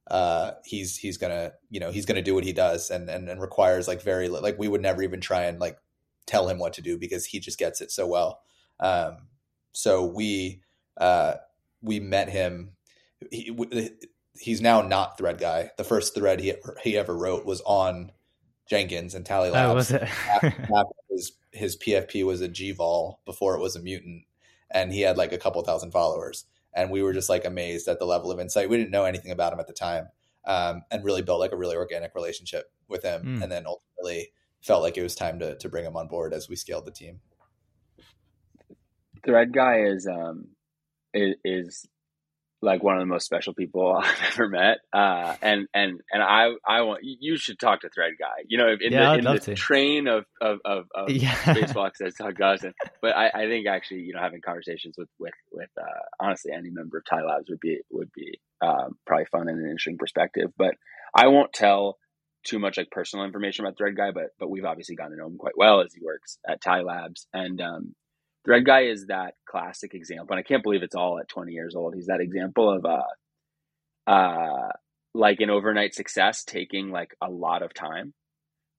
uh, 0.09 0.51
he's 0.63 0.97
he's 0.97 1.17
gonna 1.17 1.53
you 1.69 1.79
know 1.79 1.91
he's 1.91 2.05
gonna 2.05 2.21
do 2.21 2.33
what 2.33 2.43
he 2.43 2.53
does 2.53 2.89
and 2.89 3.09
and, 3.09 3.29
and 3.29 3.41
requires 3.41 3.87
like 3.87 4.01
very 4.01 4.29
like 4.29 4.57
we 4.57 4.67
would 4.67 4.81
never 4.81 5.01
even 5.03 5.19
try 5.19 5.43
and 5.43 5.59
like 5.59 5.77
tell 6.25 6.47
him 6.47 6.59
what 6.59 6.73
to 6.73 6.81
do 6.81 6.97
because 6.97 7.25
he 7.25 7.39
just 7.39 7.57
gets 7.57 7.81
it 7.81 7.91
so 7.91 8.07
well. 8.07 8.41
Um, 8.79 9.17
so 9.71 10.05
we 10.05 10.61
uh, 10.97 11.35
we 11.81 11.99
met 11.99 12.29
him. 12.29 12.71
He, 13.31 13.55
he's 14.39 14.61
now 14.61 14.81
not 14.81 15.17
thread 15.17 15.39
guy. 15.39 15.71
The 15.77 15.83
first 15.83 16.15
thread 16.15 16.39
he 16.39 16.53
he 16.83 16.97
ever 16.97 17.15
wrote 17.15 17.45
was 17.45 17.61
on 17.61 18.11
Jenkins 18.69 19.15
and 19.15 19.25
Tally 19.25 19.49
Labs. 19.49 19.71
Oh, 19.71 19.75
was 19.75 19.91
it? 19.91 20.07
his, 21.09 21.31
his 21.51 21.77
PFP 21.77 22.25
was 22.25 22.41
a 22.41 22.49
Gvol 22.49 23.17
before 23.25 23.55
it 23.55 23.61
was 23.61 23.75
a 23.75 23.81
mutant, 23.81 24.23
and 24.69 24.93
he 24.93 25.01
had 25.01 25.17
like 25.17 25.31
a 25.31 25.37
couple 25.37 25.61
thousand 25.63 25.91
followers. 25.91 26.45
And 26.77 26.91
we 26.91 27.01
were 27.01 27.11
just 27.11 27.27
like 27.27 27.43
amazed 27.43 27.87
at 27.87 27.99
the 27.99 28.05
level 28.05 28.31
of 28.31 28.39
insight. 28.39 28.69
We 28.69 28.77
didn't 28.77 28.91
know 28.91 29.03
anything 29.03 29.31
about 29.31 29.51
him 29.51 29.59
at 29.59 29.67
the 29.67 29.73
time, 29.73 30.07
um, 30.45 30.83
and 30.91 31.03
really 31.03 31.23
built 31.23 31.39
like 31.39 31.51
a 31.51 31.57
really 31.57 31.75
organic 31.75 32.15
relationship 32.15 32.71
with 32.87 33.03
him. 33.03 33.23
Mm. 33.23 33.43
And 33.43 33.51
then 33.51 33.65
ultimately 33.65 34.31
felt 34.61 34.83
like 34.83 34.97
it 34.97 35.03
was 35.03 35.15
time 35.15 35.39
to 35.39 35.57
to 35.57 35.69
bring 35.69 35.85
him 35.85 35.97
on 35.97 36.07
board 36.07 36.33
as 36.33 36.47
we 36.47 36.55
scaled 36.55 36.85
the 36.85 36.91
team. 36.91 37.19
Thread 39.25 39.51
guy 39.53 39.81
is 39.81 40.07
um 40.07 40.47
is, 41.13 41.35
is 41.43 41.87
like 42.61 42.81
one 42.81 42.95
of 42.95 43.01
the 43.01 43.05
most 43.05 43.25
special 43.25 43.53
people 43.53 43.95
I've 44.03 44.31
ever 44.33 44.49
met. 44.49 44.77
Uh, 44.91 45.35
and 45.41 45.67
and 45.73 46.01
and 46.11 46.23
I 46.23 46.51
I 46.67 46.81
want 46.81 47.01
you 47.03 47.37
should 47.37 47.59
talk 47.59 47.81
to 47.81 47.89
Thread 47.89 48.13
Guy. 48.19 48.43
You 48.47 48.57
know, 48.57 48.69
in 48.69 48.91
yeah, 48.91 49.17
the, 49.17 49.29
in 49.29 49.39
the 49.39 49.55
train 49.55 50.07
of 50.07 50.25
of 50.41 50.59
of, 50.65 50.85
of 50.93 51.09
yeah. 51.09 51.35
baseball 51.53 51.89
says 51.95 52.15
Doug 52.15 52.37
Dawson. 52.37 52.73
But 53.01 53.15
I, 53.15 53.29
I 53.33 53.47
think 53.47 53.67
actually 53.67 54.01
you 54.01 54.13
know 54.13 54.21
having 54.21 54.41
conversations 54.41 54.95
with 54.97 55.09
with 55.19 55.33
with 55.51 55.69
uh, 55.79 55.83
honestly 56.19 56.51
any 56.51 56.69
member 56.69 56.97
of 56.97 57.05
Tally 57.05 57.23
Labs 57.23 57.49
would 57.49 57.59
be 57.59 57.79
would 57.91 58.11
be 58.13 58.39
um, 58.61 58.97
probably 59.05 59.25
fun 59.25 59.47
and 59.47 59.59
an 59.59 59.65
interesting 59.65 59.97
perspective. 59.97 60.51
But 60.57 60.75
I 61.15 61.27
won't 61.27 61.53
tell 61.53 61.97
too 62.43 62.59
much 62.59 62.77
like 62.77 62.89
personal 62.91 63.25
information 63.25 63.65
about 63.65 63.77
Thread 63.77 63.95
Guy, 63.95 64.11
but 64.11 64.29
but 64.39 64.49
we've 64.49 64.65
obviously 64.65 64.95
gotten 64.95 65.13
to 65.13 65.17
know 65.17 65.27
him 65.27 65.37
quite 65.37 65.57
well 65.57 65.81
as 65.81 65.93
he 65.93 66.01
works 66.03 66.39
at 66.47 66.61
Tally 66.61 66.83
Labs 66.83 67.27
and. 67.33 67.61
Um, 67.61 67.95
Thread 68.47 68.65
Guy 68.65 68.83
is 68.83 69.07
that 69.07 69.33
classic 69.45 69.93
example, 69.93 70.27
and 70.31 70.39
I 70.39 70.43
can't 70.43 70.63
believe 70.63 70.81
it's 70.81 70.95
all 70.95 71.19
at 71.19 71.27
20 71.27 71.51
years 71.51 71.75
old. 71.75 71.93
He's 71.93 72.05
that 72.05 72.21
example 72.21 72.71
of 72.71 72.85
uh, 72.85 74.09
uh, 74.09 74.69
like 75.13 75.41
an 75.41 75.49
overnight 75.49 75.93
success 75.93 76.45
taking 76.45 76.89
like 76.89 77.13
a 77.21 77.29
lot 77.29 77.61
of 77.61 77.73
time. 77.73 78.13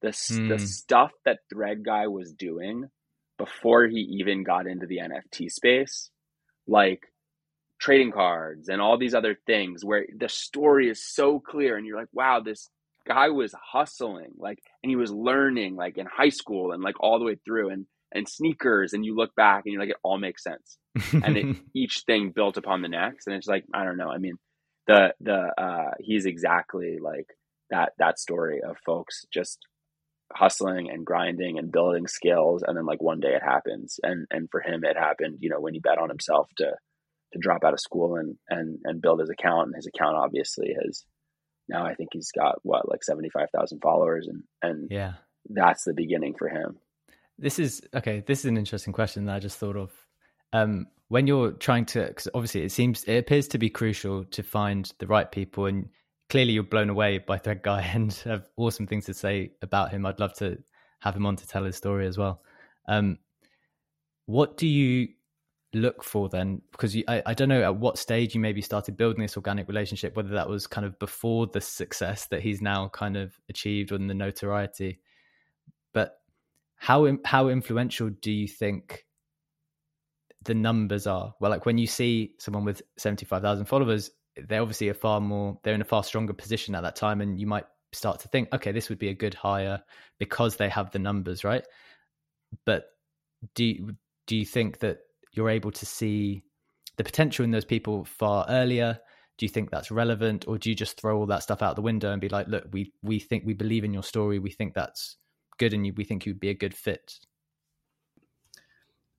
The 0.00 0.08
mm. 0.08 0.48
the 0.48 0.56
hmm. 0.56 0.64
stuff 0.64 1.10
that 1.26 1.40
Thread 1.52 1.84
Guy 1.84 2.06
was 2.06 2.32
doing 2.32 2.88
before 3.36 3.86
he 3.86 3.98
even 4.20 4.42
got 4.42 4.66
into 4.66 4.86
the 4.86 4.98
NFT 4.98 5.50
space, 5.50 6.08
like 6.66 7.02
trading 7.78 8.10
cards 8.10 8.70
and 8.70 8.80
all 8.80 8.96
these 8.96 9.14
other 9.14 9.36
things, 9.46 9.84
where 9.84 10.06
the 10.16 10.30
story 10.30 10.88
is 10.88 11.06
so 11.06 11.40
clear, 11.40 11.76
and 11.76 11.84
you're 11.84 11.98
like, 11.98 12.08
wow, 12.14 12.40
this 12.40 12.70
guy 13.06 13.28
was 13.28 13.54
hustling, 13.70 14.32
like, 14.38 14.60
and 14.82 14.88
he 14.88 14.96
was 14.96 15.12
learning, 15.12 15.76
like 15.76 15.98
in 15.98 16.06
high 16.06 16.30
school 16.30 16.72
and 16.72 16.82
like 16.82 16.98
all 17.00 17.18
the 17.18 17.26
way 17.26 17.36
through, 17.44 17.68
and 17.68 17.86
and 18.12 18.28
sneakers 18.28 18.92
and 18.92 19.04
you 19.04 19.14
look 19.14 19.34
back 19.34 19.62
and 19.64 19.72
you're 19.72 19.82
like 19.82 19.90
it 19.90 19.96
all 20.02 20.18
makes 20.18 20.42
sense. 20.42 20.78
And 21.12 21.36
it, 21.36 21.56
each 21.74 22.04
thing 22.06 22.32
built 22.34 22.56
upon 22.56 22.82
the 22.82 22.88
next. 22.88 23.26
And 23.26 23.36
it's 23.36 23.46
like 23.46 23.64
i 23.74 23.84
don't 23.84 23.98
know. 23.98 24.10
I 24.10 24.18
mean 24.18 24.36
the 24.86 25.14
the 25.20 25.52
uh 25.58 25.90
he's 26.00 26.26
exactly 26.26 26.98
like 27.00 27.26
that 27.70 27.92
that 27.98 28.18
story 28.18 28.60
of 28.62 28.76
folks 28.84 29.26
just 29.32 29.58
hustling 30.34 30.90
and 30.90 31.06
grinding 31.06 31.58
and 31.58 31.72
building 31.72 32.06
skills 32.06 32.62
and 32.66 32.76
then 32.76 32.84
like 32.86 33.02
one 33.02 33.20
day 33.20 33.34
it 33.34 33.42
happens. 33.42 33.98
And 34.02 34.26
and 34.30 34.48
for 34.50 34.60
him 34.60 34.84
it 34.84 34.96
happened 34.96 35.38
you 35.40 35.50
know 35.50 35.60
when 35.60 35.74
he 35.74 35.80
bet 35.80 35.98
on 35.98 36.08
himself 36.08 36.48
to 36.58 36.72
to 37.32 37.38
drop 37.38 37.62
out 37.64 37.74
of 37.74 37.80
school 37.80 38.16
and 38.16 38.36
and 38.48 38.78
and 38.84 39.02
build 39.02 39.20
his 39.20 39.30
account. 39.30 39.68
And 39.68 39.76
his 39.76 39.86
account 39.86 40.16
obviously 40.16 40.74
has 40.82 41.04
now 41.68 41.84
i 41.84 41.94
think 41.94 42.08
he's 42.12 42.32
got 42.32 42.58
what 42.62 42.88
like 42.88 43.04
75,000 43.04 43.80
followers. 43.80 44.28
And 44.28 44.44
and 44.62 44.88
yeah. 44.90 45.14
that's 45.50 45.84
the 45.84 45.94
beginning 45.94 46.34
for 46.38 46.48
him 46.48 46.78
this 47.38 47.58
is 47.58 47.82
okay. 47.94 48.22
This 48.26 48.40
is 48.40 48.44
an 48.46 48.56
interesting 48.56 48.92
question 48.92 49.24
that 49.26 49.36
I 49.36 49.38
just 49.38 49.58
thought 49.58 49.76
of. 49.76 49.92
Um, 50.52 50.86
when 51.08 51.26
you're 51.26 51.52
trying 51.52 51.86
to, 51.86 52.06
because 52.06 52.28
obviously 52.34 52.62
it 52.62 52.72
seems 52.72 53.04
it 53.04 53.16
appears 53.16 53.48
to 53.48 53.58
be 53.58 53.70
crucial 53.70 54.24
to 54.24 54.42
find 54.42 54.92
the 54.98 55.06
right 55.06 55.30
people, 55.30 55.66
and 55.66 55.88
clearly 56.28 56.52
you're 56.52 56.62
blown 56.62 56.90
away 56.90 57.18
by 57.18 57.38
Thread 57.38 57.62
Guy 57.62 57.82
and 57.94 58.12
have 58.24 58.44
awesome 58.56 58.86
things 58.86 59.06
to 59.06 59.14
say 59.14 59.52
about 59.62 59.90
him. 59.90 60.04
I'd 60.04 60.20
love 60.20 60.34
to 60.34 60.58
have 61.00 61.16
him 61.16 61.26
on 61.26 61.36
to 61.36 61.46
tell 61.46 61.64
his 61.64 61.76
story 61.76 62.06
as 62.06 62.18
well. 62.18 62.42
Um, 62.88 63.18
what 64.26 64.56
do 64.56 64.66
you 64.66 65.08
look 65.72 66.02
for 66.02 66.28
then? 66.28 66.60
Because 66.72 66.94
you, 66.96 67.04
I, 67.08 67.22
I 67.24 67.34
don't 67.34 67.48
know 67.48 67.62
at 67.62 67.76
what 67.76 67.98
stage 67.98 68.34
you 68.34 68.40
maybe 68.40 68.60
started 68.60 68.96
building 68.96 69.22
this 69.22 69.36
organic 69.36 69.68
relationship, 69.68 70.16
whether 70.16 70.30
that 70.30 70.48
was 70.48 70.66
kind 70.66 70.86
of 70.86 70.98
before 70.98 71.46
the 71.46 71.60
success 71.60 72.26
that 72.26 72.42
he's 72.42 72.60
now 72.60 72.88
kind 72.88 73.16
of 73.16 73.38
achieved 73.48 73.92
and 73.92 74.10
the 74.10 74.14
notoriety. 74.14 74.98
How 76.78 77.18
how 77.24 77.48
influential 77.48 78.10
do 78.10 78.30
you 78.32 78.48
think 78.48 79.04
the 80.44 80.54
numbers 80.54 81.06
are? 81.06 81.34
Well, 81.40 81.50
like 81.50 81.66
when 81.66 81.78
you 81.78 81.86
see 81.86 82.34
someone 82.38 82.64
with 82.64 82.82
seventy 82.96 83.26
five 83.26 83.42
thousand 83.42 83.66
followers, 83.66 84.10
they 84.48 84.58
obviously 84.58 84.88
are 84.88 84.94
far 84.94 85.20
more. 85.20 85.58
They're 85.62 85.74
in 85.74 85.80
a 85.80 85.84
far 85.84 86.04
stronger 86.04 86.32
position 86.32 86.74
at 86.74 86.82
that 86.82 86.96
time, 86.96 87.20
and 87.20 87.38
you 87.38 87.46
might 87.46 87.66
start 87.92 88.20
to 88.20 88.28
think, 88.28 88.48
okay, 88.52 88.72
this 88.72 88.88
would 88.88 88.98
be 88.98 89.08
a 89.08 89.14
good 89.14 89.34
hire 89.34 89.82
because 90.18 90.56
they 90.56 90.68
have 90.68 90.90
the 90.92 90.98
numbers, 90.98 91.44
right? 91.44 91.64
But 92.64 92.86
do 93.54 93.92
do 94.26 94.36
you 94.36 94.46
think 94.46 94.78
that 94.80 94.98
you're 95.32 95.50
able 95.50 95.72
to 95.72 95.86
see 95.86 96.44
the 96.96 97.04
potential 97.04 97.44
in 97.44 97.50
those 97.50 97.64
people 97.64 98.04
far 98.04 98.46
earlier? 98.48 98.98
Do 99.36 99.46
you 99.46 99.50
think 99.50 99.70
that's 99.70 99.90
relevant, 99.90 100.46
or 100.48 100.58
do 100.58 100.68
you 100.70 100.76
just 100.76 101.00
throw 101.00 101.18
all 101.18 101.26
that 101.26 101.42
stuff 101.42 101.62
out 101.62 101.76
the 101.76 101.82
window 101.82 102.12
and 102.12 102.20
be 102.20 102.28
like, 102.28 102.48
look, 102.48 102.66
we 102.72 102.92
we 103.02 103.18
think 103.18 103.44
we 103.44 103.54
believe 103.54 103.84
in 103.84 103.92
your 103.92 104.02
story, 104.02 104.38
we 104.38 104.50
think 104.50 104.74
that's 104.74 105.16
good 105.58 105.74
and 105.74 105.86
you, 105.86 105.92
we 105.92 106.04
think 106.04 106.26
you'd 106.26 106.40
be 106.40 106.50
a 106.50 106.54
good 106.54 106.74
fit? 106.74 107.18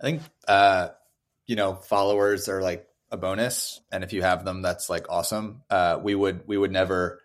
I 0.02 0.04
think, 0.04 0.22
uh, 0.48 0.90
you 1.46 1.56
know, 1.56 1.76
followers 1.76 2.48
are 2.48 2.62
like 2.62 2.88
a 3.12 3.18
bonus. 3.18 3.82
And 3.92 4.04
if 4.04 4.14
you 4.14 4.22
have 4.22 4.46
them, 4.46 4.62
that's 4.62 4.90
like 4.90 5.08
awesome. 5.10 5.64
Uh, 5.70 6.00
we 6.02 6.16
would, 6.16 6.48
we 6.48 6.58
would 6.58 6.72
never, 6.72 7.20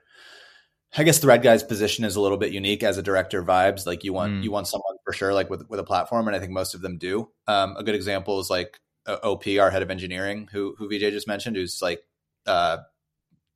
I 0.96 1.02
guess 1.04 1.18
the 1.18 1.22
Thread 1.22 1.42
Guy's 1.42 1.62
position 1.62 2.04
is 2.04 2.16
a 2.16 2.20
little 2.20 2.38
bit 2.38 2.52
unique 2.52 2.82
as 2.82 2.98
a 2.98 3.02
director 3.02 3.42
vibes. 3.42 3.86
Like 3.86 4.04
you 4.04 4.12
want, 4.12 4.32
mm. 4.32 4.42
you 4.42 4.50
want 4.50 4.66
someone 4.66 4.96
for 5.04 5.12
sure, 5.12 5.34
like 5.34 5.50
with, 5.50 5.68
with 5.68 5.80
a 5.80 5.84
platform. 5.84 6.26
And 6.26 6.36
I 6.36 6.40
think 6.40 6.52
most 6.52 6.74
of 6.74 6.80
them 6.80 6.98
do. 6.98 7.28
Um, 7.46 7.76
a 7.76 7.84
good 7.84 7.94
example 7.94 8.40
is 8.40 8.50
like 8.50 8.78
OP, 9.06 9.46
our 9.60 9.70
head 9.70 9.82
of 9.82 9.90
engineering, 9.90 10.48
who, 10.50 10.74
who 10.78 10.88
VJ 10.88 11.12
just 11.12 11.28
mentioned, 11.28 11.56
who's 11.56 11.80
like, 11.82 12.02
uh, 12.46 12.78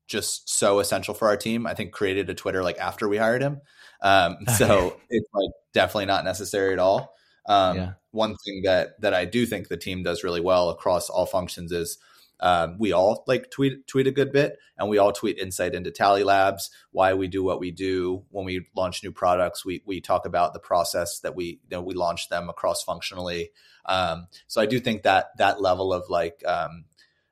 just 0.08 0.48
so 0.48 0.80
essential 0.80 1.14
for 1.14 1.28
our 1.28 1.36
team. 1.36 1.66
I 1.66 1.74
think 1.74 1.92
created 1.92 2.28
a 2.30 2.34
Twitter 2.34 2.62
like 2.62 2.78
after 2.78 3.08
we 3.08 3.18
hired 3.18 3.42
him. 3.42 3.60
Um, 4.02 4.38
so 4.56 4.96
it's 5.08 5.28
like 5.32 5.50
definitely 5.72 6.06
not 6.06 6.24
necessary 6.24 6.72
at 6.72 6.78
all. 6.78 7.14
Um, 7.46 7.76
yeah. 7.76 7.92
One 8.10 8.34
thing 8.44 8.62
that 8.64 9.00
that 9.00 9.14
I 9.14 9.24
do 9.24 9.46
think 9.46 9.68
the 9.68 9.76
team 9.76 10.02
does 10.02 10.24
really 10.24 10.40
well 10.40 10.70
across 10.70 11.08
all 11.08 11.26
functions 11.26 11.72
is 11.72 11.98
um, 12.40 12.76
we 12.78 12.92
all 12.92 13.24
like 13.26 13.50
tweet 13.50 13.86
tweet 13.86 14.06
a 14.06 14.12
good 14.12 14.32
bit, 14.32 14.58
and 14.78 14.88
we 14.88 14.98
all 14.98 15.12
tweet 15.12 15.38
insight 15.38 15.74
into 15.74 15.90
Tally 15.90 16.22
Labs, 16.22 16.70
why 16.92 17.14
we 17.14 17.26
do 17.26 17.42
what 17.42 17.60
we 17.60 17.70
do. 17.70 18.24
When 18.30 18.44
we 18.44 18.66
launch 18.76 19.02
new 19.02 19.12
products, 19.12 19.64
we 19.64 19.82
we 19.86 20.00
talk 20.00 20.24
about 20.24 20.52
the 20.52 20.60
process 20.60 21.20
that 21.20 21.34
we 21.34 21.60
you 21.68 21.76
know 21.76 21.82
we 21.82 21.94
launch 21.94 22.28
them 22.28 22.48
across 22.48 22.82
functionally. 22.82 23.50
Um, 23.86 24.28
so 24.46 24.60
I 24.60 24.66
do 24.66 24.78
think 24.78 25.02
that 25.02 25.36
that 25.38 25.60
level 25.60 25.92
of 25.92 26.08
like 26.08 26.42
um, 26.46 26.84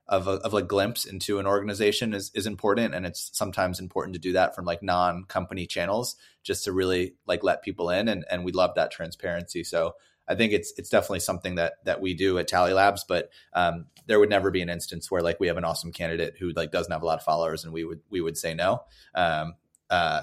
of 0.08 0.28
a, 0.28 0.32
of 0.32 0.52
like 0.52 0.68
glimpse 0.68 1.04
into 1.04 1.38
an 1.38 1.46
organization 1.46 2.14
is 2.14 2.30
is 2.34 2.46
important, 2.46 2.94
and 2.94 3.04
it's 3.04 3.30
sometimes 3.32 3.80
important 3.80 4.14
to 4.14 4.20
do 4.20 4.32
that 4.32 4.54
from 4.54 4.64
like 4.64 4.82
non 4.82 5.24
company 5.24 5.66
channels 5.66 6.16
just 6.42 6.64
to 6.64 6.72
really 6.72 7.14
like 7.26 7.42
let 7.42 7.62
people 7.62 7.90
in, 7.90 8.08
and 8.08 8.24
and 8.30 8.44
we 8.44 8.52
love 8.52 8.74
that 8.76 8.90
transparency. 8.90 9.64
So 9.64 9.94
I 10.28 10.34
think 10.34 10.52
it's 10.52 10.72
it's 10.76 10.90
definitely 10.90 11.20
something 11.20 11.56
that 11.56 11.74
that 11.84 12.00
we 12.00 12.14
do 12.14 12.38
at 12.38 12.48
Tally 12.48 12.72
Labs, 12.72 13.04
but 13.04 13.30
um, 13.52 13.86
there 14.06 14.20
would 14.20 14.30
never 14.30 14.50
be 14.50 14.62
an 14.62 14.68
instance 14.68 15.10
where 15.10 15.22
like 15.22 15.40
we 15.40 15.48
have 15.48 15.56
an 15.56 15.64
awesome 15.64 15.92
candidate 15.92 16.34
who 16.38 16.50
like 16.50 16.72
doesn't 16.72 16.92
have 16.92 17.02
a 17.02 17.06
lot 17.06 17.18
of 17.18 17.24
followers, 17.24 17.64
and 17.64 17.72
we 17.72 17.84
would 17.84 18.00
we 18.10 18.20
would 18.20 18.36
say 18.36 18.54
no. 18.54 18.82
Um, 19.14 19.54
uh, 19.90 20.22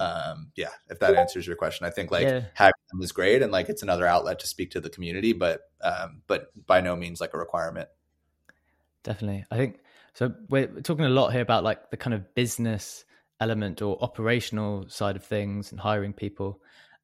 um, 0.00 0.50
yeah, 0.56 0.70
if 0.88 0.98
that 1.00 1.14
answers 1.14 1.46
your 1.46 1.56
question, 1.56 1.86
I 1.86 1.90
think 1.90 2.10
like 2.10 2.26
yeah. 2.26 2.42
having 2.54 2.72
them 2.90 3.02
is 3.02 3.12
great, 3.12 3.42
and 3.42 3.52
like 3.52 3.68
it's 3.68 3.82
another 3.82 4.06
outlet 4.06 4.38
to 4.40 4.46
speak 4.46 4.72
to 4.72 4.80
the 4.80 4.90
community, 4.90 5.32
but 5.32 5.62
um, 5.82 6.22
but 6.26 6.48
by 6.66 6.80
no 6.80 6.96
means 6.96 7.20
like 7.20 7.34
a 7.34 7.38
requirement. 7.38 7.88
Definitely, 9.04 9.44
I 9.50 9.56
think 9.56 9.80
so. 10.14 10.32
We're 10.48 10.68
talking 10.80 11.04
a 11.04 11.10
lot 11.10 11.30
here 11.30 11.42
about 11.42 11.64
like 11.64 11.90
the 11.90 11.96
kind 11.96 12.14
of 12.14 12.34
business 12.34 13.04
element 13.40 13.82
or 13.82 13.98
operational 14.02 14.88
side 14.88 15.16
of 15.16 15.24
things 15.24 15.72
and 15.72 15.80
hiring 15.80 16.12
people 16.12 16.60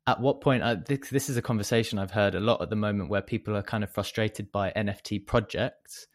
at 0.08 0.20
what 0.20 0.40
point 0.40 0.62
uh, 0.62 0.76
this, 0.86 1.10
this, 1.10 1.28
is 1.28 1.36
a 1.36 1.42
conversation 1.42 1.98
i've 1.98 2.12
heard 2.12 2.34
a 2.34 2.40
lot 2.40 2.62
at 2.62 2.70
the 2.70 2.76
moment 2.76 3.10
where 3.10 3.20
people 3.20 3.56
are 3.56 3.62
kind 3.62 3.82
of 3.82 3.90
frustrated 3.90 4.50
by 4.52 4.72
nft 4.76 5.26
projects 5.26 6.06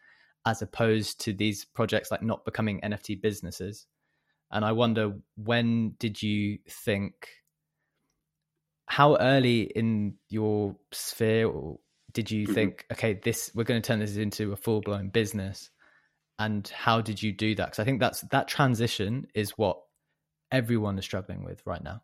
as 0.45 0.61
opposed 0.61 1.21
to 1.21 1.33
these 1.33 1.65
projects 1.65 2.09
like 2.09 2.23
not 2.23 2.45
becoming 2.45 2.79
nft 2.81 3.21
businesses 3.21 3.85
and 4.49 4.63
i 4.63 4.71
wonder 4.71 5.13
when 5.35 5.93
did 5.99 6.23
you 6.23 6.57
think 6.69 7.27
how 8.87 9.15
early 9.17 9.63
in 9.75 10.15
your 10.29 10.75
sphere 10.91 11.51
did 12.13 12.31
you 12.31 12.45
mm-hmm. 12.45 12.53
think 12.53 12.85
okay 12.91 13.19
this 13.23 13.51
we're 13.53 13.63
going 13.63 13.81
to 13.81 13.85
turn 13.85 13.99
this 13.99 14.15
into 14.15 14.53
a 14.53 14.55
full-blown 14.55 15.09
business 15.09 15.69
and 16.39 16.67
how 16.69 17.01
did 17.01 17.21
you 17.21 17.31
do 17.31 17.55
that 17.55 17.65
because 17.65 17.79
i 17.79 17.83
think 17.83 17.99
that's 17.99 18.21
that 18.21 18.47
transition 18.47 19.27
is 19.33 19.51
what 19.51 19.79
everyone 20.51 20.97
is 20.97 21.05
struggling 21.05 21.43
with 21.43 21.61
right 21.65 21.83
now 21.83 22.01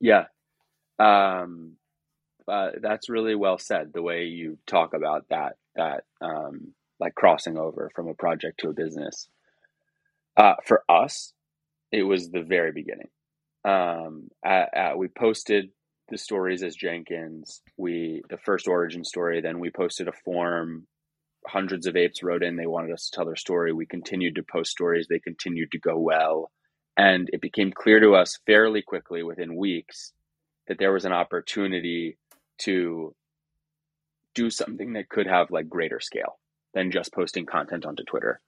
yeah. 0.00 0.24
Um, 0.98 1.76
uh, 2.46 2.70
that's 2.80 3.08
really 3.08 3.34
well 3.34 3.58
said. 3.58 3.92
The 3.92 4.02
way 4.02 4.24
you 4.24 4.58
talk 4.66 4.94
about 4.94 5.26
that, 5.30 5.56
that 5.76 6.04
um, 6.20 6.74
like 7.00 7.14
crossing 7.14 7.58
over 7.58 7.90
from 7.94 8.08
a 8.08 8.14
project 8.14 8.60
to 8.60 8.70
a 8.70 8.74
business. 8.74 9.28
Uh, 10.36 10.54
for 10.64 10.84
us, 10.88 11.32
it 11.90 12.04
was 12.04 12.30
the 12.30 12.42
very 12.42 12.72
beginning. 12.72 13.08
Um, 13.64 14.28
at, 14.44 14.70
at, 14.74 14.98
we 14.98 15.08
posted 15.08 15.70
the 16.08 16.18
stories 16.18 16.62
as 16.62 16.76
Jenkins. 16.76 17.60
We 17.76 18.22
the 18.30 18.38
first 18.38 18.68
origin 18.68 19.04
story. 19.04 19.40
Then 19.40 19.58
we 19.58 19.70
posted 19.70 20.08
a 20.08 20.12
form. 20.12 20.86
Hundreds 21.46 21.86
of 21.86 21.96
apes 21.96 22.22
wrote 22.22 22.42
in. 22.42 22.56
They 22.56 22.66
wanted 22.66 22.92
us 22.92 23.08
to 23.08 23.16
tell 23.16 23.24
their 23.24 23.36
story. 23.36 23.72
We 23.72 23.86
continued 23.86 24.34
to 24.36 24.42
post 24.42 24.70
stories. 24.70 25.06
They 25.08 25.18
continued 25.18 25.72
to 25.72 25.78
go 25.78 25.98
well. 25.98 26.50
And 26.96 27.30
it 27.32 27.40
became 27.40 27.72
clear 27.72 28.00
to 28.00 28.14
us 28.14 28.38
fairly 28.44 28.82
quickly 28.82 29.22
within 29.22 29.56
weeks 29.56 30.12
that 30.66 30.78
there 30.78 30.92
was 30.92 31.04
an 31.04 31.12
opportunity 31.12 32.18
to 32.58 33.14
do 34.34 34.50
something 34.50 34.92
that 34.94 35.08
could 35.08 35.26
have 35.26 35.50
like 35.50 35.68
greater 35.68 36.00
scale 36.00 36.38
than 36.74 36.90
just 36.90 37.12
posting 37.12 37.46
content 37.46 37.86
onto 37.86 38.04
Twitter. 38.04 38.40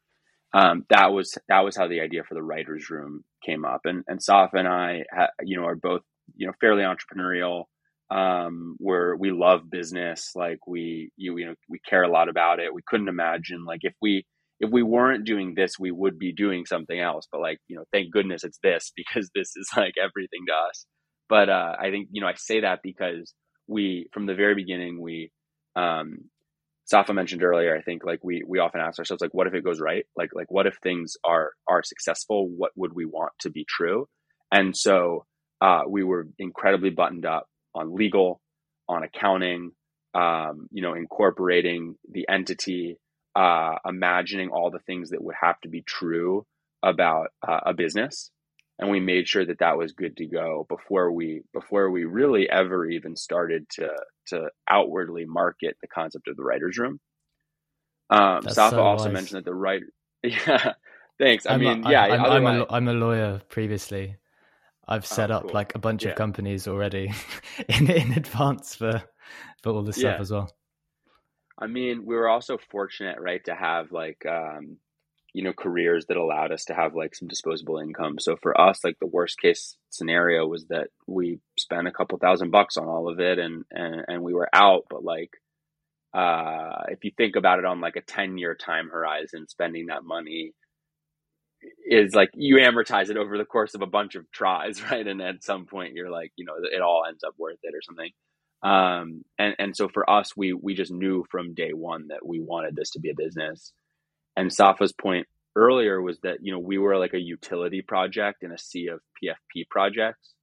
Um, 0.52 0.84
that 0.90 1.12
was 1.12 1.38
that 1.48 1.60
was 1.60 1.76
how 1.76 1.86
the 1.86 2.00
idea 2.00 2.24
for 2.24 2.34
the 2.34 2.42
writers' 2.42 2.90
room 2.90 3.24
came 3.44 3.64
up. 3.64 3.82
And 3.84 4.04
and 4.08 4.20
Saf 4.20 4.50
and 4.52 4.66
I, 4.66 5.04
ha, 5.12 5.28
you 5.42 5.56
know, 5.56 5.66
are 5.66 5.76
both 5.76 6.02
you 6.36 6.46
know 6.46 6.52
fairly 6.60 6.82
entrepreneurial. 6.82 7.64
Um, 8.10 8.74
where 8.78 9.14
we 9.14 9.30
love 9.30 9.70
business, 9.70 10.32
like 10.34 10.66
we 10.66 11.12
you, 11.16 11.38
you 11.38 11.46
know 11.46 11.54
we 11.68 11.78
care 11.88 12.02
a 12.02 12.10
lot 12.10 12.28
about 12.28 12.58
it. 12.58 12.74
We 12.74 12.82
couldn't 12.86 13.08
imagine 13.08 13.64
like 13.64 13.80
if 13.82 13.94
we 14.02 14.24
if 14.60 14.70
we 14.70 14.82
weren't 14.82 15.24
doing 15.24 15.54
this, 15.54 15.78
we 15.78 15.90
would 15.90 16.18
be 16.18 16.32
doing 16.32 16.66
something 16.66 16.98
else. 17.00 17.26
But 17.32 17.40
like, 17.40 17.58
you 17.66 17.76
know, 17.76 17.84
thank 17.92 18.12
goodness 18.12 18.44
it's 18.44 18.58
this 18.62 18.92
because 18.96 19.30
this 19.34 19.56
is 19.56 19.68
like 19.76 19.94
everything 20.00 20.44
to 20.48 20.52
us. 20.52 20.86
But 21.28 21.48
uh, 21.48 21.76
I 21.80 21.90
think, 21.90 22.08
you 22.12 22.20
know, 22.20 22.26
I 22.28 22.34
say 22.34 22.60
that 22.60 22.80
because 22.82 23.32
we, 23.66 24.08
from 24.12 24.26
the 24.26 24.34
very 24.34 24.54
beginning, 24.54 25.00
we, 25.00 25.30
um, 25.76 26.18
Safa 26.86 27.14
mentioned 27.14 27.44
earlier, 27.44 27.76
I 27.76 27.82
think 27.82 28.04
like 28.04 28.18
we, 28.22 28.42
we 28.46 28.58
often 28.58 28.80
ask 28.80 28.98
ourselves, 28.98 29.20
like, 29.22 29.32
what 29.32 29.46
if 29.46 29.54
it 29.54 29.64
goes 29.64 29.80
right? 29.80 30.04
Like, 30.16 30.30
like 30.34 30.50
what 30.50 30.66
if 30.66 30.76
things 30.82 31.14
are, 31.24 31.52
are 31.68 31.84
successful? 31.84 32.48
What 32.48 32.72
would 32.74 32.92
we 32.92 33.06
want 33.06 33.32
to 33.40 33.50
be 33.50 33.64
true? 33.68 34.08
And 34.52 34.76
so, 34.76 35.24
uh, 35.60 35.82
we 35.88 36.02
were 36.02 36.26
incredibly 36.38 36.90
buttoned 36.90 37.26
up 37.26 37.46
on 37.74 37.94
legal, 37.94 38.40
on 38.88 39.02
accounting, 39.02 39.72
um, 40.14 40.68
you 40.72 40.82
know, 40.82 40.94
incorporating 40.94 41.96
the 42.10 42.26
entity, 42.28 42.98
uh, 43.36 43.76
imagining 43.86 44.50
all 44.50 44.70
the 44.70 44.80
things 44.80 45.10
that 45.10 45.22
would 45.22 45.36
have 45.40 45.60
to 45.62 45.68
be 45.68 45.82
true 45.82 46.46
about 46.82 47.28
uh, 47.46 47.60
a 47.66 47.74
business. 47.74 48.30
And 48.78 48.90
we 48.90 49.00
made 49.00 49.28
sure 49.28 49.44
that 49.44 49.60
that 49.60 49.78
was 49.78 49.92
good 49.92 50.16
to 50.18 50.26
go 50.26 50.66
before 50.68 51.12
we 51.12 51.42
before 51.54 51.90
we 51.90 52.04
really 52.04 52.50
ever 52.50 52.86
even 52.86 53.16
started 53.16 53.68
to 53.72 53.90
to 54.28 54.48
outwardly 54.68 55.26
market 55.26 55.76
the 55.82 55.88
concept 55.88 56.28
of 56.28 56.36
the 56.36 56.44
writers 56.44 56.78
room. 56.78 57.00
Um 58.10 58.48
safa 58.48 58.80
so 58.80 58.82
also 58.82 59.10
mentioned 59.10 59.38
that 59.38 59.46
the 59.46 59.54
writer 59.54 59.86
yeah 60.24 60.74
thanks. 61.20 61.46
I 61.46 61.54
I'm 61.54 61.60
mean 61.60 61.84
a, 61.84 61.90
yeah 61.90 62.06
I'm, 62.08 62.26
I'm, 62.26 62.46
a, 62.46 62.66
I'm 62.70 62.88
a 62.88 62.94
lawyer 62.94 63.40
previously 63.48 64.16
i've 64.90 65.04
oh, 65.04 65.14
set 65.14 65.30
oh, 65.30 65.36
up 65.36 65.42
cool. 65.42 65.52
like 65.52 65.74
a 65.74 65.78
bunch 65.78 66.04
yeah. 66.04 66.10
of 66.10 66.16
companies 66.16 66.68
already 66.68 67.12
in 67.68 67.90
in 67.90 68.12
advance 68.12 68.74
for 68.74 69.02
for 69.62 69.70
all 69.70 69.82
this 69.82 69.96
yeah. 69.96 70.10
stuff 70.10 70.20
as 70.20 70.30
well 70.30 70.50
I 71.60 71.66
mean, 71.66 72.06
we 72.06 72.14
were 72.14 72.28
also 72.28 72.58
fortunate, 72.70 73.20
right, 73.20 73.44
to 73.44 73.54
have 73.54 73.92
like 73.92 74.24
um, 74.26 74.78
you 75.34 75.44
know 75.44 75.52
careers 75.52 76.06
that 76.06 76.16
allowed 76.16 76.52
us 76.52 76.64
to 76.66 76.74
have 76.74 76.94
like 76.94 77.14
some 77.14 77.28
disposable 77.28 77.78
income. 77.78 78.18
So 78.18 78.36
for 78.36 78.58
us, 78.58 78.82
like 78.82 78.98
the 78.98 79.06
worst 79.06 79.38
case 79.38 79.76
scenario 79.90 80.46
was 80.46 80.66
that 80.68 80.88
we 81.06 81.38
spent 81.58 81.86
a 81.86 81.92
couple 81.92 82.18
thousand 82.18 82.50
bucks 82.50 82.78
on 82.78 82.88
all 82.88 83.10
of 83.10 83.20
it, 83.20 83.38
and 83.38 83.64
and 83.70 84.04
and 84.08 84.22
we 84.22 84.32
were 84.32 84.48
out. 84.54 84.84
But 84.88 85.04
like, 85.04 85.30
uh, 86.14 86.84
if 86.88 87.04
you 87.04 87.12
think 87.16 87.36
about 87.36 87.58
it 87.58 87.66
on 87.66 87.82
like 87.82 87.96
a 87.96 88.02
ten 88.02 88.38
year 88.38 88.54
time 88.54 88.88
horizon, 88.88 89.46
spending 89.46 89.86
that 89.86 90.04
money 90.04 90.54
is 91.86 92.14
like 92.14 92.30
you 92.34 92.56
amortize 92.56 93.10
it 93.10 93.16
over 93.16 93.36
the 93.36 93.44
course 93.44 93.74
of 93.74 93.82
a 93.82 93.86
bunch 93.86 94.14
of 94.14 94.30
tries, 94.32 94.82
right? 94.90 95.06
And 95.06 95.20
at 95.20 95.42
some 95.42 95.66
point, 95.66 95.94
you're 95.94 96.10
like, 96.10 96.32
you 96.36 96.44
know, 96.44 96.54
it 96.58 96.80
all 96.80 97.04
ends 97.08 97.24
up 97.24 97.34
worth 97.38 97.58
it 97.62 97.74
or 97.74 97.82
something. 97.82 98.10
Um, 98.62 99.24
and, 99.38 99.54
and 99.58 99.76
so 99.76 99.88
for 99.88 100.08
us, 100.08 100.36
we, 100.36 100.52
we 100.52 100.74
just 100.74 100.92
knew 100.92 101.24
from 101.30 101.54
day 101.54 101.72
one 101.72 102.08
that 102.08 102.26
we 102.26 102.40
wanted 102.40 102.76
this 102.76 102.90
to 102.90 103.00
be 103.00 103.10
a 103.10 103.14
business. 103.16 103.72
And 104.36 104.52
Safa's 104.52 104.92
point 104.92 105.26
earlier 105.56 106.00
was 106.00 106.18
that, 106.22 106.38
you 106.42 106.52
know, 106.52 106.58
we 106.58 106.78
were 106.78 106.98
like 106.98 107.14
a 107.14 107.20
utility 107.20 107.82
project 107.82 108.42
in 108.42 108.52
a 108.52 108.58
sea 108.58 108.88
of 108.88 109.00
PFP 109.22 109.68
projects. 109.70 110.34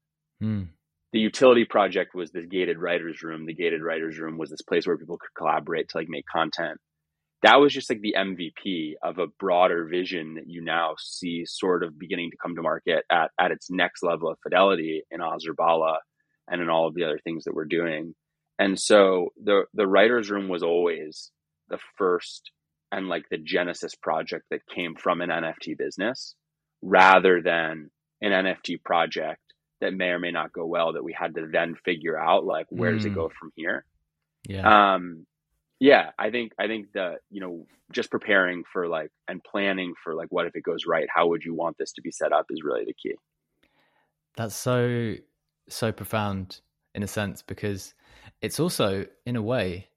Hmm. 0.41 0.63
The 1.13 1.19
utility 1.19 1.63
project 1.63 2.13
was 2.13 2.31
this 2.31 2.45
gated 2.47 2.79
writers 2.79 3.23
room. 3.23 3.45
The 3.45 3.53
gated 3.53 3.81
writers 3.81 4.19
room 4.19 4.37
was 4.37 4.49
this 4.49 4.61
place 4.61 4.85
where 4.85 4.97
people 4.97 5.17
could 5.17 5.33
collaborate 5.37 5.89
to 5.89 5.97
like 5.97 6.09
make 6.09 6.25
content. 6.25 6.79
That 7.43 7.57
was 7.57 7.71
just 7.73 7.89
like 7.89 8.01
the 8.01 8.15
MVP 8.17 8.93
of 9.03 9.19
a 9.19 9.27
broader 9.39 9.85
vision 9.85 10.35
that 10.35 10.47
you 10.47 10.63
now 10.63 10.95
see 10.97 11.45
sort 11.45 11.83
of 11.83 11.99
beginning 11.99 12.31
to 12.31 12.37
come 12.41 12.55
to 12.55 12.61
market 12.63 13.05
at, 13.11 13.29
at 13.39 13.51
its 13.51 13.69
next 13.69 14.01
level 14.01 14.29
of 14.29 14.39
fidelity 14.41 15.03
in 15.11 15.19
Azurbala 15.19 15.97
and 16.49 16.61
in 16.61 16.69
all 16.69 16.87
of 16.87 16.95
the 16.95 17.03
other 17.03 17.19
things 17.23 17.43
that 17.43 17.53
we're 17.53 17.65
doing. 17.65 18.15
And 18.59 18.79
so 18.79 19.29
the 19.41 19.65
the 19.73 19.87
writers 19.87 20.31
room 20.31 20.47
was 20.47 20.63
always 20.63 21.31
the 21.69 21.77
first 21.97 22.51
and 22.91 23.07
like 23.07 23.25
the 23.29 23.37
genesis 23.37 23.93
project 23.95 24.45
that 24.49 24.65
came 24.73 24.95
from 24.95 25.21
an 25.21 25.29
NFT 25.29 25.77
business 25.77 26.35
rather 26.81 27.41
than 27.41 27.91
an 28.21 28.31
NFT 28.31 28.83
project 28.83 29.41
that 29.81 29.93
may 29.93 30.07
or 30.07 30.19
may 30.19 30.31
not 30.31 30.53
go 30.53 30.65
well 30.65 30.93
that 30.93 31.03
we 31.03 31.13
had 31.13 31.35
to 31.35 31.47
then 31.51 31.75
figure 31.85 32.17
out 32.17 32.45
like 32.45 32.65
where 32.69 32.91
mm. 32.91 32.95
does 32.95 33.05
it 33.05 33.13
go 33.13 33.27
mm. 33.27 33.33
from 33.39 33.51
here. 33.55 33.85
Yeah. 34.47 34.95
Um 34.95 35.27
yeah, 35.79 36.11
I 36.17 36.29
think 36.29 36.53
I 36.59 36.67
think 36.67 36.91
the 36.93 37.17
you 37.29 37.41
know 37.41 37.65
just 37.91 38.11
preparing 38.11 38.63
for 38.71 38.87
like 38.87 39.11
and 39.27 39.43
planning 39.43 39.93
for 40.03 40.15
like 40.15 40.27
what 40.29 40.45
if 40.45 40.55
it 40.55 40.63
goes 40.63 40.85
right, 40.85 41.07
how 41.13 41.27
would 41.27 41.43
you 41.43 41.53
want 41.53 41.77
this 41.77 41.93
to 41.93 42.01
be 42.01 42.11
set 42.11 42.33
up 42.33 42.47
is 42.49 42.63
really 42.63 42.85
the 42.85 42.93
key. 42.93 43.15
That's 44.35 44.55
so 44.55 45.15
so 45.69 45.91
profound 45.91 46.61
in 46.95 47.03
a 47.03 47.07
sense 47.07 47.41
because 47.41 47.93
it's 48.41 48.59
also 48.59 49.05
in 49.25 49.35
a 49.35 49.41
way 49.41 49.87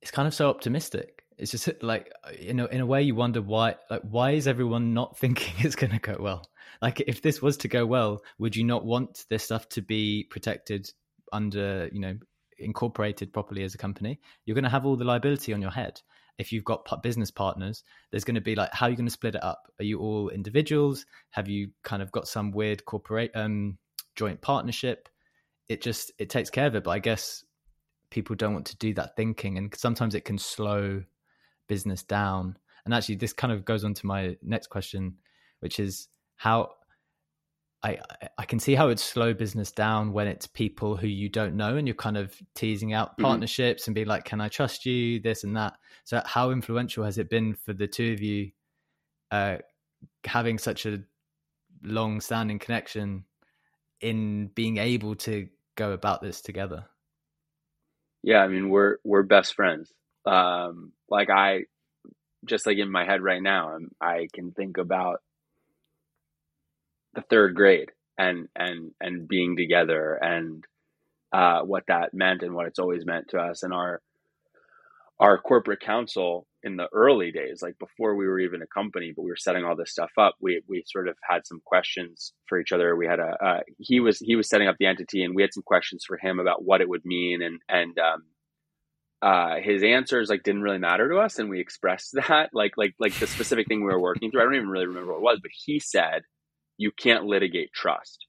it's 0.00 0.10
kind 0.10 0.28
of 0.28 0.34
so 0.34 0.48
optimistic 0.48 1.24
it's 1.38 1.50
just 1.50 1.68
like 1.82 2.12
you 2.38 2.54
know 2.54 2.66
in 2.66 2.80
a 2.80 2.86
way 2.86 3.02
you 3.02 3.14
wonder 3.14 3.42
why 3.42 3.74
like 3.90 4.02
why 4.02 4.30
is 4.32 4.46
everyone 4.46 4.94
not 4.94 5.16
thinking 5.18 5.52
it's 5.58 5.76
going 5.76 5.92
to 5.92 5.98
go 5.98 6.16
well 6.18 6.44
like 6.82 7.00
if 7.06 7.22
this 7.22 7.42
was 7.42 7.56
to 7.56 7.68
go 7.68 7.84
well 7.84 8.22
would 8.38 8.56
you 8.56 8.64
not 8.64 8.84
want 8.84 9.26
this 9.28 9.44
stuff 9.44 9.68
to 9.68 9.82
be 9.82 10.26
protected 10.30 10.90
under 11.32 11.88
you 11.92 12.00
know 12.00 12.16
incorporated 12.58 13.32
properly 13.32 13.64
as 13.64 13.74
a 13.74 13.78
company, 13.78 14.20
you're 14.44 14.54
going 14.54 14.64
to 14.64 14.70
have 14.70 14.86
all 14.86 14.96
the 14.96 15.04
liability 15.04 15.52
on 15.52 15.62
your 15.62 15.70
head. 15.70 16.00
If 16.38 16.52
you've 16.52 16.64
got 16.64 17.02
business 17.02 17.30
partners, 17.30 17.82
there's 18.10 18.24
going 18.24 18.34
to 18.34 18.42
be 18.42 18.54
like, 18.54 18.72
how 18.72 18.86
are 18.86 18.90
you 18.90 18.96
going 18.96 19.06
to 19.06 19.12
split 19.12 19.36
it 19.36 19.42
up? 19.42 19.62
Are 19.78 19.84
you 19.84 20.00
all 20.00 20.28
individuals? 20.28 21.06
Have 21.30 21.48
you 21.48 21.70
kind 21.82 22.02
of 22.02 22.12
got 22.12 22.28
some 22.28 22.50
weird 22.50 22.84
corporate 22.84 23.30
um, 23.34 23.78
joint 24.16 24.42
partnership? 24.42 25.08
It 25.68 25.80
just 25.80 26.12
it 26.18 26.28
takes 26.28 26.50
care 26.50 26.66
of 26.66 26.74
it. 26.74 26.84
But 26.84 26.90
I 26.90 26.98
guess 26.98 27.44
people 28.10 28.36
don't 28.36 28.52
want 28.52 28.66
to 28.66 28.76
do 28.76 28.92
that 28.94 29.16
thinking, 29.16 29.56
and 29.56 29.74
sometimes 29.74 30.14
it 30.14 30.26
can 30.26 30.38
slow 30.38 31.02
business 31.68 32.02
down. 32.02 32.58
And 32.84 32.94
actually, 32.94 33.16
this 33.16 33.32
kind 33.32 33.52
of 33.52 33.64
goes 33.64 33.82
on 33.82 33.94
to 33.94 34.06
my 34.06 34.36
next 34.42 34.68
question, 34.68 35.16
which 35.60 35.80
is 35.80 36.08
how 36.36 36.70
I 37.82 37.98
I 38.38 38.44
can 38.44 38.58
see 38.58 38.74
how 38.74 38.88
it's 38.88 39.02
slow 39.02 39.34
business 39.34 39.70
down 39.70 40.12
when 40.12 40.26
it's 40.26 40.46
people 40.46 40.96
who 40.96 41.06
you 41.06 41.28
don't 41.28 41.56
know 41.56 41.76
and 41.76 41.86
you're 41.86 41.94
kind 41.94 42.16
of 42.16 42.34
teasing 42.54 42.92
out 42.92 43.12
mm-hmm. 43.12 43.24
partnerships 43.24 43.86
and 43.86 43.94
be 43.94 44.04
like, 44.04 44.24
"Can 44.24 44.40
I 44.40 44.48
trust 44.48 44.86
you?" 44.86 45.20
This 45.20 45.44
and 45.44 45.56
that. 45.56 45.74
So, 46.04 46.22
how 46.24 46.50
influential 46.50 47.04
has 47.04 47.18
it 47.18 47.30
been 47.30 47.54
for 47.54 47.72
the 47.72 47.86
two 47.86 48.12
of 48.12 48.20
you 48.20 48.50
uh, 49.30 49.58
having 50.24 50.58
such 50.58 50.86
a 50.86 51.02
long-standing 51.82 52.58
connection 52.58 53.24
in 54.00 54.48
being 54.54 54.78
able 54.78 55.14
to 55.16 55.48
go 55.76 55.92
about 55.92 56.22
this 56.22 56.40
together? 56.40 56.86
Yeah, 58.22 58.38
I 58.38 58.48
mean, 58.48 58.70
we're 58.70 58.96
we're 59.04 59.22
best 59.22 59.54
friends. 59.54 59.92
Um, 60.24 60.92
like 61.08 61.30
I, 61.30 61.64
just 62.44 62.66
like 62.66 62.78
in 62.78 62.90
my 62.90 63.04
head 63.04 63.22
right 63.22 63.42
now, 63.42 63.70
I'm, 63.70 63.90
I 64.00 64.28
can 64.32 64.50
think 64.50 64.78
about 64.78 65.20
the 67.16 67.22
third 67.22 67.56
grade 67.56 67.90
and 68.16 68.48
and 68.54 68.92
and 69.00 69.26
being 69.26 69.56
together 69.56 70.14
and 70.14 70.64
uh, 71.32 71.60
what 71.62 71.84
that 71.88 72.14
meant 72.14 72.42
and 72.42 72.54
what 72.54 72.66
it's 72.66 72.78
always 72.78 73.04
meant 73.04 73.28
to 73.28 73.38
us. 73.38 73.62
And 73.62 73.74
our 73.74 74.00
our 75.18 75.38
corporate 75.38 75.80
council 75.80 76.46
in 76.62 76.76
the 76.76 76.88
early 76.92 77.32
days 77.32 77.60
like 77.62 77.78
before 77.78 78.14
we 78.14 78.26
were 78.26 78.38
even 78.38 78.60
a 78.60 78.66
company 78.66 79.12
but 79.16 79.22
we 79.22 79.30
were 79.30 79.36
setting 79.36 79.64
all 79.64 79.74
this 79.76 79.90
stuff 79.90 80.10
up 80.18 80.34
we 80.40 80.60
we 80.68 80.82
sort 80.86 81.08
of 81.08 81.16
had 81.22 81.46
some 81.46 81.60
questions 81.64 82.32
for 82.48 82.60
each 82.60 82.72
other. 82.72 82.94
We 82.96 83.06
had 83.06 83.20
a 83.20 83.44
uh, 83.44 83.60
he 83.78 84.00
was 84.00 84.18
he 84.18 84.36
was 84.36 84.48
setting 84.48 84.68
up 84.68 84.76
the 84.78 84.86
entity 84.86 85.22
and 85.22 85.34
we 85.34 85.42
had 85.42 85.54
some 85.54 85.62
questions 85.62 86.04
for 86.06 86.18
him 86.18 86.38
about 86.38 86.64
what 86.64 86.80
it 86.80 86.88
would 86.88 87.04
mean 87.04 87.42
and 87.42 87.60
and 87.68 87.98
um, 87.98 88.22
uh, 89.22 89.56
his 89.62 89.82
answers 89.82 90.28
like 90.28 90.42
didn't 90.42 90.62
really 90.62 90.78
matter 90.78 91.08
to 91.08 91.16
us 91.18 91.38
and 91.38 91.48
we 91.48 91.60
expressed 91.60 92.12
that 92.28 92.50
like 92.52 92.72
like 92.76 92.94
like 92.98 93.14
the 93.14 93.26
specific 93.26 93.66
thing 93.68 93.80
we 93.80 93.92
were 93.92 94.00
working 94.00 94.30
through. 94.30 94.42
I 94.42 94.44
don't 94.44 94.56
even 94.56 94.68
really 94.68 94.86
remember 94.86 95.12
what 95.12 95.18
it 95.18 95.22
was 95.22 95.40
but 95.42 95.50
he 95.64 95.80
said 95.80 96.22
you 96.78 96.90
can't 96.90 97.24
litigate 97.24 97.72
trust. 97.72 98.26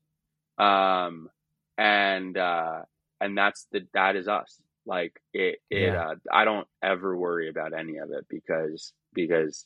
Um, 0.57 1.29
and, 1.77 2.37
uh, 2.37 2.81
and 3.19 3.37
that's 3.37 3.67
the, 3.71 3.87
that 3.93 4.15
is 4.15 4.27
us. 4.27 4.61
Like 4.85 5.21
it, 5.33 5.59
it, 5.69 5.93
yeah. 5.93 6.09
uh, 6.11 6.15
I 6.31 6.45
don't 6.45 6.67
ever 6.81 7.15
worry 7.15 7.49
about 7.49 7.77
any 7.77 7.97
of 7.97 8.11
it 8.11 8.25
because, 8.29 8.93
because 9.13 9.65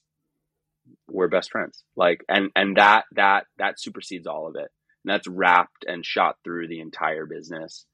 we're 1.07 1.27
best 1.27 1.51
friends. 1.51 1.83
Like, 1.95 2.25
and, 2.27 2.49
and 2.55 2.77
that, 2.77 3.05
that, 3.13 3.45
that 3.57 3.79
supersedes 3.79 4.27
all 4.27 4.47
of 4.47 4.55
it. 4.55 4.71
And 5.03 5.13
that's 5.13 5.27
wrapped 5.27 5.85
and 5.87 6.05
shot 6.05 6.37
through 6.43 6.67
the 6.67 6.79
entire 6.79 7.25
business. 7.25 7.85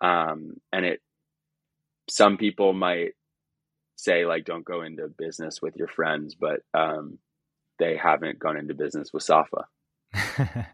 Um, 0.00 0.60
and 0.72 0.84
it, 0.84 1.00
some 2.08 2.36
people 2.36 2.72
might 2.72 3.12
say 3.96 4.24
like, 4.26 4.44
don't 4.44 4.64
go 4.64 4.82
into 4.82 5.08
business 5.08 5.60
with 5.60 5.74
your 5.76 5.88
friends, 5.88 6.34
but, 6.34 6.60
um, 6.72 7.18
they 7.78 7.96
haven't 7.96 8.38
gone 8.38 8.56
into 8.56 8.74
business 8.74 9.12
with 9.12 9.22
Safa. 9.22 9.66
I 10.14 10.66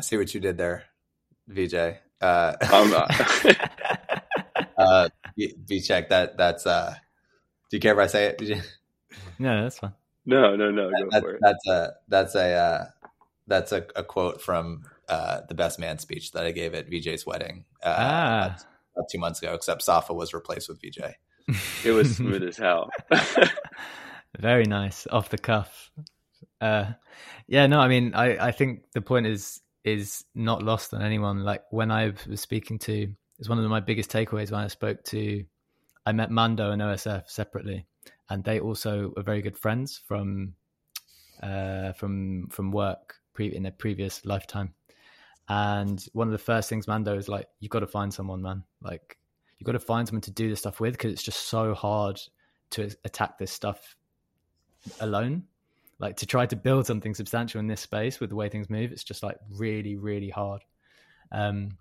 see 0.00 0.16
what 0.16 0.32
you 0.34 0.40
did 0.40 0.56
there, 0.56 0.84
VJ. 1.48 1.74
Uh, 2.20 2.54
um, 2.72 2.92
uh, 4.76 5.08
check 5.82 6.08
that 6.10 6.36
that's 6.36 6.66
uh. 6.66 6.94
Do 7.70 7.76
you 7.76 7.80
care 7.80 7.92
if 7.92 7.98
I 7.98 8.06
say 8.06 8.26
it? 8.26 8.42
No, 9.38 9.62
that's 9.62 9.78
fine. 9.78 9.94
No, 10.26 10.56
no, 10.56 10.70
no. 10.70 10.90
That, 10.90 11.38
that's 11.40 11.66
a 11.66 11.92
that's 12.08 12.34
a 12.34 12.52
uh, 12.52 12.84
that's 13.46 13.72
a, 13.72 13.86
a 13.96 14.04
quote 14.04 14.42
from 14.42 14.84
uh, 15.08 15.40
the 15.48 15.54
best 15.54 15.78
man 15.78 15.98
speech 15.98 16.32
that 16.32 16.44
I 16.44 16.52
gave 16.52 16.74
at 16.74 16.90
VJ's 16.90 17.26
wedding 17.26 17.64
uh, 17.82 17.94
ah. 17.98 18.56
about 18.96 19.08
two 19.10 19.18
months 19.18 19.42
ago. 19.42 19.54
Except 19.54 19.82
Safa 19.82 20.14
was 20.14 20.34
replaced 20.34 20.68
with 20.68 20.80
VJ. 20.80 21.00
It 21.84 21.90
was 21.90 22.16
smooth 22.16 22.44
as 22.44 22.56
hell. 22.56 22.90
Very 24.38 24.64
nice, 24.64 25.06
off 25.08 25.30
the 25.30 25.38
cuff. 25.38 25.90
Uh, 26.60 26.92
yeah, 27.46 27.66
no, 27.66 27.80
I 27.80 27.88
mean, 27.88 28.14
I, 28.14 28.48
I 28.48 28.50
think 28.52 28.84
the 28.92 29.00
point 29.00 29.26
is 29.26 29.60
is 29.84 30.24
not 30.34 30.62
lost 30.62 30.92
on 30.92 31.02
anyone. 31.02 31.42
Like 31.42 31.62
when 31.70 31.90
I 31.90 32.12
was 32.28 32.40
speaking 32.40 32.78
to, 32.80 33.08
it's 33.38 33.48
one 33.48 33.58
of 33.58 33.70
my 33.70 33.80
biggest 33.80 34.10
takeaways 34.10 34.50
when 34.50 34.60
I 34.60 34.68
spoke 34.68 35.02
to, 35.04 35.44
I 36.04 36.12
met 36.12 36.30
Mando 36.30 36.70
and 36.70 36.82
OSF 36.82 37.28
separately, 37.30 37.86
and 38.28 38.44
they 38.44 38.60
also 38.60 39.12
were 39.16 39.22
very 39.22 39.40
good 39.40 39.56
friends 39.56 40.02
from, 40.06 40.54
uh, 41.42 41.92
from 41.92 42.48
from 42.50 42.72
work 42.72 43.16
pre- 43.32 43.54
in 43.54 43.62
their 43.62 43.72
previous 43.72 44.24
lifetime. 44.26 44.74
And 45.48 46.04
one 46.12 46.28
of 46.28 46.32
the 46.32 46.38
first 46.38 46.68
things 46.68 46.86
Mando 46.86 47.16
is 47.16 47.28
like, 47.28 47.48
you've 47.58 47.70
got 47.72 47.80
to 47.80 47.86
find 47.86 48.14
someone, 48.14 48.42
man. 48.42 48.62
Like 48.82 49.18
you've 49.58 49.66
got 49.66 49.72
to 49.72 49.80
find 49.80 50.06
someone 50.06 50.20
to 50.22 50.30
do 50.30 50.48
this 50.48 50.60
stuff 50.60 50.78
with 50.78 50.92
because 50.92 51.12
it's 51.12 51.22
just 51.22 51.48
so 51.48 51.74
hard 51.74 52.20
to 52.70 52.94
attack 53.04 53.38
this 53.38 53.50
stuff 53.50 53.96
alone 55.00 55.44
like 56.00 56.16
to 56.16 56.26
try 56.26 56.46
to 56.46 56.56
build 56.56 56.86
something 56.86 57.14
substantial 57.14 57.60
in 57.60 57.66
this 57.66 57.80
space 57.80 58.18
with 58.18 58.30
the 58.30 58.36
way 58.36 58.48
things 58.48 58.68
move 58.68 58.90
it's 58.90 59.04
just 59.04 59.22
like 59.22 59.36
really 59.50 59.96
really 59.96 60.30
hard 60.30 60.62
um 61.30 61.76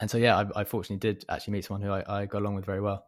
and 0.00 0.10
so 0.10 0.18
yeah 0.18 0.36
i, 0.36 0.60
I 0.60 0.64
fortunately 0.64 0.98
did 0.98 1.24
actually 1.28 1.52
meet 1.52 1.64
someone 1.64 1.82
who 1.82 1.92
I, 1.92 2.20
I 2.22 2.26
got 2.26 2.42
along 2.42 2.56
with 2.56 2.66
very 2.66 2.80
well 2.80 3.06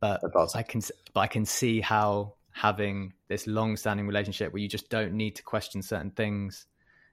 but 0.00 0.22
awesome. 0.34 0.58
i 0.58 0.62
can 0.62 0.80
but 1.12 1.20
i 1.20 1.26
can 1.26 1.44
see 1.44 1.80
how 1.80 2.34
having 2.52 3.12
this 3.28 3.46
long 3.46 3.76
standing 3.76 4.06
relationship 4.06 4.52
where 4.52 4.62
you 4.62 4.68
just 4.68 4.88
don't 4.88 5.12
need 5.12 5.36
to 5.36 5.42
question 5.42 5.82
certain 5.82 6.10
things 6.10 6.66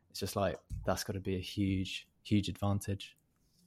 it's 0.09 0.19
just 0.19 0.35
like 0.35 0.57
that's 0.85 1.03
got 1.03 1.13
to 1.13 1.19
be 1.19 1.35
a 1.35 1.41
huge 1.41 2.07
huge 2.23 2.47
advantage 2.47 3.17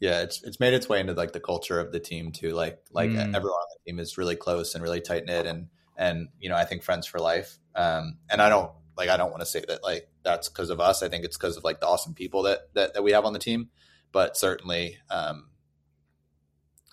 yeah 0.01 0.21
it's 0.23 0.43
it's 0.45 0.61
made 0.61 0.73
its 0.73 0.89
way 0.89 1.01
into 1.01 1.13
like 1.13 1.33
the 1.33 1.41
culture 1.41 1.79
of 1.79 1.93
the 1.93 2.01
team 2.01 2.33
too 2.33 2.53
like 2.53 2.79
like 2.93 3.11
mm. 3.11 3.19
everyone 3.19 3.59
on 3.61 3.67
the 3.85 3.91
team 3.91 3.99
is 3.99 4.17
really 4.17 4.37
close 4.37 4.75
and 4.75 4.83
really 4.83 5.01
tight 5.01 5.27
knit 5.27 5.47
and 5.47 5.69
and 5.99 6.29
you 6.41 6.49
know 6.49 6.57
I 6.57 6.65
think 6.65 6.83
friends 6.83 7.07
for 7.07 7.19
life. 7.19 7.59
Um, 7.75 8.19
and 8.31 8.41
I 8.41 8.49
don't 8.49 8.71
like 8.97 9.09
I 9.09 9.17
don't 9.17 9.31
want 9.31 9.41
to 9.41 9.47
say 9.47 9.63
that 9.69 9.83
like 9.83 10.09
that's 10.23 10.49
because 10.49 10.71
of 10.71 10.81
us. 10.81 11.03
I 11.03 11.09
think 11.09 11.25
it's 11.25 11.37
because 11.37 11.57
of 11.57 11.65
like 11.65 11.81
the 11.81 11.87
awesome 11.87 12.15
people 12.15 12.45
that, 12.45 12.73
that 12.75 12.95
that 12.95 13.03
we 13.03 13.13
have 13.13 13.25
on 13.25 13.33
the 13.33 13.39
team. 13.39 13.69
But 14.11 14.37
certainly, 14.37 14.97
um, 15.11 15.51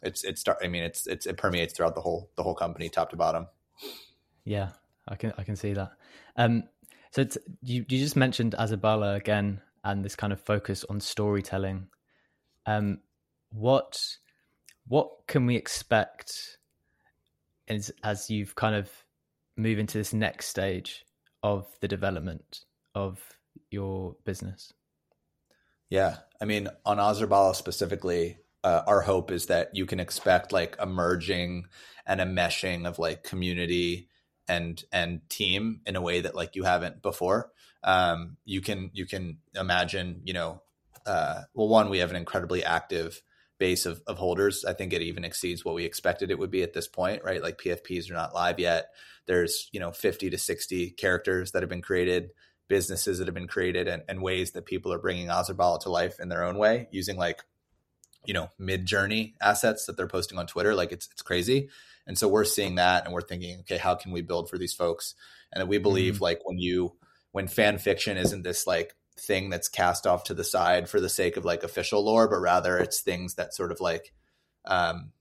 it's 0.03 0.23
it's 0.23 0.43
I 0.61 0.67
mean 0.67 0.83
it's 0.83 1.07
it's 1.07 1.25
it 1.25 1.37
permeates 1.37 1.73
throughout 1.73 1.95
the 1.95 2.01
whole 2.01 2.29
the 2.35 2.43
whole 2.43 2.55
company, 2.55 2.89
top 2.89 3.11
to 3.11 3.15
bottom. 3.15 3.47
Yeah, 4.43 4.69
I 5.07 5.15
can 5.15 5.33
I 5.37 5.43
can 5.43 5.55
see 5.55 5.73
that. 5.73 5.91
Um, 6.35 6.63
so 7.11 7.25
you 7.61 7.85
you 7.87 7.99
just 7.99 8.15
mentioned 8.15 8.55
Azurbala 8.59 9.15
again 9.15 9.61
and 9.83 10.03
this 10.03 10.15
kind 10.15 10.33
of 10.33 10.41
focus 10.41 10.83
on 10.89 10.99
storytelling. 10.99 11.87
Um, 12.65 12.99
what 13.51 13.97
what 14.87 15.09
can 15.27 15.45
we 15.45 15.55
expect 15.55 16.57
as 17.67 17.91
as 18.03 18.29
you've 18.29 18.55
kind 18.55 18.75
of 18.75 18.89
move 19.57 19.79
into 19.79 19.97
this 19.97 20.13
next 20.13 20.47
stage 20.47 21.05
of 21.43 21.67
the 21.81 21.87
development 21.87 22.61
of 22.93 23.19
your 23.71 24.15
business? 24.25 24.73
Yeah, 25.89 26.17
I 26.41 26.45
mean, 26.45 26.67
on 26.85 26.97
Azurbala 26.97 27.55
specifically, 27.55 28.37
uh, 28.63 28.81
our 28.87 29.01
hope 29.01 29.31
is 29.31 29.45
that 29.47 29.75
you 29.75 29.85
can 29.85 29.99
expect 29.99 30.51
like 30.51 30.75
a 30.79 30.85
merging 30.85 31.67
and 32.05 32.19
a 32.19 32.25
meshing 32.25 32.87
of 32.87 32.97
like 32.99 33.23
community 33.23 34.09
and 34.47 34.83
and 34.91 35.27
team 35.29 35.81
in 35.85 35.95
a 35.95 36.01
way 36.01 36.21
that 36.21 36.35
like 36.35 36.55
you 36.55 36.63
haven't 36.63 37.01
before. 37.01 37.51
Um, 37.83 38.37
you 38.45 38.61
can 38.61 38.89
you 38.93 39.05
can 39.05 39.37
imagine, 39.53 40.21
you 40.23 40.33
know, 40.33 40.61
uh, 41.05 41.41
well, 41.53 41.67
one, 41.67 41.89
we 41.89 41.99
have 41.99 42.09
an 42.09 42.15
incredibly 42.15 42.63
active 42.63 43.21
base 43.57 43.85
of, 43.85 44.01
of 44.07 44.17
holders. 44.17 44.65
I 44.65 44.73
think 44.73 44.93
it 44.93 45.01
even 45.01 45.25
exceeds 45.25 45.63
what 45.63 45.75
we 45.75 45.85
expected 45.85 46.31
it 46.31 46.39
would 46.39 46.51
be 46.51 46.63
at 46.63 46.73
this 46.73 46.87
point, 46.87 47.23
right? 47.23 47.41
Like 47.41 47.59
PFPs 47.59 48.09
are 48.09 48.15
not 48.15 48.33
live 48.33 48.59
yet. 48.59 48.89
There's, 49.25 49.69
you 49.71 49.79
know, 49.79 49.91
50 49.91 50.29
to 50.29 50.37
60 50.37 50.91
characters 50.91 51.51
that 51.51 51.63
have 51.63 51.69
been 51.69 51.81
created, 51.81 52.31
businesses 52.67 53.19
that 53.19 53.27
have 53.27 53.35
been 53.35 53.47
created, 53.47 53.87
and, 53.87 54.03
and 54.07 54.21
ways 54.21 54.51
that 54.51 54.65
people 54.65 54.91
are 54.93 54.99
bringing 54.99 55.27
Azurbala 55.27 55.79
to 55.81 55.89
life 55.89 56.19
in 56.19 56.29
their 56.29 56.43
own 56.43 56.57
way 56.57 56.87
using 56.91 57.17
like, 57.17 57.43
you 58.25 58.33
know, 58.33 58.49
Midjourney 58.59 59.33
assets 59.41 59.85
that 59.85 59.97
they're 59.97 60.07
posting 60.07 60.37
on 60.37 60.47
Twitter. 60.47 60.75
Like 60.75 60.91
it's, 60.91 61.07
it's 61.11 61.21
crazy. 61.21 61.69
And 62.07 62.17
so 62.17 62.27
we're 62.27 62.45
seeing 62.45 62.75
that 62.75 63.05
and 63.05 63.13
we're 63.13 63.21
thinking, 63.21 63.59
okay, 63.61 63.77
how 63.77 63.95
can 63.95 64.11
we 64.11 64.21
build 64.21 64.49
for 64.49 64.57
these 64.57 64.73
folks? 64.73 65.15
And 65.51 65.61
that 65.61 65.67
we 65.67 65.77
believe 65.77 66.15
mm-hmm. 66.15 66.23
like 66.23 66.39
when 66.43 66.57
you, 66.57 66.95
when 67.31 67.47
fan 67.47 67.77
fiction 67.77 68.17
isn't 68.17 68.43
this 68.43 68.67
like 68.67 68.95
thing 69.17 69.49
that's 69.49 69.69
cast 69.69 70.05
off 70.05 70.23
to 70.25 70.33
the 70.33 70.43
side 70.43 70.89
for 70.89 70.99
the 70.99 71.09
sake 71.09 71.37
of 71.37 71.45
like 71.45 71.63
official 71.63 72.03
lore, 72.03 72.27
but 72.27 72.39
rather 72.39 72.77
it's 72.77 73.01
things 73.01 73.35
that 73.35 73.53
sort 73.53 73.71
of 73.71 73.79
like 73.79 74.13
um, 74.65 75.11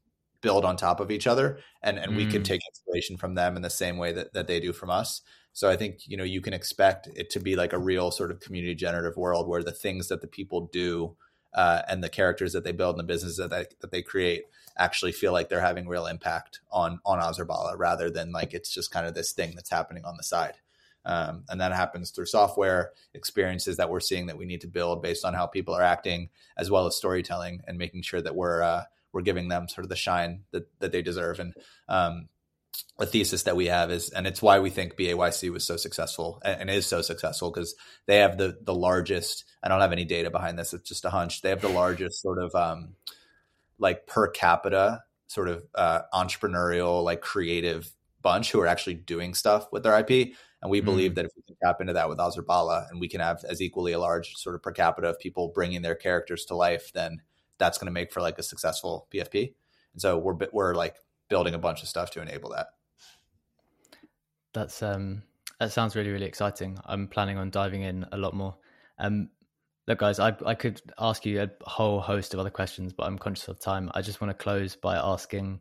build 0.41 0.65
on 0.65 0.77
top 0.77 1.01
of 1.01 1.11
each 1.11 1.27
other, 1.27 1.59
and 1.83 1.99
and 1.99 2.13
mm. 2.13 2.17
we 2.17 2.27
can 2.27 2.43
mm. 2.43 2.47
take 2.47 2.61
inspiration 2.69 3.17
from 3.17 3.35
them 3.35 3.57
in 3.57 3.63
the 3.63 3.71
same 3.71 3.97
way 3.97 4.13
that 4.13 4.33
that 4.33 4.47
they 4.47 4.61
do 4.61 4.73
from 4.73 4.91
us. 4.91 5.23
So 5.53 5.71
I 5.71 5.77
think 5.77 6.01
you 6.07 6.17
know 6.17 6.25
you 6.25 6.41
can 6.41 6.53
expect 6.53 7.09
it 7.15 7.31
to 7.31 7.41
be 7.41 7.57
like 7.57 7.73
a 7.73 7.79
real 7.79 8.11
sort 8.11 8.31
of 8.31 8.41
community 8.41 8.75
generative 8.75 9.17
world 9.17 9.49
where 9.49 9.63
the 9.63 9.73
things 9.73 10.09
that 10.09 10.21
the 10.21 10.27
people 10.27 10.69
do 10.73 11.17
uh, 11.55 11.83
and 11.89 12.03
the 12.03 12.09
characters 12.09 12.53
that 12.53 12.65
they 12.65 12.73
build 12.73 12.97
and 12.97 13.01
the 13.01 13.13
business 13.13 13.37
that 13.37 13.51
they, 13.51 13.67
that 13.81 13.91
they 13.91 14.03
create 14.03 14.45
actually 14.77 15.13
feel 15.13 15.33
like 15.33 15.49
they're 15.49 15.61
having 15.61 15.87
real 15.87 16.07
impact 16.07 16.61
on 16.73 16.99
on 17.05 17.21
Azurbala 17.21 17.75
rather 17.79 18.11
than 18.11 18.33
like 18.33 18.53
it's 18.53 18.73
just 18.73 18.91
kind 18.91 19.07
of 19.07 19.15
this 19.15 19.33
thing 19.33 19.53
that's 19.55 19.71
happening 19.71 20.05
on 20.05 20.17
the 20.17 20.25
side. 20.25 20.55
Um, 21.05 21.45
and 21.49 21.61
that 21.61 21.73
happens 21.73 22.11
through 22.11 22.27
software 22.27 22.93
experiences 23.13 23.77
that 23.77 23.91
we're 23.91 24.01
seeing 24.01 24.27
that 24.27 24.39
we 24.39 24.47
need 24.47 24.63
to 24.63 24.69
build 24.69 25.03
based 25.03 25.25
on 25.25 25.35
how 25.35 25.47
people 25.47 25.75
are 25.75 25.83
acting, 25.83 26.31
as 26.57 26.71
well 26.71 26.87
as 26.87 26.97
storytelling 26.97 27.63
and 27.67 27.79
making 27.79 28.03
sure 28.03 28.23
that 28.23 28.35
we're 28.35 28.63
uh, 28.63 28.85
we're 29.13 29.23
giving 29.23 29.49
them 29.49 29.69
sort 29.69 29.85
of 29.85 29.89
the 29.89 29.97
shine 29.97 30.45
that 30.53 30.67
that 30.81 30.93
they 30.93 31.03
deserve. 31.03 31.41
And 31.41 31.55
um, 31.89 32.29
a 32.99 33.07
thesis 33.07 33.45
that 33.45 33.57
we 33.57 33.67
have 33.67 33.91
is, 33.91 34.11
and 34.11 34.27
it's 34.27 34.43
why 34.43 34.61
we 34.61 34.71
think 34.71 34.97
BAYC 34.97 35.51
was 35.51 35.65
so 35.65 35.77
successful 35.77 36.41
and, 36.45 36.63
and 36.63 36.71
is 36.71 36.87
so 36.87 37.03
successful 37.03 37.51
because 37.51 37.75
they 38.07 38.19
have 38.19 38.39
the 38.39 38.59
the 38.63 38.75
largest. 38.75 39.45
I 39.63 39.69
don't 39.69 39.81
have 39.81 39.93
any 39.93 40.05
data 40.05 40.31
behind 40.31 40.59
this; 40.59 40.73
it's 40.75 40.89
just 40.89 41.05
a 41.05 41.11
hunch. 41.11 41.43
They 41.43 41.51
have 41.51 41.61
the 41.61 41.69
largest 41.69 42.23
sort 42.23 42.39
of 42.39 42.55
um, 42.55 42.95
like 43.79 44.07
per 44.07 44.29
capita 44.29 45.03
sort 45.27 45.49
of 45.49 45.65
uh, 45.75 46.03
entrepreneurial, 46.13 47.03
like 47.03 47.21
creative 47.21 47.91
bunch 48.25 48.51
who 48.51 48.61
are 48.61 48.67
actually 48.67 48.95
doing 48.95 49.35
stuff 49.35 49.69
with 49.71 49.85
their 49.85 49.97
IP. 49.97 50.35
And 50.61 50.71
we 50.71 50.81
believe 50.81 51.13
mm. 51.13 51.15
that 51.17 51.27
if 51.27 51.33
we 51.37 51.43
can 51.43 51.57
tap 51.63 51.81
into 51.81 51.93
that 51.93 52.09
with 52.09 52.19
Azurbala 52.19 52.91
and 52.91 52.99
we 52.99 53.07
can 53.07 53.21
have 53.21 53.45
as 53.45 53.61
equally 53.61 53.93
a 53.93 53.99
large 53.99 54.35
sort 54.35 54.57
of 54.57 54.63
per 54.63 54.73
capita 54.73 55.09
of 55.09 55.19
people 55.19 55.53
bringing 55.55 55.83
their 55.83 55.95
characters 55.95 56.47
to 56.47 56.57
life, 56.57 56.91
then 56.95 57.21
that's 57.59 57.77
going 57.77 57.87
to 57.87 57.93
make 57.93 58.11
for 58.11 58.23
like 58.23 58.39
a 58.39 58.43
successful 58.43 59.07
PFP. 59.13 59.53
And 59.93 60.03
so 60.03 60.19
we're 60.19 60.37
we're 60.53 60.75
like 60.75 60.97
building 61.29 61.55
a 61.55 61.59
bunch 61.59 61.83
of 61.83 61.89
stuff 61.89 62.11
to 62.13 62.23
enable 62.23 62.51
that. 62.51 62.69
That's 64.55 64.83
um 64.83 65.23
that 65.61 65.71
sounds 65.71 65.95
really 65.95 66.11
really 66.11 66.27
exciting. 66.27 66.79
I'm 66.87 67.09
planning 67.09 67.37
on 67.37 67.51
diving 67.51 67.83
in 67.83 68.07
a 68.11 68.17
lot 68.17 68.35
more. 68.35 68.57
Um 68.99 69.29
look 69.87 69.99
guys, 69.99 70.19
I 70.19 70.35
I 70.47 70.55
could 70.55 70.81
ask 70.99 71.27
you 71.27 71.43
a 71.43 71.51
whole 71.63 72.01
host 72.01 72.33
of 72.33 72.41
other 72.41 72.51
questions, 72.51 72.95
but 72.95 73.05
I'm 73.05 73.19
conscious 73.19 73.49
of 73.49 73.61
time. 73.61 73.91
I 73.95 74.01
just 74.01 74.21
want 74.21 74.31
to 74.31 74.43
close 74.43 74.77
by 74.77 74.97
asking 74.97 75.61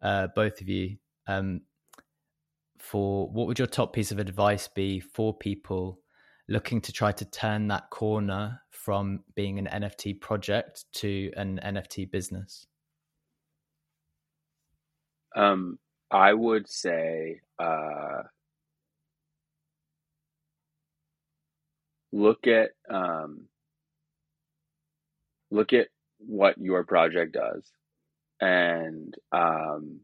uh, 0.00 0.28
both 0.36 0.60
of 0.60 0.68
you 0.68 0.96
um 1.26 1.62
for 2.84 3.28
what 3.30 3.46
would 3.46 3.58
your 3.58 3.66
top 3.66 3.94
piece 3.94 4.12
of 4.12 4.18
advice 4.18 4.68
be 4.68 5.00
for 5.00 5.34
people 5.34 5.98
looking 6.48 6.82
to 6.82 6.92
try 6.92 7.10
to 7.10 7.24
turn 7.24 7.66
that 7.68 7.88
corner 7.88 8.60
from 8.70 9.20
being 9.34 9.58
an 9.58 9.66
NFT 9.66 10.20
project 10.20 10.84
to 10.96 11.32
an 11.34 11.58
NFT 11.64 12.10
business? 12.10 12.66
Um, 15.34 15.78
I 16.10 16.34
would 16.34 16.68
say 16.68 17.40
uh, 17.58 18.22
look 22.12 22.46
at 22.46 22.72
um, 22.90 23.46
look 25.50 25.72
at 25.72 25.88
what 26.18 26.58
your 26.58 26.84
project 26.84 27.32
does, 27.32 27.66
and 28.42 29.14
um, 29.32 30.00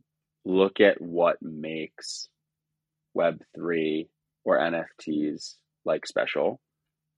look 0.47 0.81
at 0.81 0.99
what 1.01 1.37
makes 1.43 2.31
Web3 3.17 4.09
or 4.45 4.59
NFTs 4.59 5.55
like 5.85 6.07
special. 6.07 6.61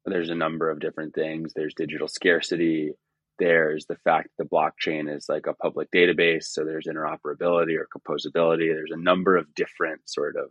There's 0.04 0.30
a 0.30 0.34
number 0.34 0.70
of 0.70 0.80
different 0.80 1.14
things. 1.14 1.52
There's 1.54 1.74
digital 1.74 2.08
scarcity. 2.08 2.92
There's 3.38 3.86
the 3.86 3.96
fact 4.04 4.28
that 4.36 4.44
the 4.44 4.48
blockchain 4.48 5.14
is 5.14 5.26
like 5.28 5.46
a 5.46 5.54
public 5.54 5.90
database. 5.90 6.44
So 6.44 6.64
there's 6.64 6.86
interoperability 6.86 7.76
or 7.76 7.88
composability. 7.96 8.72
There's 8.72 8.90
a 8.92 9.00
number 9.00 9.36
of 9.36 9.54
different 9.54 10.02
sort 10.06 10.36
of 10.36 10.50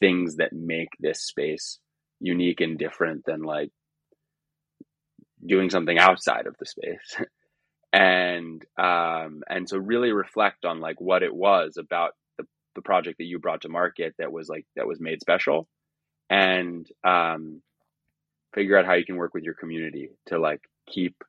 things 0.00 0.36
that 0.36 0.52
make 0.52 0.90
this 1.00 1.22
space 1.22 1.78
unique 2.20 2.60
and 2.60 2.78
different 2.78 3.24
than 3.26 3.42
like 3.42 3.70
doing 5.46 5.70
something 5.70 5.98
outside 5.98 6.46
of 6.46 6.56
the 6.58 6.66
space. 6.66 7.16
and 7.92 8.64
um, 8.78 9.42
and 9.48 9.68
so 9.68 9.78
really 9.78 10.12
reflect 10.12 10.64
on 10.64 10.80
like 10.80 11.00
what 11.00 11.22
it 11.22 11.34
was 11.34 11.76
about 11.78 12.12
the 12.74 12.82
project 12.82 13.18
that 13.18 13.24
you 13.24 13.38
brought 13.38 13.62
to 13.62 13.68
market 13.68 14.14
that 14.18 14.32
was 14.32 14.48
like 14.48 14.66
that 14.76 14.86
was 14.86 15.00
made 15.00 15.20
special 15.20 15.68
and 16.30 16.88
um, 17.04 17.62
figure 18.54 18.78
out 18.78 18.86
how 18.86 18.94
you 18.94 19.04
can 19.04 19.16
work 19.16 19.34
with 19.34 19.44
your 19.44 19.54
community 19.54 20.10
to 20.26 20.38
like 20.38 20.60
keep 20.88 21.22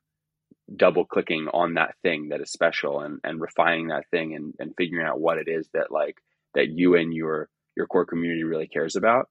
double 0.74 1.04
clicking 1.04 1.48
on 1.52 1.74
that 1.74 1.94
thing 2.02 2.28
that 2.30 2.40
is 2.40 2.50
special 2.50 3.00
and, 3.00 3.20
and 3.22 3.40
refining 3.40 3.88
that 3.88 4.04
thing 4.10 4.34
and, 4.34 4.54
and 4.58 4.74
figuring 4.76 5.06
out 5.06 5.20
what 5.20 5.38
it 5.38 5.48
is 5.48 5.68
that 5.72 5.90
like 5.90 6.16
that 6.54 6.68
you 6.68 6.96
and 6.96 7.14
your 7.14 7.48
your 7.76 7.86
core 7.86 8.06
community 8.06 8.42
really 8.42 8.66
cares 8.66 8.96
about 8.96 9.28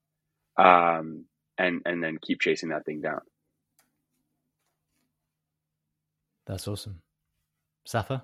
um, 0.58 1.26
and 1.58 1.82
and 1.86 2.04
then 2.04 2.18
keep 2.22 2.40
chasing 2.40 2.70
that 2.70 2.86
thing 2.86 3.02
down. 3.02 3.22
That's 6.46 6.68
awesome. 6.68 7.02
Safa 7.86 8.24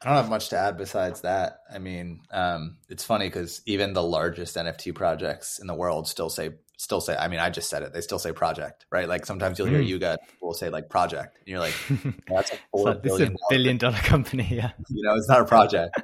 I 0.00 0.06
don't 0.06 0.16
have 0.16 0.30
much 0.30 0.50
to 0.50 0.56
add 0.56 0.76
besides 0.76 1.22
that. 1.22 1.62
I 1.72 1.78
mean, 1.78 2.20
um, 2.30 2.76
it's 2.88 3.04
funny 3.04 3.26
because 3.26 3.62
even 3.66 3.94
the 3.94 4.02
largest 4.02 4.56
NFT 4.56 4.94
projects 4.94 5.58
in 5.58 5.66
the 5.66 5.74
world 5.74 6.06
still 6.06 6.30
say 6.30 6.50
still 6.78 7.00
say. 7.00 7.16
I 7.16 7.26
mean, 7.26 7.40
I 7.40 7.50
just 7.50 7.68
said 7.68 7.82
it. 7.82 7.92
They 7.92 8.00
still 8.00 8.20
say 8.20 8.30
project, 8.32 8.86
right? 8.92 9.08
Like 9.08 9.26
sometimes 9.26 9.58
you'll 9.58 9.66
hear 9.66 9.80
mm. 9.80 9.88
Yuga 9.88 10.18
will 10.40 10.54
say 10.54 10.70
like 10.70 10.88
project, 10.88 11.36
and 11.38 11.48
you're 11.48 11.58
like, 11.58 11.74
that's 12.28 12.52
a 12.52 12.58
four 12.70 12.86
like, 12.86 13.02
billion, 13.02 13.32
a 13.32 13.36
billion 13.50 13.76
dollar 13.76 13.98
company. 13.98 14.46
Yeah, 14.48 14.70
you 14.88 15.02
know, 15.02 15.16
it's 15.16 15.28
not 15.28 15.40
a 15.40 15.44
project. 15.44 16.00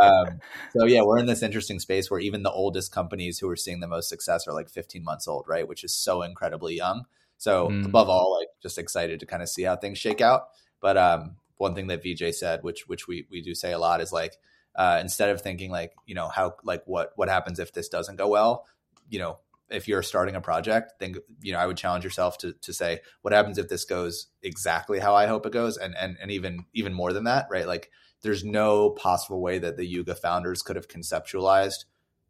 um, 0.00 0.40
so 0.76 0.86
yeah, 0.86 1.02
we're 1.02 1.18
in 1.18 1.26
this 1.26 1.42
interesting 1.42 1.80
space 1.80 2.10
where 2.10 2.20
even 2.20 2.44
the 2.44 2.52
oldest 2.52 2.92
companies 2.92 3.40
who 3.40 3.48
are 3.48 3.56
seeing 3.56 3.80
the 3.80 3.88
most 3.88 4.08
success 4.08 4.46
are 4.46 4.54
like 4.54 4.70
15 4.70 5.02
months 5.02 5.26
old, 5.26 5.46
right? 5.48 5.66
Which 5.66 5.82
is 5.82 5.92
so 5.92 6.22
incredibly 6.22 6.76
young. 6.76 7.04
So 7.38 7.68
mm. 7.68 7.84
above 7.84 8.08
all, 8.08 8.38
like 8.38 8.48
just 8.62 8.78
excited 8.78 9.18
to 9.18 9.26
kind 9.26 9.42
of 9.42 9.48
see 9.48 9.64
how 9.64 9.74
things 9.74 9.98
shake 9.98 10.20
out. 10.20 10.42
But 10.80 10.96
um, 10.96 11.36
one 11.62 11.74
thing 11.76 11.86
that 11.86 12.02
VJ 12.02 12.34
said, 12.34 12.62
which 12.62 12.88
which 12.88 13.06
we 13.06 13.26
we 13.30 13.40
do 13.40 13.54
say 13.54 13.72
a 13.72 13.78
lot, 13.78 14.00
is 14.00 14.12
like 14.12 14.36
uh, 14.74 14.98
instead 15.00 15.30
of 15.30 15.40
thinking 15.40 15.70
like 15.70 15.94
you 16.06 16.14
know 16.14 16.28
how 16.28 16.56
like 16.64 16.82
what 16.86 17.12
what 17.16 17.28
happens 17.28 17.58
if 17.58 17.72
this 17.72 17.88
doesn't 17.88 18.16
go 18.16 18.28
well, 18.28 18.66
you 19.08 19.18
know 19.20 19.38
if 19.70 19.88
you're 19.88 20.02
starting 20.02 20.34
a 20.34 20.40
project, 20.40 20.94
then 20.98 21.14
you 21.40 21.52
know 21.52 21.58
I 21.58 21.66
would 21.66 21.76
challenge 21.76 22.04
yourself 22.04 22.36
to 22.38 22.52
to 22.52 22.72
say 22.72 23.00
what 23.22 23.32
happens 23.32 23.58
if 23.58 23.68
this 23.68 23.84
goes 23.84 24.26
exactly 24.42 24.98
how 24.98 25.14
I 25.14 25.26
hope 25.26 25.46
it 25.46 25.52
goes, 25.52 25.76
and 25.76 25.96
and 25.96 26.18
and 26.20 26.30
even 26.32 26.66
even 26.74 26.92
more 26.92 27.12
than 27.12 27.24
that, 27.24 27.46
right? 27.48 27.66
Like 27.66 27.90
there's 28.22 28.44
no 28.44 28.90
possible 28.90 29.40
way 29.40 29.58
that 29.60 29.76
the 29.76 29.86
Yuga 29.86 30.16
founders 30.16 30.62
could 30.62 30.76
have 30.76 30.88
conceptualized 30.88 31.84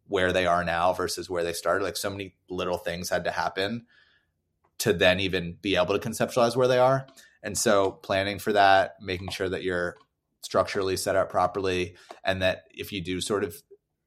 where 0.09 0.33
they 0.33 0.45
are 0.45 0.63
now 0.63 0.93
versus 0.93 1.31
where 1.31 1.43
they 1.43 1.55
started. 1.55 1.85
Like 1.85 1.97
so 1.97 2.11
many 2.11 2.35
little 2.51 2.79
things 2.79 3.09
had 3.09 3.25
to 3.25 3.31
happen 3.31 3.87
to 4.79 4.93
then 4.93 5.21
even 5.21 5.57
be 5.63 5.77
able 5.77 5.99
to 5.99 6.09
conceptualize 6.09 6.55
where 6.55 6.69
they 6.69 6.79
are. 6.79 7.07
And 7.43 7.57
so 7.57 7.91
planning 7.91 8.39
for 8.39 8.53
that, 8.53 8.97
making 9.01 9.31
sure 9.31 9.49
that 9.49 9.63
you're 9.63 9.97
structurally 10.43 10.97
set 10.97 11.17
up 11.17 11.31
properly, 11.31 11.97
and 12.25 12.43
that 12.43 12.65
if 12.71 12.93
you 12.93 13.03
do 13.03 13.21
sort 13.21 13.45
of 13.45 13.55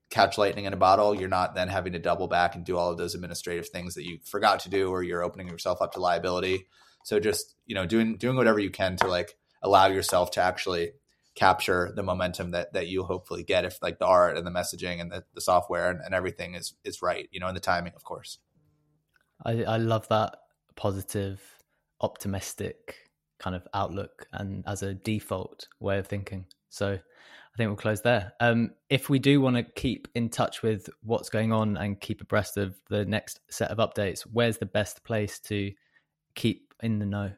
catch 0.10 0.38
lightning 0.38 0.66
in 0.66 0.74
a 0.74 0.78
bottle, 0.78 1.16
you're 1.16 1.28
not 1.28 1.56
then 1.56 1.68
having 1.68 1.94
to 1.94 2.00
double 2.00 2.28
back 2.28 2.56
and 2.56 2.66
do 2.66 2.78
all 2.78 2.92
of 2.92 2.98
those 2.98 3.16
administrative 3.16 3.70
things 3.70 3.96
that 3.96 4.06
you 4.06 4.20
forgot 4.24 4.62
to 4.62 4.70
do, 4.70 4.90
or 4.90 5.04
you're 5.04 5.24
opening 5.24 5.48
yourself 5.48 5.82
up 5.82 5.94
to 5.94 6.00
liability. 6.00 6.68
So 7.04 7.20
just 7.20 7.56
you 7.66 7.76
know 7.76 7.86
doing 7.86 8.18
doing 8.18 8.38
whatever 8.38 8.60
you 8.60 8.70
can 8.70 8.98
to 8.98 9.08
like 9.08 9.36
allow 9.62 9.88
yourself 9.88 10.32
to 10.32 10.42
actually 10.42 10.92
capture 11.36 11.92
the 11.94 12.04
momentum 12.04 12.52
that 12.52 12.74
that 12.74 12.88
you 12.88 13.04
hopefully 13.04 13.44
get 13.44 13.66
if 13.66 13.82
like 13.82 14.00
the 14.00 14.06
art 14.06 14.38
and 14.38 14.48
the 14.48 14.52
messaging 14.52 15.02
and 15.02 15.12
the, 15.12 15.24
the 15.34 15.42
software 15.42 15.92
and, 15.92 16.00
and 16.04 16.16
everything 16.16 16.56
is 16.56 16.74
is 16.84 17.02
right 17.02 17.28
you 17.32 17.40
know 17.40 17.48
and 17.48 17.56
the 17.56 17.62
timing 17.62 17.92
of 17.96 18.04
course 18.06 18.40
i 19.46 19.64
i 19.64 19.78
love 19.78 20.08
that 20.08 20.38
positive 20.78 21.42
optimistic 22.00 23.05
kind 23.40 23.56
of 23.56 23.68
outlook 23.74 24.28
and 24.32 24.64
as 24.68 24.84
a 24.84 24.94
default 24.94 25.68
way 25.80 25.98
of 26.00 26.08
thinking. 26.08 26.46
So 26.70 26.94
I 26.94 27.58
think 27.58 27.70
we'll 27.70 27.78
close 27.78 28.02
there. 28.02 28.34
Um, 28.40 28.72
if 28.90 29.10
we 29.10 29.20
do 29.20 29.40
want 29.40 29.56
to 29.56 29.64
keep 29.64 30.08
in 30.14 30.30
touch 30.30 30.62
with 30.62 30.90
what's 31.04 31.30
going 31.30 31.52
on 31.54 31.78
and 31.78 32.00
keep 32.00 32.22
abreast 32.22 32.58
of 32.58 32.76
the 32.90 33.06
next 33.06 33.40
set 33.50 33.72
of 33.72 33.78
updates, 33.78 34.22
where's 34.22 34.58
the 34.58 34.66
best 34.66 35.04
place 35.04 35.40
to 35.42 35.72
keep 36.36 36.74
in 36.82 37.00
the 37.00 37.06
know? 37.06 37.32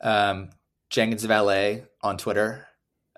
Um, 0.00 0.50
Jenkins 0.88 1.24
Valet 1.24 1.84
on 2.02 2.16
Twitter, 2.16 2.66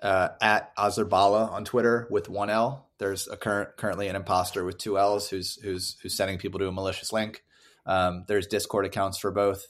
uh, 0.03 0.29
at 0.41 0.75
Azurbala 0.75 1.49
on 1.49 1.63
Twitter 1.63 2.07
with 2.11 2.27
one 2.27 2.49
L. 2.49 2.89
There's 2.99 3.27
a 3.27 3.37
current 3.37 3.77
currently 3.77 4.09
an 4.09 4.17
imposter 4.17 4.65
with 4.65 4.77
two 4.77 4.99
L's 4.99 5.29
who's 5.29 5.55
who's 5.63 5.97
who's 6.01 6.13
sending 6.13 6.37
people 6.37 6.59
to 6.59 6.67
a 6.67 6.71
malicious 6.71 7.13
link. 7.13 7.41
Um, 7.85 8.25
there's 8.27 8.47
Discord 8.47 8.85
accounts 8.85 9.17
for 9.17 9.31
both 9.31 9.65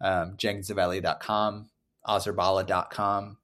um, 0.00 0.36
jenkinsvalley.com, 0.36 1.68
azurbala.com, 2.06 3.36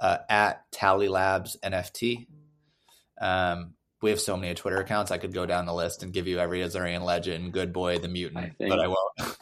uh, 0.00 0.18
at 0.28 0.70
Tally 0.72 1.08
Labs 1.08 1.56
NFT. 1.62 2.26
Um, 3.20 3.74
we 4.02 4.10
have 4.10 4.20
so 4.20 4.36
many 4.36 4.52
Twitter 4.54 4.78
accounts. 4.78 5.10
I 5.10 5.18
could 5.18 5.32
go 5.32 5.46
down 5.46 5.66
the 5.66 5.74
list 5.74 6.02
and 6.02 6.12
give 6.12 6.26
you 6.26 6.38
every 6.38 6.60
Azurian 6.60 7.02
legend, 7.02 7.52
Good 7.52 7.72
Boy, 7.72 7.98
the 7.98 8.08
Mutant, 8.08 8.44
I 8.44 8.48
think, 8.50 8.70
but 8.70 8.80
I 8.80 8.88
won't. 8.88 8.98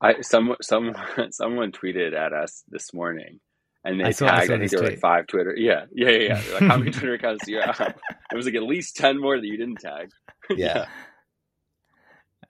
I 0.00 0.20
some 0.20 0.54
some 0.62 0.94
someone 1.30 1.72
tweeted 1.72 2.14
at 2.14 2.32
us 2.32 2.64
this 2.68 2.94
morning, 2.94 3.40
and 3.84 4.00
they 4.00 4.04
I 4.04 4.12
tagged. 4.12 4.50
I, 4.50 4.54
I 4.54 4.58
think 4.58 4.70
there 4.70 4.80
were 4.80 4.88
like 4.90 5.00
five 5.00 5.26
Twitter. 5.26 5.54
Yeah, 5.56 5.86
yeah, 5.92 6.10
yeah. 6.10 6.18
yeah. 6.20 6.54
Like 6.54 6.62
how 6.62 6.76
many 6.78 6.90
Twitter 6.92 7.14
accounts 7.14 7.44
do 7.44 7.52
you 7.52 7.60
have? 7.60 7.94
It 8.32 8.36
was 8.36 8.46
like 8.46 8.54
at 8.54 8.62
least 8.62 8.96
ten 8.96 9.20
more 9.20 9.38
that 9.38 9.46
you 9.46 9.56
didn't 9.56 9.80
tag. 9.80 10.10
yeah. 10.50 10.86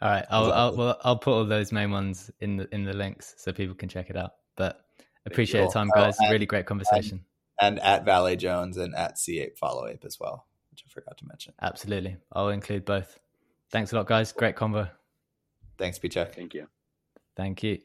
All 0.01 0.09
right, 0.09 0.25
I'll 0.31 0.53
I'll, 0.53 0.77
well, 0.77 1.01
I'll 1.03 1.19
put 1.19 1.33
all 1.33 1.45
those 1.45 1.73
main 1.73 1.91
ones 1.91 2.31
in 2.41 2.57
the 2.57 2.73
in 2.73 2.85
the 2.85 2.93
links 2.93 3.35
so 3.37 3.53
people 3.53 3.75
can 3.75 3.89
check 3.89 4.11
it 4.11 4.17
out. 4.17 4.33
But 4.57 4.81
appreciate 5.27 5.67
the 5.67 5.73
time, 5.73 5.91
guys. 5.95 6.17
Oh, 6.21 6.25
and, 6.25 6.33
really 6.33 6.47
great 6.47 6.67
conversation. 6.67 7.25
And, 7.61 7.79
and 7.79 7.85
at 7.85 8.05
Valet 8.05 8.37
Jones 8.37 8.77
and 8.77 8.95
at 8.95 9.19
See 9.19 9.41
Ape 9.41 9.59
Follow 9.59 9.89
Ape 9.89 10.05
as 10.05 10.21
well, 10.21 10.47
which 10.71 10.85
I 10.87 10.91
forgot 10.91 11.19
to 11.19 11.27
mention. 11.27 11.53
Absolutely, 11.61 12.17
I'll 12.33 12.51
include 12.51 12.85
both. 12.85 13.19
Thanks 13.71 13.93
a 13.93 13.97
lot, 13.97 14.07
guys. 14.07 14.33
Great 14.33 14.55
convo. 14.55 14.89
Thanks, 15.79 15.99
BCheque. 15.99 16.33
Thank 16.35 16.55
you. 16.55 16.69
Thank 17.37 17.63
you. 17.63 17.79